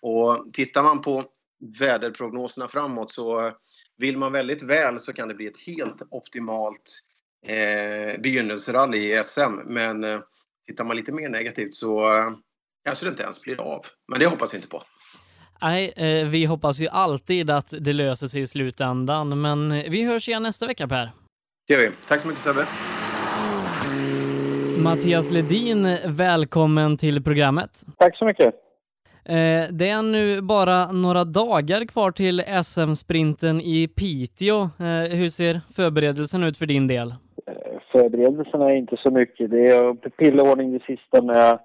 Och 0.00 0.46
tittar 0.52 0.82
man 0.82 1.02
på 1.02 1.24
väderprognoserna 1.78 2.68
framåt 2.68 3.12
så 3.12 3.52
vill 3.96 4.18
man 4.18 4.32
väldigt 4.32 4.62
väl 4.62 4.98
så 4.98 5.12
kan 5.12 5.28
det 5.28 5.34
bli 5.34 5.46
ett 5.46 5.60
helt 5.66 6.02
optimalt 6.10 7.00
eh, 7.46 8.20
begynnelserally 8.20 8.98
i 8.98 9.22
SM. 9.24 9.56
Men 9.64 10.04
eh, 10.04 10.20
tittar 10.66 10.84
man 10.84 10.96
lite 10.96 11.12
mer 11.12 11.28
negativt 11.28 11.74
så 11.74 12.18
eh, 12.18 12.30
kanske 12.84 13.06
det 13.06 13.10
inte 13.10 13.22
ens 13.22 13.42
blir 13.42 13.60
av. 13.60 13.86
Men 14.08 14.18
det 14.18 14.26
hoppas 14.26 14.54
vi 14.54 14.56
inte 14.56 14.68
på. 14.68 14.82
Nej, 15.62 15.92
eh, 15.96 16.28
vi 16.28 16.44
hoppas 16.44 16.80
ju 16.80 16.88
alltid 16.88 17.50
att 17.50 17.74
det 17.80 17.92
löser 17.92 18.26
sig 18.26 18.42
i 18.42 18.46
slutändan, 18.46 19.40
men 19.40 19.70
vi 19.70 20.04
hörs 20.06 20.28
igen 20.28 20.42
nästa 20.42 20.66
vecka 20.66 20.88
Per. 20.88 21.08
Det 21.68 21.74
gör 21.74 21.80
vi. 21.80 21.90
Tack 22.08 22.20
så 22.20 22.28
mycket 22.28 22.42
Sebbe. 22.42 22.64
Mattias 24.82 25.30
Ledin, 25.30 25.96
välkommen 26.06 26.96
till 26.96 27.22
programmet. 27.22 27.70
Tack 27.98 28.16
så 28.16 28.24
mycket. 28.24 28.54
Eh, 29.24 29.64
det 29.70 29.88
är 29.88 30.02
nu 30.02 30.40
bara 30.42 30.92
några 30.92 31.24
dagar 31.24 31.84
kvar 31.86 32.10
till 32.10 32.42
SM-sprinten 32.64 33.60
i 33.60 33.88
Piteå. 33.88 34.60
Eh, 34.60 35.16
hur 35.18 35.28
ser 35.28 35.60
förberedelsen 35.76 36.44
ut 36.44 36.58
för 36.58 36.66
din 36.66 36.86
del? 36.86 37.14
Förberedelserna 37.92 38.70
är 38.70 38.76
inte 38.76 38.96
så 38.96 39.10
mycket. 39.10 39.50
Det 39.50 39.68
är 39.68 40.08
pillordning 40.10 40.72
det 40.72 40.82
sista 40.82 41.22
med 41.22 41.58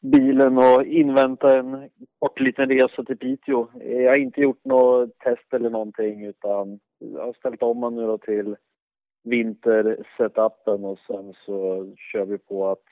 bilen 0.00 0.58
och 0.58 0.84
invänta 0.84 1.58
en 1.58 1.88
kort 2.18 2.40
liten 2.40 2.68
resa 2.68 3.04
till 3.04 3.18
Piteå. 3.18 3.66
Jag 3.80 4.10
har 4.10 4.18
inte 4.18 4.40
gjort 4.40 4.64
något 4.64 5.18
test 5.18 5.54
eller 5.54 5.70
någonting 5.70 6.24
utan 6.24 6.78
jag 6.98 7.24
har 7.24 7.32
ställt 7.32 7.62
om 7.62 7.80
mig 7.80 7.90
nu 7.90 8.06
då 8.06 8.18
till 8.18 8.56
vintersetupen 9.24 10.84
och 10.84 10.98
sen 11.06 11.34
så 11.46 11.86
kör 12.12 12.24
vi 12.24 12.38
på 12.38 12.68
att 12.68 12.84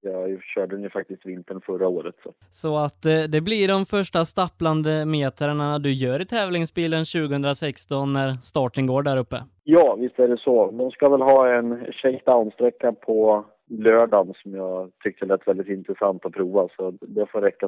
jag 0.00 0.42
körde 0.42 0.76
den 0.76 0.82
ju 0.82 0.90
faktiskt 0.90 1.26
vintern 1.26 1.60
förra 1.60 1.88
året. 1.88 2.14
Så, 2.22 2.32
så 2.50 2.76
att 2.76 3.04
eh, 3.04 3.22
det 3.32 3.40
blir 3.40 3.68
de 3.68 3.86
första 3.86 4.24
stapplande 4.24 5.06
metrarna 5.06 5.78
du 5.78 5.92
gör 5.92 6.22
i 6.22 6.24
tävlingsbilen 6.24 7.04
2016 7.04 8.12
när 8.12 8.30
starten 8.32 8.86
går 8.86 9.02
där 9.02 9.16
uppe? 9.16 9.36
Ja, 9.64 9.96
visst 10.00 10.18
är 10.18 10.28
det 10.28 10.38
så. 10.38 10.70
De 10.70 10.90
ska 10.90 11.08
väl 11.08 11.22
ha 11.22 11.54
en 11.54 11.84
shakedown-sträcka 11.92 12.92
på 12.92 13.44
lördagen 13.70 14.34
som 14.42 14.54
jag 14.54 14.90
tyckte 15.04 15.26
lät 15.26 15.48
väldigt 15.48 15.68
intressant 15.68 16.24
att 16.24 16.32
prova, 16.32 16.68
så 16.76 16.90
det 16.90 17.26
får 17.26 17.40
räcka 17.40 17.66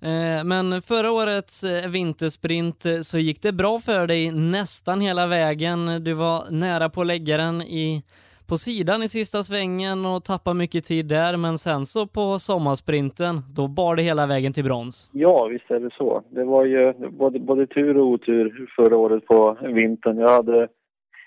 eh, 0.00 0.44
Men 0.44 0.82
förra 0.82 1.10
årets 1.10 1.64
eh, 1.64 1.90
vintersprint 1.90 2.86
eh, 2.86 2.98
så 3.00 3.18
gick 3.18 3.42
det 3.42 3.52
bra 3.52 3.78
för 3.78 4.06
dig 4.06 4.30
nästan 4.30 5.00
hela 5.00 5.26
vägen. 5.26 6.04
Du 6.04 6.14
var 6.14 6.50
nära 6.50 6.88
på 6.88 7.04
läggaren 7.04 7.62
i 7.62 8.02
på 8.48 8.56
sidan 8.56 9.02
i 9.02 9.08
sista 9.08 9.38
svängen 9.42 10.06
och 10.06 10.24
tappade 10.24 10.56
mycket 10.56 10.84
tid 10.84 11.06
där, 11.06 11.36
men 11.36 11.58
sen 11.58 11.84
så 11.86 12.06
på 12.06 12.38
sommarsprinten, 12.38 13.34
då 13.56 13.68
bar 13.68 13.96
det 13.96 14.02
hela 14.02 14.26
vägen 14.26 14.52
till 14.52 14.64
brons. 14.64 15.10
Ja, 15.12 15.46
visst 15.46 15.70
är 15.70 15.80
det 15.80 15.90
så. 15.98 16.22
Det 16.30 16.44
var 16.44 16.64
ju 16.64 16.92
både, 16.92 17.38
både 17.38 17.66
tur 17.66 17.96
och 17.96 18.06
otur 18.06 18.70
förra 18.76 18.96
året 18.96 19.26
på 19.26 19.58
vintern. 19.62 20.18
Jag 20.18 20.28
hade, 20.28 20.68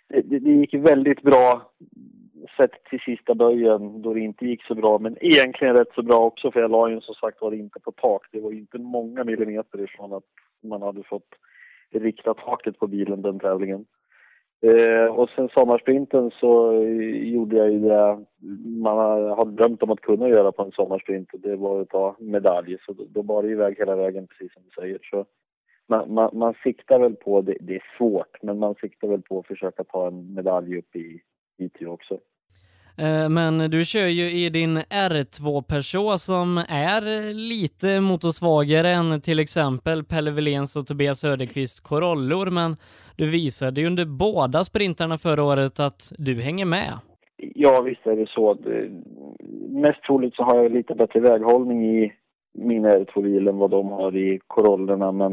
det, 0.09 0.39
det 0.39 0.51
gick 0.51 0.73
väldigt 0.73 1.21
bra 1.21 1.71
sett 2.57 2.83
till 2.89 2.99
sista 2.99 3.35
böjen 3.35 4.01
då 4.01 4.13
det 4.13 4.19
inte 4.19 4.45
gick 4.45 4.63
så 4.63 4.75
bra, 4.75 4.99
men 4.99 5.17
egentligen 5.21 5.75
rätt 5.75 5.93
så 5.95 6.01
bra 6.01 6.19
också 6.25 6.51
för 6.51 6.59
jag 6.59 6.71
la 6.71 6.89
ju 6.89 7.01
som 7.01 7.15
sagt 7.15 7.41
var 7.41 7.51
inte 7.51 7.79
på 7.79 7.91
tak. 7.91 8.21
Det 8.31 8.39
var 8.39 8.51
inte 8.51 8.77
många 8.77 9.23
millimeter 9.23 9.81
ifrån 9.81 10.13
att 10.13 10.23
man 10.63 10.81
hade 10.81 11.03
fått 11.03 11.29
rikta 11.91 12.33
taket 12.33 12.79
på 12.79 12.87
bilen 12.87 13.21
den 13.21 13.39
tävlingen. 13.39 13.85
Eh, 14.61 15.05
och 15.05 15.29
sen 15.29 15.49
sommarsprinten 15.49 16.31
så 16.31 16.71
eh, 16.71 17.29
gjorde 17.33 17.57
jag 17.57 17.71
ju 17.71 17.79
det 17.79 18.25
man 18.65 18.97
hade 19.37 19.51
drömt 19.51 19.83
om 19.83 19.91
att 19.91 20.01
kunna 20.01 20.29
göra 20.29 20.51
på 20.51 20.63
en 20.63 20.71
sommarsprint 20.71 21.33
och 21.33 21.39
det 21.39 21.55
var 21.55 21.81
att 21.81 21.89
ta 21.89 22.15
medalj. 22.19 22.77
Så 22.85 22.93
då, 22.93 23.03
då 23.09 23.23
bar 23.23 23.43
det 23.43 23.49
iväg 23.49 23.77
hela 23.77 23.95
vägen 23.95 24.27
precis 24.27 24.53
som 24.53 24.63
du 24.63 24.81
säger. 24.81 24.99
Så 25.11 25.25
man, 25.87 26.13
man, 26.13 26.29
man 26.33 26.53
siktar 26.63 26.99
väl 26.99 27.15
på, 27.15 27.41
det, 27.41 27.57
det 27.59 27.75
är 27.75 27.83
svårt, 27.97 28.43
men 28.43 28.59
man 28.59 28.75
siktar 28.75 29.07
väl 29.07 29.21
på 29.21 29.39
att 29.39 29.47
försöka 29.47 29.83
ta 29.83 30.07
en 30.07 30.33
medalj 30.33 30.77
upp 30.77 30.95
i 30.95 31.21
Piteå 31.57 31.91
också. 31.91 32.19
Eh, 32.97 33.29
men 33.29 33.71
du 33.71 33.85
kör 33.85 34.07
ju 34.07 34.31
i 34.31 34.49
din 34.49 34.77
R2 34.77 35.61
Peugeot 35.61 36.19
som 36.19 36.57
är 36.57 37.33
lite 37.33 38.01
motorsvagare 38.01 38.89
än 38.89 39.21
till 39.21 39.39
exempel 39.39 40.03
Pelle 40.03 40.31
Willéns 40.31 40.75
och 40.75 40.87
Tobias 40.87 41.19
Söderqvist 41.19 41.83
Corollor, 41.83 42.51
men 42.51 42.75
du 43.17 43.29
visade 43.29 43.81
ju 43.81 43.87
under 43.87 44.05
båda 44.05 44.63
sprintarna 44.63 45.17
förra 45.17 45.43
året 45.43 45.79
att 45.79 46.13
du 46.17 46.41
hänger 46.41 46.65
med. 46.65 46.91
Ja, 47.37 47.81
visst 47.81 48.07
är 48.07 48.15
det 48.15 48.29
så. 48.29 48.57
Mest 49.69 50.03
troligt 50.03 50.35
så 50.35 50.43
har 50.43 50.63
jag 50.63 50.71
lite 50.71 50.95
bättre 50.95 51.19
väghållning 51.19 51.97
i 51.97 52.13
min 52.53 52.85
R2-bil 52.85 53.47
än 53.47 53.57
vad 53.57 53.71
de 53.71 53.91
har 53.91 54.15
i 54.15 54.39
Corollorna, 54.47 55.11
men 55.11 55.31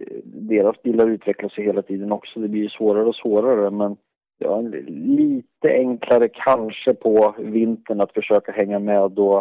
eh, 0.00 0.18
deras 0.24 0.82
bilar 0.82 1.08
utvecklas 1.08 1.58
ju 1.58 1.62
hela 1.62 1.82
tiden 1.82 2.12
också. 2.12 2.40
Det 2.40 2.48
blir 2.48 2.62
ju 2.62 2.68
svårare 2.68 3.04
och 3.04 3.16
svårare, 3.16 3.70
men 3.70 3.96
ja, 4.42 4.60
lite 4.86 5.68
enklare 5.68 6.28
kanske 6.28 6.94
på 6.94 7.34
vintern 7.38 8.00
att 8.00 8.12
försöka 8.12 8.52
hänga 8.52 8.78
med 8.78 9.10
då 9.10 9.36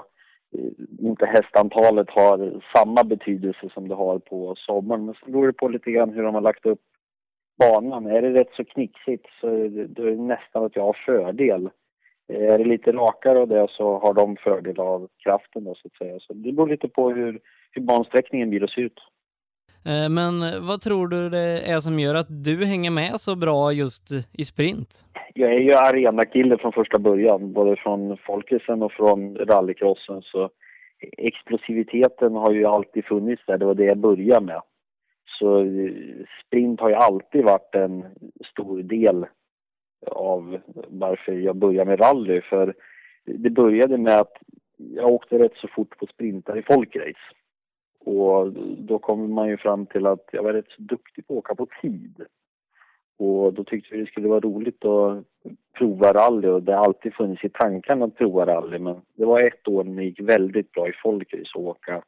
eh, 0.58 1.06
inte 1.08 1.26
hästantalet 1.26 2.10
har 2.10 2.62
samma 2.76 3.04
betydelse 3.04 3.70
som 3.74 3.88
det 3.88 3.96
har 3.96 4.20
på 4.20 4.56
sommaren. 4.58 5.06
Men 5.06 5.16
så 5.16 5.32
beror 5.32 5.48
det 5.48 5.54
på 5.54 5.68
lite 5.68 5.92
grann 5.92 6.10
hur 6.10 6.24
de 6.24 6.36
har 6.36 6.42
lagt 6.42 6.66
upp 6.66 6.82
banan. 7.60 8.06
Är 8.06 8.22
det 8.22 8.34
rätt 8.34 8.54
så 8.54 8.66
knixigt 8.66 9.26
så 9.42 9.48
är 9.48 9.70
det 9.70 10.16
nästan 10.16 10.66
att 10.66 10.76
jag 10.76 10.84
har 10.84 10.98
fördel. 11.06 11.70
Eh, 12.30 12.54
är 12.54 12.58
det 12.58 12.66
lite 12.66 12.92
rakare 12.92 13.40
och 13.40 13.48
det 13.48 13.68
så 13.70 13.98
har 14.00 14.14
de 14.14 14.36
fördel 14.36 14.80
av 14.80 15.08
kraften 15.24 15.64
då 15.64 15.76
så 15.76 15.88
att 15.88 15.94
säga. 15.94 16.20
Så 16.20 16.34
det 16.34 16.52
beror 16.52 16.68
lite 16.68 16.88
på 16.88 17.10
hur, 17.10 17.40
hur 17.72 17.82
bansträckningen 17.82 18.50
blir 18.50 18.64
och 18.64 18.70
ser 18.70 18.82
ut. 18.82 19.00
Eh, 19.86 20.10
men 20.10 20.66
vad 20.68 20.82
tror 20.82 21.08
du 21.08 21.30
det 21.30 21.60
är 21.74 21.80
som 21.80 22.00
gör 22.00 22.16
att 22.16 22.44
du 22.44 22.66
hänger 22.66 22.92
med 22.92 23.20
så 23.20 23.36
bra 23.36 23.72
just 23.72 24.12
i 24.34 24.44
sprint? 24.44 25.06
Jag 25.34 25.54
är 25.54 25.60
ju 25.60 25.74
arenakille 25.74 26.58
från 26.58 26.72
första 26.72 27.00
början, 27.00 27.54
både 27.54 27.76
från 27.76 28.18
folkisen 28.18 28.84
och 28.84 28.92
från 28.92 29.36
rallycrossen. 29.36 30.22
Så 30.22 30.50
explosiviteten 31.18 32.36
har 32.36 32.52
ju 32.52 32.66
alltid 32.66 33.06
funnits 33.06 33.44
där, 33.48 33.58
det 33.58 33.66
var 33.66 33.76
det 33.76 33.86
jag 33.86 33.98
började 33.98 34.46
med. 34.46 34.62
Så 35.40 35.62
eh, 35.64 35.92
sprint 36.46 36.80
har 36.80 36.90
ju 36.90 36.96
alltid 36.96 37.44
varit 37.44 37.76
en 37.76 38.06
stor 38.52 38.84
del 38.84 39.26
av 40.12 40.60
varför 40.88 41.32
jag 41.32 41.56
började 41.56 41.90
med 41.90 42.00
rally. 42.00 42.42
För 42.42 42.74
det 43.26 43.50
började 43.50 43.98
med 43.98 44.20
att 44.20 44.34
jag 44.78 45.12
åkte 45.12 45.40
rätt 45.40 45.56
så 45.56 45.68
fort 45.68 45.98
på 45.98 46.06
sprintar 46.06 46.58
i 46.58 46.62
folkrace. 46.62 47.36
Och 48.04 48.54
då 48.78 49.00
kommer 49.00 49.28
man 49.28 49.50
ju 49.50 49.58
fram 49.58 49.86
till 49.86 50.06
att 50.06 50.30
jag 50.32 50.44
var 50.44 50.54
rätt 50.54 50.70
så 50.70 50.82
duktig 50.82 51.28
på 51.28 51.34
att 51.34 51.38
åka 51.38 51.56
på 51.56 51.68
tid. 51.82 52.26
Och 53.18 53.54
då 53.54 53.64
tyckte 53.64 53.96
vi 53.96 54.02
det 54.02 54.08
skulle 54.08 54.28
vara 54.28 54.40
roligt 54.40 54.86
att 54.86 55.24
prova 55.78 56.14
rally 56.14 56.48
och 56.48 56.64
det 56.64 56.74
har 56.74 56.86
alltid 56.86 57.14
funnits 57.14 57.44
i 57.44 57.50
tankarna 57.50 58.06
att 58.06 58.16
prova 58.16 58.46
rally 58.46 58.80
men 58.80 59.02
det 59.16 59.26
var 59.26 59.40
ett 59.40 59.68
år 59.68 59.84
när 59.84 59.96
det 59.96 60.04
gick 60.04 60.20
väldigt 60.20 60.72
bra 60.72 60.90
i 60.90 60.94
folkrace 61.04 61.52
att 61.54 61.62
åka 61.62 62.02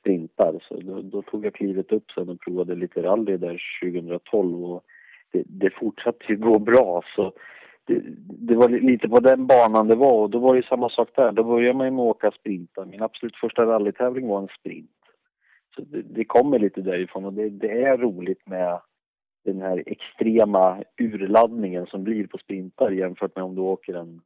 sprintar 0.00 0.64
så 0.68 0.80
då, 0.80 1.02
då, 1.02 1.22
tog 1.22 1.46
jag 1.46 1.54
klivet 1.54 1.92
upp 1.92 2.10
sen 2.10 2.28
och 2.28 2.40
provade 2.40 2.74
lite 2.74 3.02
rally 3.02 3.36
där 3.36 3.62
2012 3.82 4.64
och 4.64 4.84
det, 5.32 5.42
det 5.46 5.70
fortsatte 5.70 6.24
ju 6.28 6.36
gå 6.36 6.58
bra 6.58 7.02
så 7.16 7.32
det, 7.84 8.02
det, 8.18 8.54
var 8.54 8.68
lite 8.68 9.08
på 9.08 9.20
den 9.20 9.46
banan 9.46 9.88
det 9.88 9.94
var 9.94 10.12
och 10.12 10.30
då 10.30 10.38
var 10.38 10.56
det 10.56 10.66
samma 10.66 10.88
sak 10.88 11.08
där. 11.14 11.32
Då 11.32 11.44
började 11.44 11.78
man 11.78 11.86
ju 11.86 11.90
med 11.90 12.02
att 12.02 12.16
åka 12.16 12.30
sprintar. 12.30 12.84
Min 12.84 13.02
absolut 13.02 13.36
första 13.36 13.66
rallytävling 13.66 14.28
var 14.28 14.38
en 14.38 14.48
sprint. 14.60 14.90
Det, 15.76 16.02
det 16.02 16.24
kommer 16.24 16.58
lite 16.58 16.80
därifrån 16.80 17.24
och 17.24 17.32
det, 17.32 17.50
det, 17.50 17.82
är 17.82 17.96
roligt 17.96 18.46
med 18.46 18.80
den 19.44 19.60
här 19.60 19.82
extrema 19.86 20.82
urladdningen 21.00 21.86
som 21.86 22.04
blir 22.04 22.26
på 22.26 22.38
sprintar 22.38 22.90
jämfört 22.90 23.36
med 23.36 23.44
om 23.44 23.54
du 23.54 23.60
åker 23.60 23.94
en, 23.94 24.20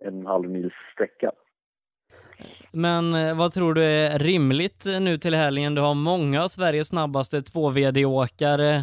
en 0.00 0.26
halv 0.26 0.50
mils 0.50 0.72
sträcka. 0.94 1.32
Men 2.72 3.14
eh, 3.14 3.38
vad 3.38 3.52
tror 3.52 3.74
du 3.74 3.84
är 3.84 4.18
rimligt 4.18 4.84
nu 5.00 5.18
till 5.18 5.34
helgen? 5.34 5.74
Du 5.74 5.80
har 5.80 5.94
många 5.94 6.42
av 6.42 6.48
Sveriges 6.48 6.88
snabbaste 6.88 7.36
2VD-åkare. 7.36 8.74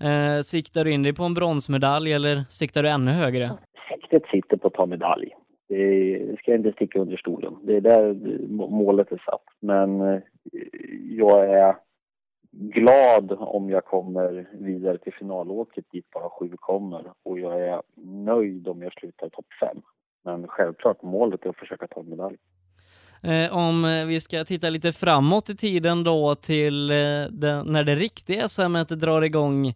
Eh, 0.00 0.40
siktar 0.42 0.84
du 0.84 0.92
in 0.92 1.02
dig 1.02 1.14
på 1.14 1.24
en 1.24 1.34
bronsmedalj 1.34 2.12
eller 2.12 2.34
siktar 2.48 2.82
du 2.82 2.88
ännu 2.88 3.10
högre? 3.10 3.50
Siktet 3.88 4.22
sitter 4.26 4.56
på 4.56 4.66
att 4.66 4.74
ta 4.74 4.86
medalj. 4.86 5.30
Det 5.68 6.36
ska 6.38 6.50
jag 6.50 6.60
inte 6.60 6.72
sticka 6.72 6.98
under 6.98 7.16
stolen. 7.16 7.54
Det 7.62 7.76
är 7.76 7.80
där 7.80 8.14
målet 8.48 9.12
är 9.12 9.22
satt. 9.26 9.44
Men 9.60 10.00
eh, 10.00 10.20
jag 11.08 11.50
är 11.50 11.76
glad 12.52 13.32
om 13.32 13.70
jag 13.70 13.84
kommer 13.84 14.48
vidare 14.52 14.98
till 14.98 15.12
finalåket 15.12 15.84
dit 15.92 16.10
bara 16.10 16.30
sju 16.30 16.50
kommer 16.56 17.12
och 17.22 17.38
jag 17.38 17.60
är 17.60 17.82
nöjd 18.24 18.68
om 18.68 18.82
jag 18.82 18.92
slutar 18.92 19.28
topp 19.28 19.46
fem. 19.60 19.82
Men 20.24 20.48
självklart, 20.48 21.02
målet 21.02 21.44
är 21.44 21.50
att 21.50 21.56
försöka 21.56 21.86
ta 21.86 22.00
en 22.00 22.10
medalj. 22.10 22.36
Eh, 23.22 23.56
om 23.56 23.84
eh, 23.84 24.06
vi 24.06 24.20
ska 24.20 24.44
titta 24.44 24.70
lite 24.70 24.92
framåt 24.92 25.50
i 25.50 25.56
tiden 25.56 26.04
då 26.04 26.34
till 26.34 26.90
eh, 26.90 26.96
den, 27.30 27.66
när 27.66 27.84
det 27.84 27.94
riktiga 27.94 28.48
SM 28.48 28.76
drar 28.88 29.22
igång 29.22 29.74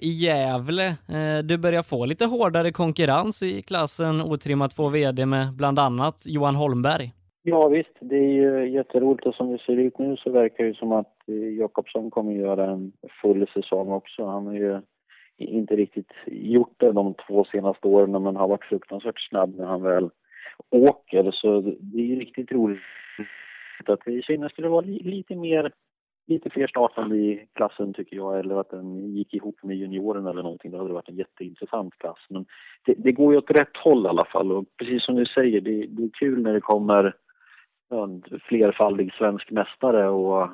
i 0.00 0.08
Gävle. 0.08 0.96
Du 1.44 1.58
börjar 1.58 1.82
få 1.82 2.04
lite 2.04 2.24
hårdare 2.24 2.72
konkurrens 2.72 3.42
i 3.42 3.62
klassen 3.62 4.22
otrimmat 4.22 4.70
2 4.76 4.88
VD 4.88 5.26
med 5.26 5.56
bland 5.56 5.78
annat 5.78 6.22
Johan 6.26 6.56
Holmberg. 6.56 7.12
Ja 7.48 7.68
visst, 7.68 7.96
det 8.00 8.16
är 8.16 8.32
ju 8.32 8.68
jätteroligt 8.68 9.26
och 9.26 9.34
som 9.34 9.52
det 9.52 9.58
ser 9.58 9.76
ut 9.76 9.98
nu 9.98 10.16
så 10.16 10.30
verkar 10.30 10.64
det 10.64 10.76
som 10.76 10.92
att 10.92 11.28
eh, 11.28 11.58
Jakobsson 11.58 12.10
kommer 12.10 12.32
göra 12.32 12.70
en 12.70 12.92
full 13.22 13.46
säsong 13.54 13.92
också. 13.92 14.26
Han 14.26 14.46
har 14.46 14.54
ju 14.54 14.80
inte 15.36 15.76
riktigt 15.76 16.12
gjort 16.26 16.74
det 16.76 16.92
de 16.92 17.14
två 17.14 17.44
senaste 17.44 17.88
åren 17.88 18.22
men 18.22 18.36
har 18.36 18.48
varit 18.48 18.64
fruktansvärt 18.64 19.28
snabb 19.28 19.54
när 19.56 19.66
han 19.66 19.82
väl 19.82 20.10
åker 20.70 21.30
så 21.30 21.60
det 21.60 22.00
är 22.00 22.06
ju 22.06 22.20
riktigt 22.20 22.52
roligt 22.52 22.80
att 23.86 24.00
det 24.04 24.24
synes 24.24 24.52
skulle 24.52 24.68
vara 24.68 24.84
lite 24.86 25.36
mer 25.36 25.72
lite 26.26 26.50
fler 26.50 26.66
startande 26.66 27.16
i 27.16 27.46
klassen 27.52 27.94
tycker 27.94 28.16
jag 28.16 28.38
eller 28.38 28.60
att 28.60 28.70
den 28.70 29.16
gick 29.16 29.34
ihop 29.34 29.62
med 29.62 29.76
junioren 29.76 30.26
eller 30.26 30.42
någonting. 30.42 30.70
Det 30.70 30.78
hade 30.78 30.92
varit 30.92 31.08
en 31.08 31.16
jätteintressant 31.16 31.98
klass. 31.98 32.18
Men 32.28 32.46
det, 32.86 32.94
det 32.98 33.12
går 33.12 33.32
ju 33.32 33.38
åt 33.38 33.50
rätt 33.50 33.76
håll 33.76 34.06
i 34.06 34.08
alla 34.08 34.24
fall 34.24 34.52
och 34.52 34.64
precis 34.76 35.04
som 35.04 35.14
du 35.14 35.26
säger, 35.26 35.60
det, 35.60 35.86
det 35.86 36.02
är 36.02 36.10
kul 36.18 36.42
när 36.42 36.52
det 36.52 36.60
kommer 36.60 37.14
en 37.90 38.22
flerfaldig 38.48 39.12
svensk 39.12 39.50
mästare 39.50 40.08
och 40.08 40.50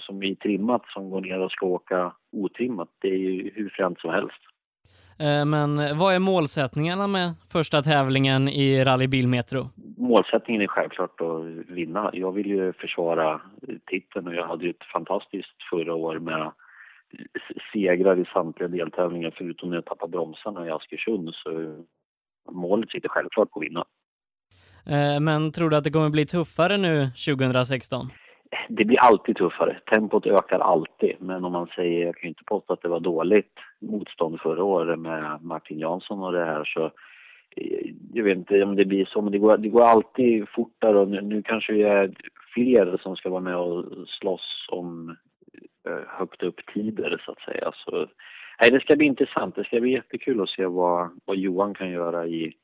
som 0.00 0.22
är 0.22 0.34
trimmat 0.34 0.82
som 0.86 1.10
går 1.10 1.20
ner 1.20 1.40
och 1.40 1.50
ska 1.50 1.66
åka 1.66 2.12
otrimmat. 2.32 2.88
Det 3.00 3.08
är 3.08 3.18
ju 3.18 3.50
hur 3.54 3.68
fränt 3.68 4.00
som 4.00 4.10
helst. 4.10 4.40
Eh, 5.18 5.44
men 5.44 5.98
vad 5.98 6.14
är 6.14 6.18
målsättningarna 6.18 7.06
med 7.06 7.34
första 7.52 7.82
tävlingen 7.82 8.48
i 8.48 8.84
Rally 8.84 9.06
Bilmetro? 9.06 9.62
Målsättningen 9.96 10.62
är 10.62 10.66
självklart 10.66 11.20
att 11.20 11.44
vinna. 11.68 12.10
Jag 12.12 12.32
vill 12.32 12.46
ju 12.46 12.72
försvara 12.72 13.40
titeln 13.86 14.28
och 14.28 14.34
jag 14.34 14.46
hade 14.46 14.64
ju 14.64 14.70
ett 14.70 14.90
fantastiskt 14.92 15.62
förra 15.70 15.94
år 15.94 16.18
med 16.18 16.52
segrar 17.72 18.18
i 18.18 18.24
samtliga 18.24 18.68
deltävlingar 18.68 19.34
förutom 19.38 19.68
när 19.68 19.76
jag 19.76 19.84
tappade 19.84 20.10
bromsarna 20.10 20.66
i 20.66 20.70
Askersund. 20.70 21.30
Så 21.34 21.76
målet 22.50 22.90
sitter 22.90 23.08
självklart 23.08 23.50
på 23.50 23.60
att 23.60 23.66
vinna. 23.66 23.84
Eh, 24.86 25.20
men 25.20 25.52
tror 25.52 25.70
du 25.70 25.76
att 25.76 25.84
det 25.84 25.90
kommer 25.90 26.10
bli 26.10 26.26
tuffare 26.26 26.76
nu 26.76 27.06
2016? 27.26 28.06
Det 28.68 28.84
blir 28.84 28.98
alltid 28.98 29.36
tuffare. 29.36 29.78
Tempot 29.90 30.26
ökar 30.26 30.58
alltid. 30.58 31.12
Men 31.18 31.44
om 31.44 31.52
man 31.52 31.66
säger, 31.66 32.06
jag 32.06 32.16
kan 32.16 32.22
ju 32.22 32.28
inte 32.28 32.44
påstå 32.44 32.72
att 32.72 32.82
det 32.82 32.88
var 32.88 33.00
dåligt 33.00 33.58
motstånd 33.80 34.40
förra 34.40 34.64
året 34.64 34.98
med 34.98 35.42
Martin 35.42 35.78
Jansson 35.78 36.22
och 36.22 36.32
det 36.32 36.44
här 36.44 36.64
så 36.64 36.84
eh, 37.56 37.90
jag 38.12 38.24
vet 38.24 38.38
inte 38.38 38.62
om 38.62 38.76
det 38.76 38.84
blir 38.84 39.04
så, 39.04 39.22
men 39.22 39.32
det 39.32 39.38
går, 39.38 39.56
det 39.56 39.68
går 39.68 39.82
alltid 39.82 40.48
fortare 40.48 40.98
och 40.98 41.08
nu, 41.08 41.20
nu 41.20 41.42
kanske 41.42 41.72
vi 41.72 41.82
är 41.82 42.14
fler 42.54 42.98
som 43.02 43.16
ska 43.16 43.30
vara 43.30 43.40
med 43.40 43.56
och 43.56 43.84
slåss 44.08 44.66
om 44.70 45.16
eh, 45.88 46.18
högt 46.18 46.42
upp 46.42 46.60
tider 46.74 47.22
så 47.24 47.32
att 47.32 47.40
säga. 47.40 47.70
Så, 47.74 48.06
nej, 48.60 48.70
det 48.70 48.80
ska 48.80 48.96
bli 48.96 49.06
intressant. 49.06 49.54
Det 49.54 49.64
ska 49.64 49.80
bli 49.80 49.92
jättekul 49.92 50.42
att 50.42 50.48
se 50.48 50.66
vad, 50.66 51.10
vad 51.24 51.36
Johan 51.36 51.74
kan 51.74 51.90
göra 51.90 52.26
i 52.26 52.54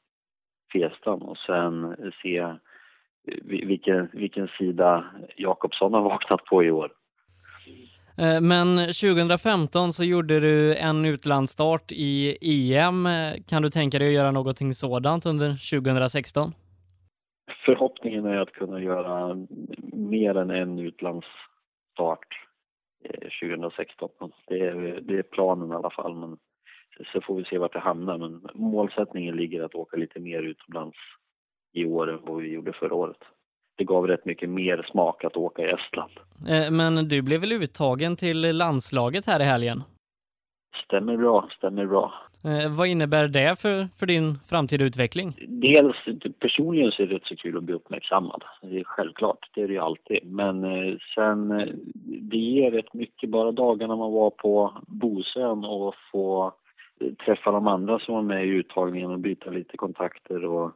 Fiestan 0.72 1.22
och 1.22 1.36
sen 1.38 1.96
se 2.22 2.54
vilken, 3.42 4.08
vilken 4.12 4.48
sida 4.48 5.04
Jakobsson 5.36 5.94
har 5.94 6.02
vaknat 6.02 6.44
på 6.44 6.64
i 6.64 6.70
år. 6.70 6.92
Eh, 8.18 8.40
men 8.40 8.76
2015 8.76 9.92
så 9.92 10.04
gjorde 10.04 10.40
du 10.40 10.76
en 10.76 11.04
utlandsstart 11.04 11.92
i 11.92 12.36
EM. 12.40 13.08
Kan 13.48 13.62
du 13.62 13.70
tänka 13.70 13.98
dig 13.98 14.08
att 14.08 14.14
göra 14.14 14.30
någonting 14.30 14.72
sådant 14.72 15.26
under 15.26 15.48
2016? 15.80 16.52
Förhoppningen 17.64 18.24
är 18.24 18.36
att 18.36 18.52
kunna 18.52 18.80
göra 18.80 19.46
mer 19.92 20.34
än 20.34 20.50
en 20.50 20.78
utlandsstart 20.78 22.28
2016. 23.40 24.10
Eh, 24.20 24.28
det 24.48 24.60
är, 24.60 25.00
det 25.00 25.18
är 25.18 25.22
planen 25.22 25.72
i 25.72 25.74
alla 25.74 25.90
fall, 25.90 26.14
men 26.14 26.36
så 27.12 27.20
får 27.20 27.34
vi 27.34 27.44
se 27.44 27.58
vart 27.58 27.72
det 27.72 27.78
hamnar. 27.78 28.18
Men 28.18 28.40
målsättningen 28.54 29.36
ligger 29.36 29.62
att 29.62 29.74
åka 29.74 29.96
lite 29.96 30.20
mer 30.20 30.42
utomlands 30.42 30.96
i 31.72 31.84
år 31.84 32.10
än 32.10 32.18
vad 32.22 32.42
vi 32.42 32.52
gjorde 32.52 32.72
förra 32.72 32.94
året. 32.94 33.18
Det 33.76 33.84
gav 33.84 34.06
rätt 34.06 34.24
mycket 34.24 34.48
mer 34.48 34.86
smak 34.90 35.24
att 35.24 35.36
åka 35.36 35.62
i 35.62 35.70
Estland. 35.70 36.12
Eh, 36.48 36.70
men 36.70 37.08
du 37.08 37.22
blev 37.22 37.40
väl 37.40 37.52
uttagen 37.52 38.16
till 38.16 38.56
landslaget 38.56 39.26
här 39.26 39.40
i 39.40 39.44
helgen? 39.44 39.78
Stämmer 40.84 41.16
bra, 41.16 41.48
stämmer 41.56 41.86
bra. 41.86 42.12
Eh, 42.44 42.76
vad 42.76 42.88
innebär 42.88 43.28
det 43.28 43.60
för, 43.60 43.88
för 43.98 44.06
din 44.06 44.34
framtida 44.48 44.84
utveckling? 44.84 45.34
Dels 45.48 45.96
personligen 46.38 46.92
så 46.92 47.02
är 47.02 47.06
det 47.06 47.14
rätt 47.14 47.26
så 47.26 47.36
kul 47.36 47.56
att 47.56 47.64
bli 47.64 47.74
uppmärksammad. 47.74 48.44
Det 48.62 48.78
är 48.78 48.84
självklart, 48.84 49.50
det 49.54 49.62
är 49.62 49.68
det 49.68 49.74
ju 49.74 49.80
alltid. 49.80 50.18
Men 50.24 50.64
eh, 50.64 50.94
sen, 51.14 51.48
det 52.04 52.36
ger 52.36 52.70
rätt 52.70 52.94
mycket 52.94 53.30
bara 53.30 53.52
dagarna 53.52 53.96
man 53.96 54.12
var 54.12 54.30
på 54.30 54.72
Bosön 54.86 55.64
och 55.64 55.94
få 56.12 56.54
träffa 57.24 57.50
de 57.50 57.66
andra 57.66 57.98
som 57.98 58.14
var 58.14 58.22
med 58.22 58.46
i 58.46 58.48
uttagningen 58.48 59.10
och 59.10 59.18
byta 59.18 59.50
lite 59.50 59.76
kontakter 59.76 60.44
och 60.44 60.72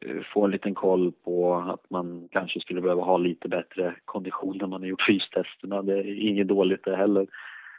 eh, 0.00 0.22
få 0.34 0.44
en 0.44 0.50
liten 0.50 0.74
koll 0.74 1.12
på 1.12 1.54
att 1.54 1.90
man 1.90 2.28
kanske 2.30 2.60
skulle 2.60 2.80
behöva 2.80 3.02
ha 3.02 3.18
lite 3.18 3.48
bättre 3.48 3.94
kondition 4.04 4.58
när 4.60 4.66
man 4.66 4.82
har 4.82 4.88
gjort 4.88 5.06
fystesterna. 5.08 5.82
Det 5.82 5.98
är 5.98 6.28
inget 6.28 6.48
dåligt 6.48 6.84
det 6.84 6.96
heller. 6.96 7.26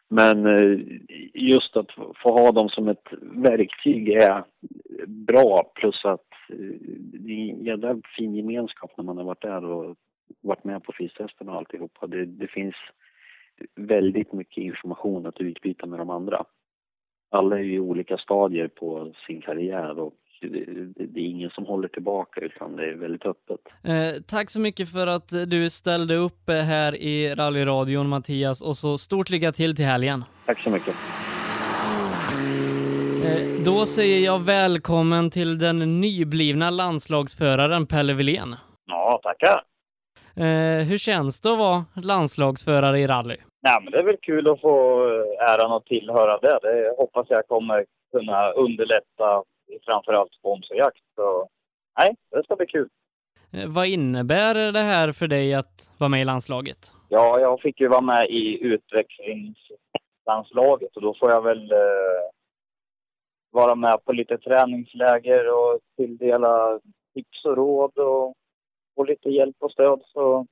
Men 0.07 0.45
eh, 0.45 0.79
just 1.33 1.77
att 1.77 1.91
få 1.91 2.29
ha 2.29 2.51
dem 2.51 2.69
som 2.69 2.87
ett 2.87 3.07
verktyg 3.21 4.09
är 4.09 4.43
bra 5.07 5.71
plus 5.75 6.05
att 6.05 6.31
eh, 6.49 6.75
det 6.97 7.33
är 7.33 7.53
en 7.53 7.65
jävla 7.65 8.01
fin 8.17 8.35
gemenskap 8.35 8.91
när 8.97 9.03
man 9.03 9.17
har 9.17 9.23
varit 9.23 9.41
där 9.41 9.65
och 9.65 9.95
varit 10.41 10.63
med 10.63 10.83
på 10.83 10.93
fystesterna 10.97 11.51
och 11.51 11.57
alltihopa. 11.57 12.07
Det, 12.07 12.25
det 12.25 12.47
finns 12.47 12.75
väldigt 13.75 14.33
mycket 14.33 14.63
information 14.63 15.25
att 15.25 15.41
utbyta 15.41 15.85
med 15.85 15.99
de 15.99 16.09
andra. 16.09 16.45
Alla 17.31 17.57
är 17.59 17.63
ju 17.63 17.73
i 17.73 17.79
olika 17.79 18.17
stadier 18.17 18.67
på 18.67 19.13
sin 19.27 19.41
karriär 19.41 19.99
och 19.99 20.13
det, 20.41 21.19
är 21.19 21.25
ingen 21.25 21.49
som 21.49 21.65
håller 21.65 21.87
tillbaka 21.87 22.41
utan 22.41 22.75
det 22.75 22.89
är 22.89 22.95
väldigt 22.95 23.25
öppet. 23.25 23.59
Eh, 23.83 24.21
tack 24.27 24.49
så 24.49 24.59
mycket 24.59 24.91
för 24.91 25.07
att 25.07 25.29
du 25.47 25.69
ställde 25.69 26.15
upp 26.15 26.49
eh, 26.49 26.55
här 26.55 26.95
i 26.95 27.35
rallyradion 27.35 28.09
Mattias 28.09 28.61
och 28.61 28.77
så 28.77 28.97
stort 28.97 29.29
lycka 29.29 29.51
till 29.51 29.75
till 29.75 29.85
helgen. 29.85 30.23
Tack 30.45 30.59
så 30.59 30.69
mycket. 30.69 30.95
Eh, 33.25 33.63
då 33.65 33.85
säger 33.85 34.25
jag 34.25 34.39
välkommen 34.39 35.29
till 35.29 35.57
den 35.57 36.01
nyblivna 36.01 36.69
landslagsföraren 36.69 37.85
Pelle 37.85 38.13
Wilén. 38.13 38.55
Ja, 38.85 39.19
tackar. 39.23 39.70
Eh, 40.37 40.85
hur 40.87 40.97
känns 40.97 41.41
det 41.41 41.51
att 41.51 41.57
vara 41.57 41.85
landslagsförare 42.03 42.99
i 42.99 43.07
rally? 43.07 43.37
Nej, 43.61 43.77
men 43.83 43.91
det 43.91 43.99
är 43.99 44.03
väl 44.03 44.17
kul 44.21 44.49
att 44.49 44.61
få 44.61 45.07
eh, 45.07 45.53
äran 45.53 45.71
att 45.71 45.85
tillhöra 45.85 46.37
det. 46.37 46.59
Det 46.61 46.95
hoppas 46.97 47.27
jag 47.29 47.47
kommer 47.47 47.85
kunna 48.11 48.51
underlätta 48.51 49.43
framförallt 49.85 50.33
sponsorjakt. 50.33 50.99
Så 51.15 51.47
nej, 51.99 52.15
det 52.31 52.43
ska 52.43 52.55
bli 52.55 52.65
kul. 52.65 52.89
Eh, 53.53 53.67
vad 53.67 53.87
innebär 53.87 54.71
det 54.71 54.79
här 54.79 55.11
för 55.11 55.27
dig 55.27 55.53
att 55.53 55.91
vara 55.97 56.09
med 56.09 56.21
i 56.21 56.25
landslaget? 56.25 56.77
Ja, 57.09 57.39
jag 57.39 57.61
fick 57.61 57.79
ju 57.79 57.87
vara 57.87 58.01
med 58.01 58.29
i 58.29 58.63
utvecklingslandslaget 58.63 60.95
och 60.95 61.01
då 61.01 61.15
får 61.19 61.31
jag 61.31 61.41
väl 61.41 61.71
eh, 61.71 61.77
vara 63.51 63.75
med 63.75 64.05
på 64.05 64.13
lite 64.13 64.37
träningsläger 64.37 65.53
och 65.53 65.79
tilldela 65.97 66.79
tips 67.13 67.45
och 67.45 67.57
råd 67.57 67.97
och 67.97 68.33
få 68.95 69.03
lite 69.03 69.29
hjälp 69.29 69.55
och 69.59 69.71
stöd. 69.71 70.01
Så 70.05 70.45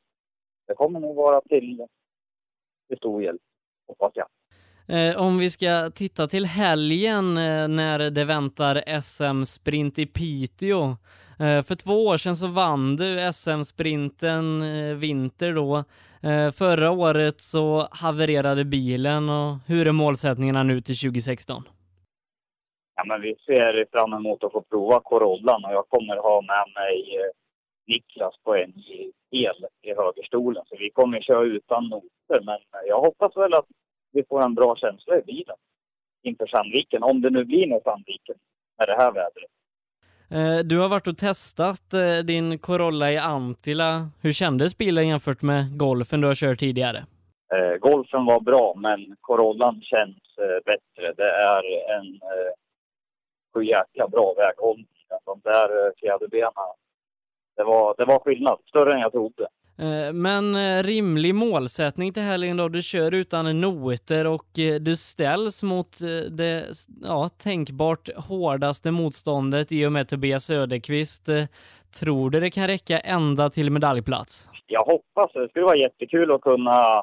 det 0.68 0.76
kommer 0.76 1.00
nog 1.00 1.16
vara 1.16 1.42
till, 1.42 1.86
till 2.88 2.98
stor 2.98 3.24
hjälp, 3.24 3.42
hoppas 3.88 4.12
jag. 4.16 4.28
Eh, 4.92 5.22
om 5.22 5.38
vi 5.38 5.50
ska 5.50 5.90
titta 5.96 6.28
till 6.28 6.46
helgen 6.46 7.38
eh, 7.38 7.68
när 7.68 8.10
det 8.10 8.26
väntar 8.26 9.02
SM-sprint 9.02 10.00
i 10.00 10.06
Piteå. 10.06 10.84
Eh, 11.40 11.62
för 11.68 11.76
två 11.76 12.06
år 12.06 12.18
sedan 12.18 12.36
så 12.36 12.48
vann 12.48 12.96
du 12.96 13.34
SM-sprinten 13.34 14.44
vinter 15.00 15.54
då. 15.54 15.84
Förra 16.54 16.92
året 16.92 17.42
så 17.42 17.88
havererade 17.92 18.66
bilen 18.66 19.30
och 19.30 19.56
hur 19.68 19.88
är 19.88 19.92
målsättningarna 19.92 20.64
nu 20.64 20.80
till 20.80 20.96
2016? 20.96 21.62
Ja, 22.96 23.04
men 23.06 23.22
vi 23.22 23.36
ser 23.46 23.86
fram 23.92 24.14
emot 24.14 24.44
att 24.44 24.52
få 24.52 24.62
prova 24.62 25.00
Corollan 25.00 25.66
och 25.66 25.72
jag 25.72 25.88
kommer 25.90 26.16
ha 26.18 26.42
med 26.42 26.66
mig 26.76 27.04
Niklas 27.90 28.36
på 28.44 28.56
en 28.56 28.74
el 29.32 29.66
i 29.82 29.94
högerstolen. 30.02 30.64
Så 30.66 30.76
vi 30.80 30.90
kommer 30.90 31.22
köra 31.22 31.44
utan 31.44 31.84
noter, 31.90 32.40
men 32.46 32.60
jag 32.88 33.02
hoppas 33.02 33.38
väl 33.38 33.54
att 33.54 33.66
vi 34.12 34.24
får 34.30 34.42
en 34.42 34.56
bra 34.56 34.76
känsla 34.76 35.18
i 35.18 35.22
bilen 35.22 35.56
inför 36.24 36.48
Sandviken. 36.48 37.04
Om 37.04 37.22
det 37.22 37.30
nu 37.30 37.46
blir 37.46 37.68
något 37.68 37.84
Sandviken 37.84 38.36
med 38.78 38.88
det 38.88 38.96
här 38.96 39.12
vädret. 39.12 39.52
Eh, 40.32 40.66
du 40.66 40.80
har 40.80 40.90
varit 40.90 41.08
och 41.08 41.18
testat 41.18 41.94
eh, 41.94 42.26
din 42.26 42.60
Corolla 42.60 43.12
i 43.12 43.18
Antila. 43.18 44.10
Hur 44.24 44.32
kändes 44.32 44.78
bilen 44.78 45.08
jämfört 45.08 45.42
med 45.42 45.78
Golfen 45.78 46.22
du 46.22 46.28
har 46.28 46.36
kört 46.36 46.60
tidigare? 46.60 46.98
Eh, 47.54 47.78
golfen 47.80 48.26
var 48.26 48.40
bra, 48.40 48.74
men 48.78 49.16
Corollan 49.22 49.82
känns 49.82 50.18
bättre. 50.66 51.14
Det 51.18 51.32
är 51.32 51.64
en 51.98 52.08
eh, 52.14 52.52
så 53.54 53.62
jäkla 53.62 54.08
bra 54.08 54.34
väghållning. 54.38 54.88
De 55.26 55.42
där 55.44 55.94
fjäderbenen, 56.00 56.54
det 57.56 57.64
var, 57.64 57.96
det 57.98 58.06
var 58.06 58.20
skillnad. 58.20 58.60
Större 58.70 58.94
än 58.94 59.00
jag 59.00 59.12
trodde. 59.12 59.48
Eh, 59.80 60.14
Men 60.14 60.56
eh, 60.56 60.84
rimlig 60.84 61.36
målsättning 61.36 62.14
till 62.14 62.24
helgen 62.24 62.58
då. 62.58 62.70
Du 62.70 62.82
kör 62.82 63.14
utan 63.14 63.62
noter 63.62 64.28
och 64.28 64.60
eh, 64.60 64.76
du 64.80 64.96
ställs 64.96 65.64
mot 65.64 66.00
det 66.32 66.66
ja, 67.04 67.30
tänkbart 67.44 68.10
hårdaste 68.18 68.92
motståndet 68.92 69.72
i 69.72 69.86
och 69.86 69.92
med 69.92 70.08
Tobias 70.08 70.44
Söderqvist. 70.44 71.30
Tror 72.00 72.30
du 72.30 72.40
det 72.40 72.50
kan 72.50 72.68
räcka 72.68 73.00
ända 73.00 73.50
till 73.50 73.72
medaljplats? 73.72 74.50
Jag 74.68 74.84
hoppas 74.84 75.34
det. 75.34 75.42
Det 75.42 75.50
skulle 75.50 75.66
vara 75.66 75.78
jättekul 75.78 76.32
att 76.32 76.42
kunna 76.42 76.96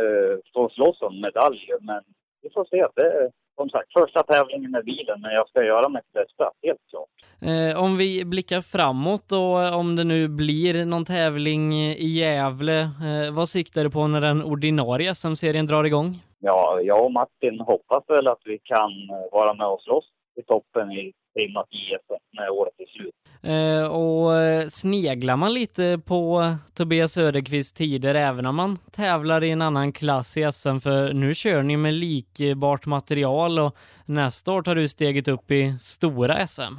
eh, 0.00 0.62
och 0.62 0.72
slåss 0.72 1.02
om 1.02 1.20
medaljer, 1.20 1.78
men 1.80 2.02
vi 2.42 2.50
får 2.50 2.64
se. 2.64 2.86
Det 2.94 3.30
som 3.58 3.68
sagt 3.70 3.92
första 3.92 4.22
tävlingen 4.22 4.70
med 4.70 4.84
bilen, 4.84 5.20
men 5.20 5.32
jag 5.32 5.48
ska 5.48 5.62
göra 5.62 5.88
mitt 5.88 6.12
bästa, 6.12 6.44
helt 6.62 6.84
klart. 6.90 7.08
Eh, 7.50 7.82
om 7.84 7.96
vi 7.96 8.24
blickar 8.24 8.60
framåt 8.60 9.24
då, 9.28 9.46
om 9.80 9.96
det 9.96 10.04
nu 10.04 10.28
blir 10.28 10.84
någon 10.84 11.04
tävling 11.04 11.74
i 11.74 12.08
Gävle, 12.18 12.80
eh, 12.80 13.28
vad 13.32 13.48
siktar 13.48 13.84
du 13.84 13.90
på 13.90 14.06
när 14.06 14.20
den 14.20 14.44
ordinarie 14.44 15.14
SM-serien 15.14 15.66
drar 15.66 15.84
igång? 15.84 16.08
Ja, 16.40 16.80
jag 16.82 17.04
och 17.04 17.12
Martin 17.12 17.60
hoppas 17.60 18.04
väl 18.08 18.26
att 18.28 18.42
vi 18.44 18.58
kan 18.58 18.90
eh, 18.90 19.32
vara 19.32 19.54
med 19.54 19.66
och 19.66 19.80
slåss 19.80 20.04
i 20.38 20.42
toppen 20.42 20.92
i 20.92 21.12
trimmat 21.34 21.66
JSM 21.70 22.22
när 22.32 22.50
året 22.50 22.74
är 22.78 22.86
slut. 22.86 23.14
Eh, 23.42 23.96
och 23.96 24.34
eh, 24.34 24.66
sneglar 24.66 25.36
man 25.36 25.54
lite 25.54 26.00
på 26.08 26.42
Tobias 26.76 27.12
Söderqvists 27.12 27.72
tider 27.72 28.14
även 28.14 28.46
om 28.46 28.56
man 28.56 28.76
tävlar 28.92 29.44
i 29.44 29.50
en 29.50 29.62
annan 29.62 29.92
klass 29.92 30.36
i 30.36 30.52
SM? 30.52 30.78
För 30.78 31.12
nu 31.12 31.34
kör 31.34 31.62
ni 31.62 31.76
med 31.76 31.94
likbart 31.94 32.86
material 32.86 33.58
och 33.58 33.72
nästa 34.06 34.52
år 34.52 34.62
tar 34.62 34.74
du 34.74 34.88
steget 34.88 35.28
upp 35.28 35.50
i 35.50 35.78
stora 35.78 36.46
SM. 36.46 36.74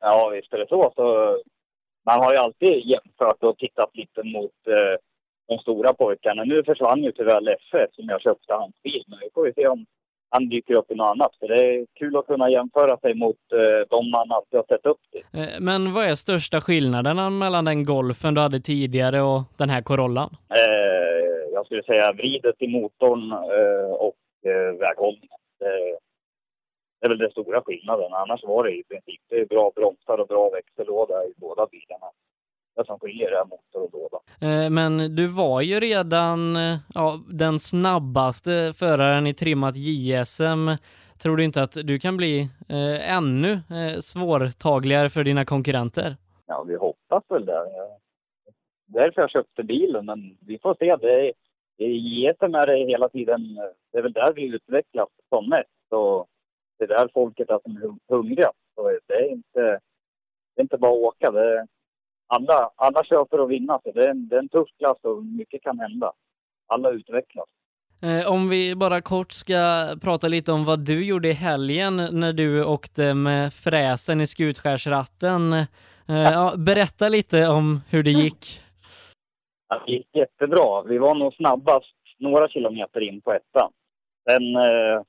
Ja, 0.00 0.28
visst 0.34 0.52
är 0.52 0.58
det 0.58 0.68
så. 0.68 0.92
så 0.96 1.38
man 2.06 2.20
har 2.22 2.32
ju 2.32 2.38
alltid 2.38 2.86
jämfört 2.86 3.42
och 3.42 3.58
tittat 3.58 3.90
lite 3.92 4.22
mot 4.22 4.58
eh, 4.66 4.96
de 5.48 5.58
stora 5.58 5.94
pojkarna. 5.94 6.44
Nu 6.44 6.64
försvann 6.64 7.04
ju 7.04 7.12
tyvärr 7.12 7.40
Leffe 7.40 7.86
som 7.92 8.04
jag 8.08 8.20
köpte 8.20 8.52
hans 8.52 8.82
bil, 8.82 9.04
men 9.08 9.18
vi 9.22 9.28
får 9.34 9.46
ju 9.46 9.52
se 9.52 9.66
om 9.66 9.86
han 10.34 10.48
dyker 10.48 10.74
upp 10.74 10.90
i 10.90 10.94
något 10.94 11.14
annat. 11.14 11.32
Så 11.38 11.46
det 11.46 11.60
är 11.60 11.86
kul 11.98 12.16
att 12.16 12.26
kunna 12.26 12.50
jämföra 12.50 12.96
sig 12.96 13.14
mot 13.14 13.36
eh, 13.52 13.88
de 13.90 14.10
man 14.10 14.32
alltid 14.32 14.56
har 14.58 14.66
sett 14.68 14.86
upp 14.86 15.02
till. 15.10 15.40
Eh, 15.40 15.60
men 15.60 15.92
vad 15.92 16.04
är 16.04 16.14
största 16.14 16.60
skillnaderna 16.60 17.30
mellan 17.30 17.64
den 17.64 17.84
golfen 17.84 18.34
du 18.34 18.40
hade 18.40 18.60
tidigare 18.60 19.22
och 19.22 19.40
den 19.58 19.70
här 19.70 19.82
Corollan? 19.82 20.30
Eh, 20.50 21.52
jag 21.52 21.66
skulle 21.66 21.82
säga 21.82 22.12
vridet 22.12 22.54
i 22.58 22.68
motorn 22.68 23.32
eh, 23.32 23.90
och 24.06 24.22
eh, 24.50 24.78
väghållningen. 24.78 25.40
Det, 25.58 25.98
det 27.00 27.06
är 27.06 27.08
väl 27.08 27.18
den 27.18 27.30
stora 27.30 27.62
skillnaden. 27.66 28.12
Annars 28.12 28.44
var 28.44 28.64
det 28.64 28.70
i 28.70 28.84
princip 28.84 29.20
det 29.28 29.36
är 29.36 29.46
bra 29.46 29.72
bromsar 29.76 30.18
och 30.18 30.26
bra 30.26 30.50
växellåda 30.50 31.24
i 31.24 31.32
båda 31.36 31.66
bilarna. 31.66 32.06
Det 32.76 32.86
som 32.86 32.98
skiljer 33.00 33.30
är 33.30 33.44
motor 33.44 33.82
och 33.82 33.90
låda. 33.92 34.18
Eh, 34.40 34.70
Men 34.70 35.16
du 35.16 35.26
var 35.26 35.60
ju 35.60 35.80
redan 35.80 36.56
eh, 36.56 36.76
ja, 36.94 37.20
den 37.28 37.58
snabbaste 37.58 38.72
föraren 38.76 39.26
i 39.26 39.34
trimmat 39.34 39.74
JSM. 39.76 40.68
Tror 41.22 41.36
du 41.36 41.44
inte 41.44 41.62
att 41.62 41.72
du 41.84 41.98
kan 41.98 42.16
bli 42.16 42.40
eh, 42.68 43.16
ännu 43.16 43.52
eh, 43.52 43.98
svårtagligare 44.00 45.10
för 45.10 45.24
dina 45.24 45.44
konkurrenter? 45.44 46.16
Ja, 46.46 46.62
vi 46.62 46.76
hoppas 46.76 47.24
väl 47.28 47.44
det. 47.46 47.64
Därför 48.86 49.20
jag 49.20 49.30
köpte 49.30 49.62
bilen, 49.62 50.06
men 50.06 50.36
vi 50.40 50.58
får 50.58 50.74
se. 50.78 50.96
Det 50.96 51.28
är, 51.28 51.32
JSM 51.86 52.54
är 52.54 52.66
det 52.66 52.76
hela 52.86 53.08
tiden, 53.08 53.54
det 53.92 53.98
är 53.98 54.02
väl 54.02 54.12
där 54.12 54.32
vi 54.32 54.42
utvecklas 54.54 55.08
som 55.28 55.48
mest. 55.48 55.68
Så 55.88 56.26
det 56.78 56.84
är 56.84 56.88
där 56.88 57.10
folket 57.14 57.50
är 57.50 57.58
som 57.62 57.76
hung- 57.76 57.98
hungriga. 58.08 58.50
Så 58.74 58.98
det 59.08 59.14
är 59.14 59.30
inte, 59.32 59.60
det 60.54 60.60
är 60.60 60.62
inte 60.62 60.78
bara 60.78 60.90
att 60.92 60.98
åka. 60.98 61.30
Det 61.30 61.40
är, 61.58 61.66
alla, 62.26 62.70
alla 62.76 63.04
kör 63.04 63.26
för 63.30 63.38
att 63.38 63.50
vinna, 63.50 63.80
så 63.84 63.92
det 63.92 64.04
är, 64.04 64.08
en, 64.10 64.28
det 64.28 64.34
är 64.36 64.38
en 64.38 64.48
tuff 64.48 64.68
klass 64.78 64.98
och 65.02 65.24
mycket 65.24 65.62
kan 65.62 65.78
hända. 65.78 66.12
Alla 66.66 66.90
utvecklas. 66.90 67.44
Eh, 68.02 68.32
Om 68.32 68.48
vi 68.48 68.76
bara 68.76 69.00
kort 69.00 69.32
ska 69.32 69.86
prata 70.02 70.28
lite 70.28 70.52
om 70.52 70.64
vad 70.64 70.80
du 70.86 71.04
gjorde 71.06 71.28
i 71.28 71.32
helgen 71.32 71.96
när 71.96 72.32
du 72.32 72.64
åkte 72.64 73.14
med 73.14 73.52
fräsen 73.52 74.20
i 74.20 74.26
skutskärsratten. 74.26 75.52
Eh, 75.52 75.66
Ja, 76.08 76.54
berätta 76.56 77.08
lite 77.08 77.48
om 77.48 77.80
hur 77.90 78.02
det 78.02 78.10
gick. 78.10 78.60
Ja, 79.68 79.82
Det 79.86 79.92
gick 79.92 80.08
jättebra. 80.16 80.82
Vi 80.82 80.98
var 80.98 81.14
nog 81.14 81.34
snabbast 81.34 81.94
några 82.18 82.48
kilometer 82.48 83.00
in 83.00 83.20
på 83.20 83.32
ettan. 83.32 83.72
Men 84.26 84.56
eh, 84.56 85.02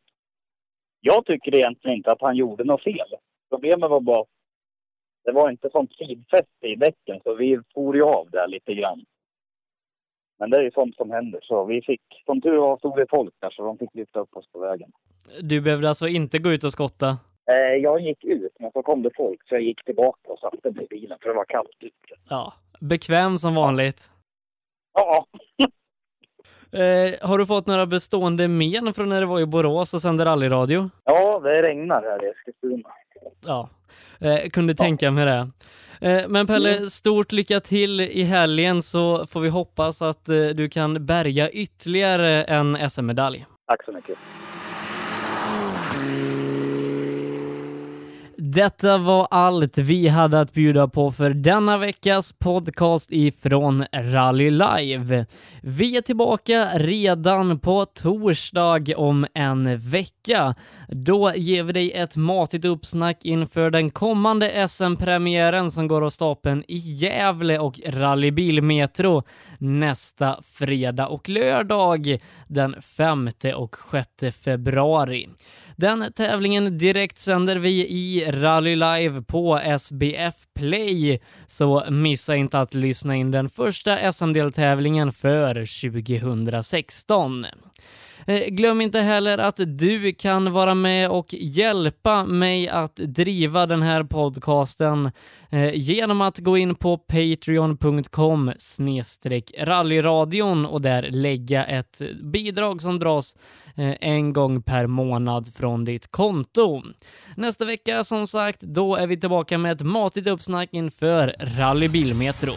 jag 1.02 1.26
tycker 1.26 1.56
egentligen 1.56 1.98
inte 1.98 2.12
att 2.12 2.22
han 2.22 2.36
gjorde 2.36 2.64
något 2.64 2.84
fel. 2.84 3.08
Problemet 3.50 3.90
var 3.90 4.00
bara 4.00 4.26
det 5.26 5.32
var 5.32 5.50
inte 5.50 5.70
sånt 5.70 5.92
sidfäste 5.94 6.68
i 6.68 6.76
däcken 6.76 7.20
så 7.24 7.36
vi 7.36 7.60
for 7.74 7.96
ju 7.96 8.04
av 8.04 8.30
där 8.32 8.48
lite 8.48 8.74
grann. 8.74 9.06
Men 10.40 10.50
det 10.50 10.58
är 10.58 10.62
ju 10.62 10.72
sånt 10.72 10.96
som 10.96 11.12
händer. 11.12 11.40
Så 11.44 11.66
vi 11.66 11.82
fick, 11.82 12.02
som 12.26 12.42
tur 12.42 12.58
var 12.58 12.78
stod 12.78 12.98
det 12.98 13.06
folk 13.10 13.34
där 13.40 13.50
så 13.50 13.66
de 13.66 13.78
fick 13.78 13.96
lyfta 13.96 14.20
upp 14.20 14.38
oss 14.38 14.48
på 14.52 14.60
vägen. 14.60 14.92
Du 15.42 15.62
behövde 15.62 15.90
alltså 15.90 16.08
inte 16.08 16.40
gå 16.40 16.52
ut 16.52 16.64
och 16.64 16.72
skotta? 16.72 17.18
Eh, 17.52 17.76
jag 17.84 18.02
gick 18.02 18.24
ut 18.24 18.56
men 18.60 18.72
så 18.72 18.84
kom 18.84 19.04
det 19.04 19.12
folk 19.16 19.48
så 19.48 19.56
jag 19.56 19.62
gick 19.62 19.86
tillbaka 19.86 20.32
och 20.32 20.40
satte 20.40 20.72
mig 20.72 20.84
i 20.84 20.88
bilen 20.88 21.18
för 21.22 21.30
det 21.30 21.36
var 21.36 21.46
kallt 21.46 21.78
ute. 21.80 21.94
Ja, 22.30 22.54
bekväm 22.80 23.38
som 23.38 23.56
vanligt. 23.56 24.12
Ja. 24.94 25.26
Eh, 26.74 27.30
har 27.30 27.38
du 27.38 27.46
fått 27.46 27.68
några 27.68 27.86
bestående 27.86 28.48
men 28.48 28.94
från 28.94 29.10
när 29.10 29.22
du 29.22 29.28
var 29.28 29.40
i 29.40 29.46
Borås 29.46 29.94
och 29.94 30.02
sände 30.02 30.26
rallyradio? 30.26 30.90
Ja, 31.04 31.40
det 31.40 31.62
regnar 31.62 32.02
här 32.02 32.26
i 32.26 32.30
Eskilstuna. 32.30 32.90
Ja, 33.46 33.70
eh, 34.20 34.50
kunde 34.50 34.76
tänka 34.76 35.12
mig 35.12 35.26
det. 35.26 35.50
Eh, 36.02 36.28
men 36.28 36.48
Pelle, 36.48 36.78
Mm. 36.78 36.90
stort 36.90 37.32
lycka 37.32 37.60
till 37.60 38.02
i 38.02 38.24
helgen 38.24 38.82
så 38.82 39.28
får 39.28 39.40
vi 39.40 39.50
hoppas 39.50 40.02
att 40.02 40.30
eh, 40.30 40.36
du 40.48 40.70
kan 40.70 41.06
bärga 41.06 41.50
ytterligare 41.50 42.44
en 42.44 42.90
SM-medalj. 42.90 43.46
Tack 43.68 43.86
så 43.86 43.92
mycket. 43.92 44.18
Detta 48.56 48.98
var 48.98 49.28
allt 49.32 49.78
vi 49.78 50.08
hade 50.08 50.40
att 50.40 50.54
bjuda 50.54 50.88
på 50.88 51.12
för 51.12 51.30
denna 51.30 51.78
veckas 51.78 52.34
podcast 52.34 53.12
ifrån 53.12 53.86
Rally 53.94 54.50
Live. 54.52 55.26
Vi 55.62 55.98
är 55.98 56.02
tillbaka 56.02 56.70
redan 56.76 57.60
på 57.60 57.86
torsdag 57.86 58.98
om 58.98 59.28
en 59.34 59.78
vecka. 59.78 60.56
Då 60.88 61.34
ger 61.36 61.64
vi 61.64 61.74
dig 61.74 61.92
ett 61.92 62.16
matigt 62.16 62.66
uppsnack 62.66 63.26
inför 63.26 63.72
den 63.72 63.90
kommande 63.90 64.68
SM-premiären 64.68 65.72
som 65.72 65.88
går 65.88 66.06
av 66.06 66.10
stapeln 66.10 66.64
i 66.68 66.78
Gävle 66.78 67.60
och 67.60 67.80
Rally 67.88 68.32
Bilmetro 68.32 69.24
nästa 69.58 70.40
fredag 70.44 71.08
och 71.08 71.30
lördag 71.30 72.18
den 72.48 72.82
5 72.82 73.30
och 73.56 73.76
6 74.20 74.38
februari. 74.38 75.28
Den 75.78 76.14
tävlingen 76.14 76.78
direkt 76.78 77.20
sänder 77.20 77.56
vi 77.56 77.88
i 77.88 78.32
Rally 78.32 78.76
Live 78.76 79.22
på 79.22 79.60
SBF 79.80 80.36
Play, 80.56 81.20
så 81.48 81.86
missa 81.90 82.36
inte 82.36 82.60
att 82.60 82.74
lyssna 82.74 83.16
in 83.16 83.32
den 83.32 83.50
första 83.50 84.12
SM-deltävlingen 84.12 85.12
för 85.12 85.54
2016. 85.92 87.46
Eh, 88.28 88.48
glöm 88.48 88.82
inte 88.82 89.00
heller 89.00 89.38
att 89.38 89.60
du 89.66 90.14
kan 90.14 90.54
vara 90.54 90.74
med 90.74 91.10
och 91.10 91.34
hjälpa 91.34 92.26
mig 92.26 92.68
att 92.68 92.96
driva 92.96 93.66
den 93.66 93.82
här 93.82 94.04
podcasten 94.04 95.12
eh, 95.50 95.74
genom 95.74 96.22
att 96.22 96.38
gå 96.38 96.58
in 96.58 96.76
på 96.76 96.98
patreon.com 96.98 98.52
rallyradion 99.60 100.66
och 100.66 100.82
där 100.82 101.10
lägga 101.12 101.66
ett 101.66 102.02
bidrag 102.24 102.82
som 102.82 103.00
dras 103.00 103.36
eh, 103.76 103.94
en 104.02 104.34
gång 104.34 104.62
per 104.62 104.88
månad 104.88 105.54
från 105.54 105.86
ditt 105.86 106.12
konto. 106.12 106.84
Nästa 107.36 107.66
vecka 107.66 108.04
som 108.04 108.28
sagt, 108.28 108.62
då 108.62 108.96
är 108.96 109.08
vi 109.08 109.20
tillbaka 109.20 109.58
med 109.58 109.72
ett 109.72 109.82
matigt 109.82 110.28
uppsnack 110.28 110.70
inför 110.72 111.36
Rally 111.40 111.88
Bilmetro. 111.88 112.54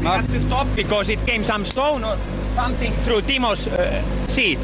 We 0.00 0.06
had 0.06 0.26
to 0.28 0.40
stop 0.40 0.66
because 0.76 1.08
it 1.08 1.18
came 1.26 1.44
some 1.44 1.64
stone 1.64 2.04
or 2.04 2.16
something 2.54 2.92
through 3.04 3.22
Timo's 3.22 3.66
uh, 3.68 4.02
seat, 4.26 4.58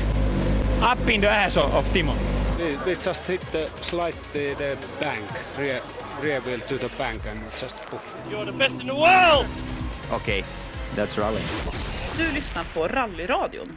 up 0.81 1.09
in 1.09 1.21
the 1.21 1.29
ass 1.29 1.57
of, 1.57 1.75
of 1.75 1.89
Timo. 1.93 2.15
We, 2.59 2.77
we 2.85 2.95
just 2.95 3.27
hit 3.27 3.41
the 3.53 3.69
slide 3.81 4.15
the, 4.33 4.55
the 4.55 4.79
bank, 5.01 5.25
rear, 5.59 5.81
rear 6.23 6.41
wheel 6.41 6.61
to 6.61 6.79
the 6.79 6.89
bank 6.99 7.23
and 7.27 7.41
just 7.59 7.77
poof. 7.87 8.15
You're 8.31 8.45
the 8.45 8.53
best 8.53 8.81
in 8.81 8.87
the 8.87 8.95
world! 8.95 9.47
Okay, 10.13 10.45
that's 10.95 11.19
rally. 11.19 11.43
Du 12.17 12.33
lyssnar 12.35 12.65
på 12.75 12.87
Rallyradion. 12.89 13.77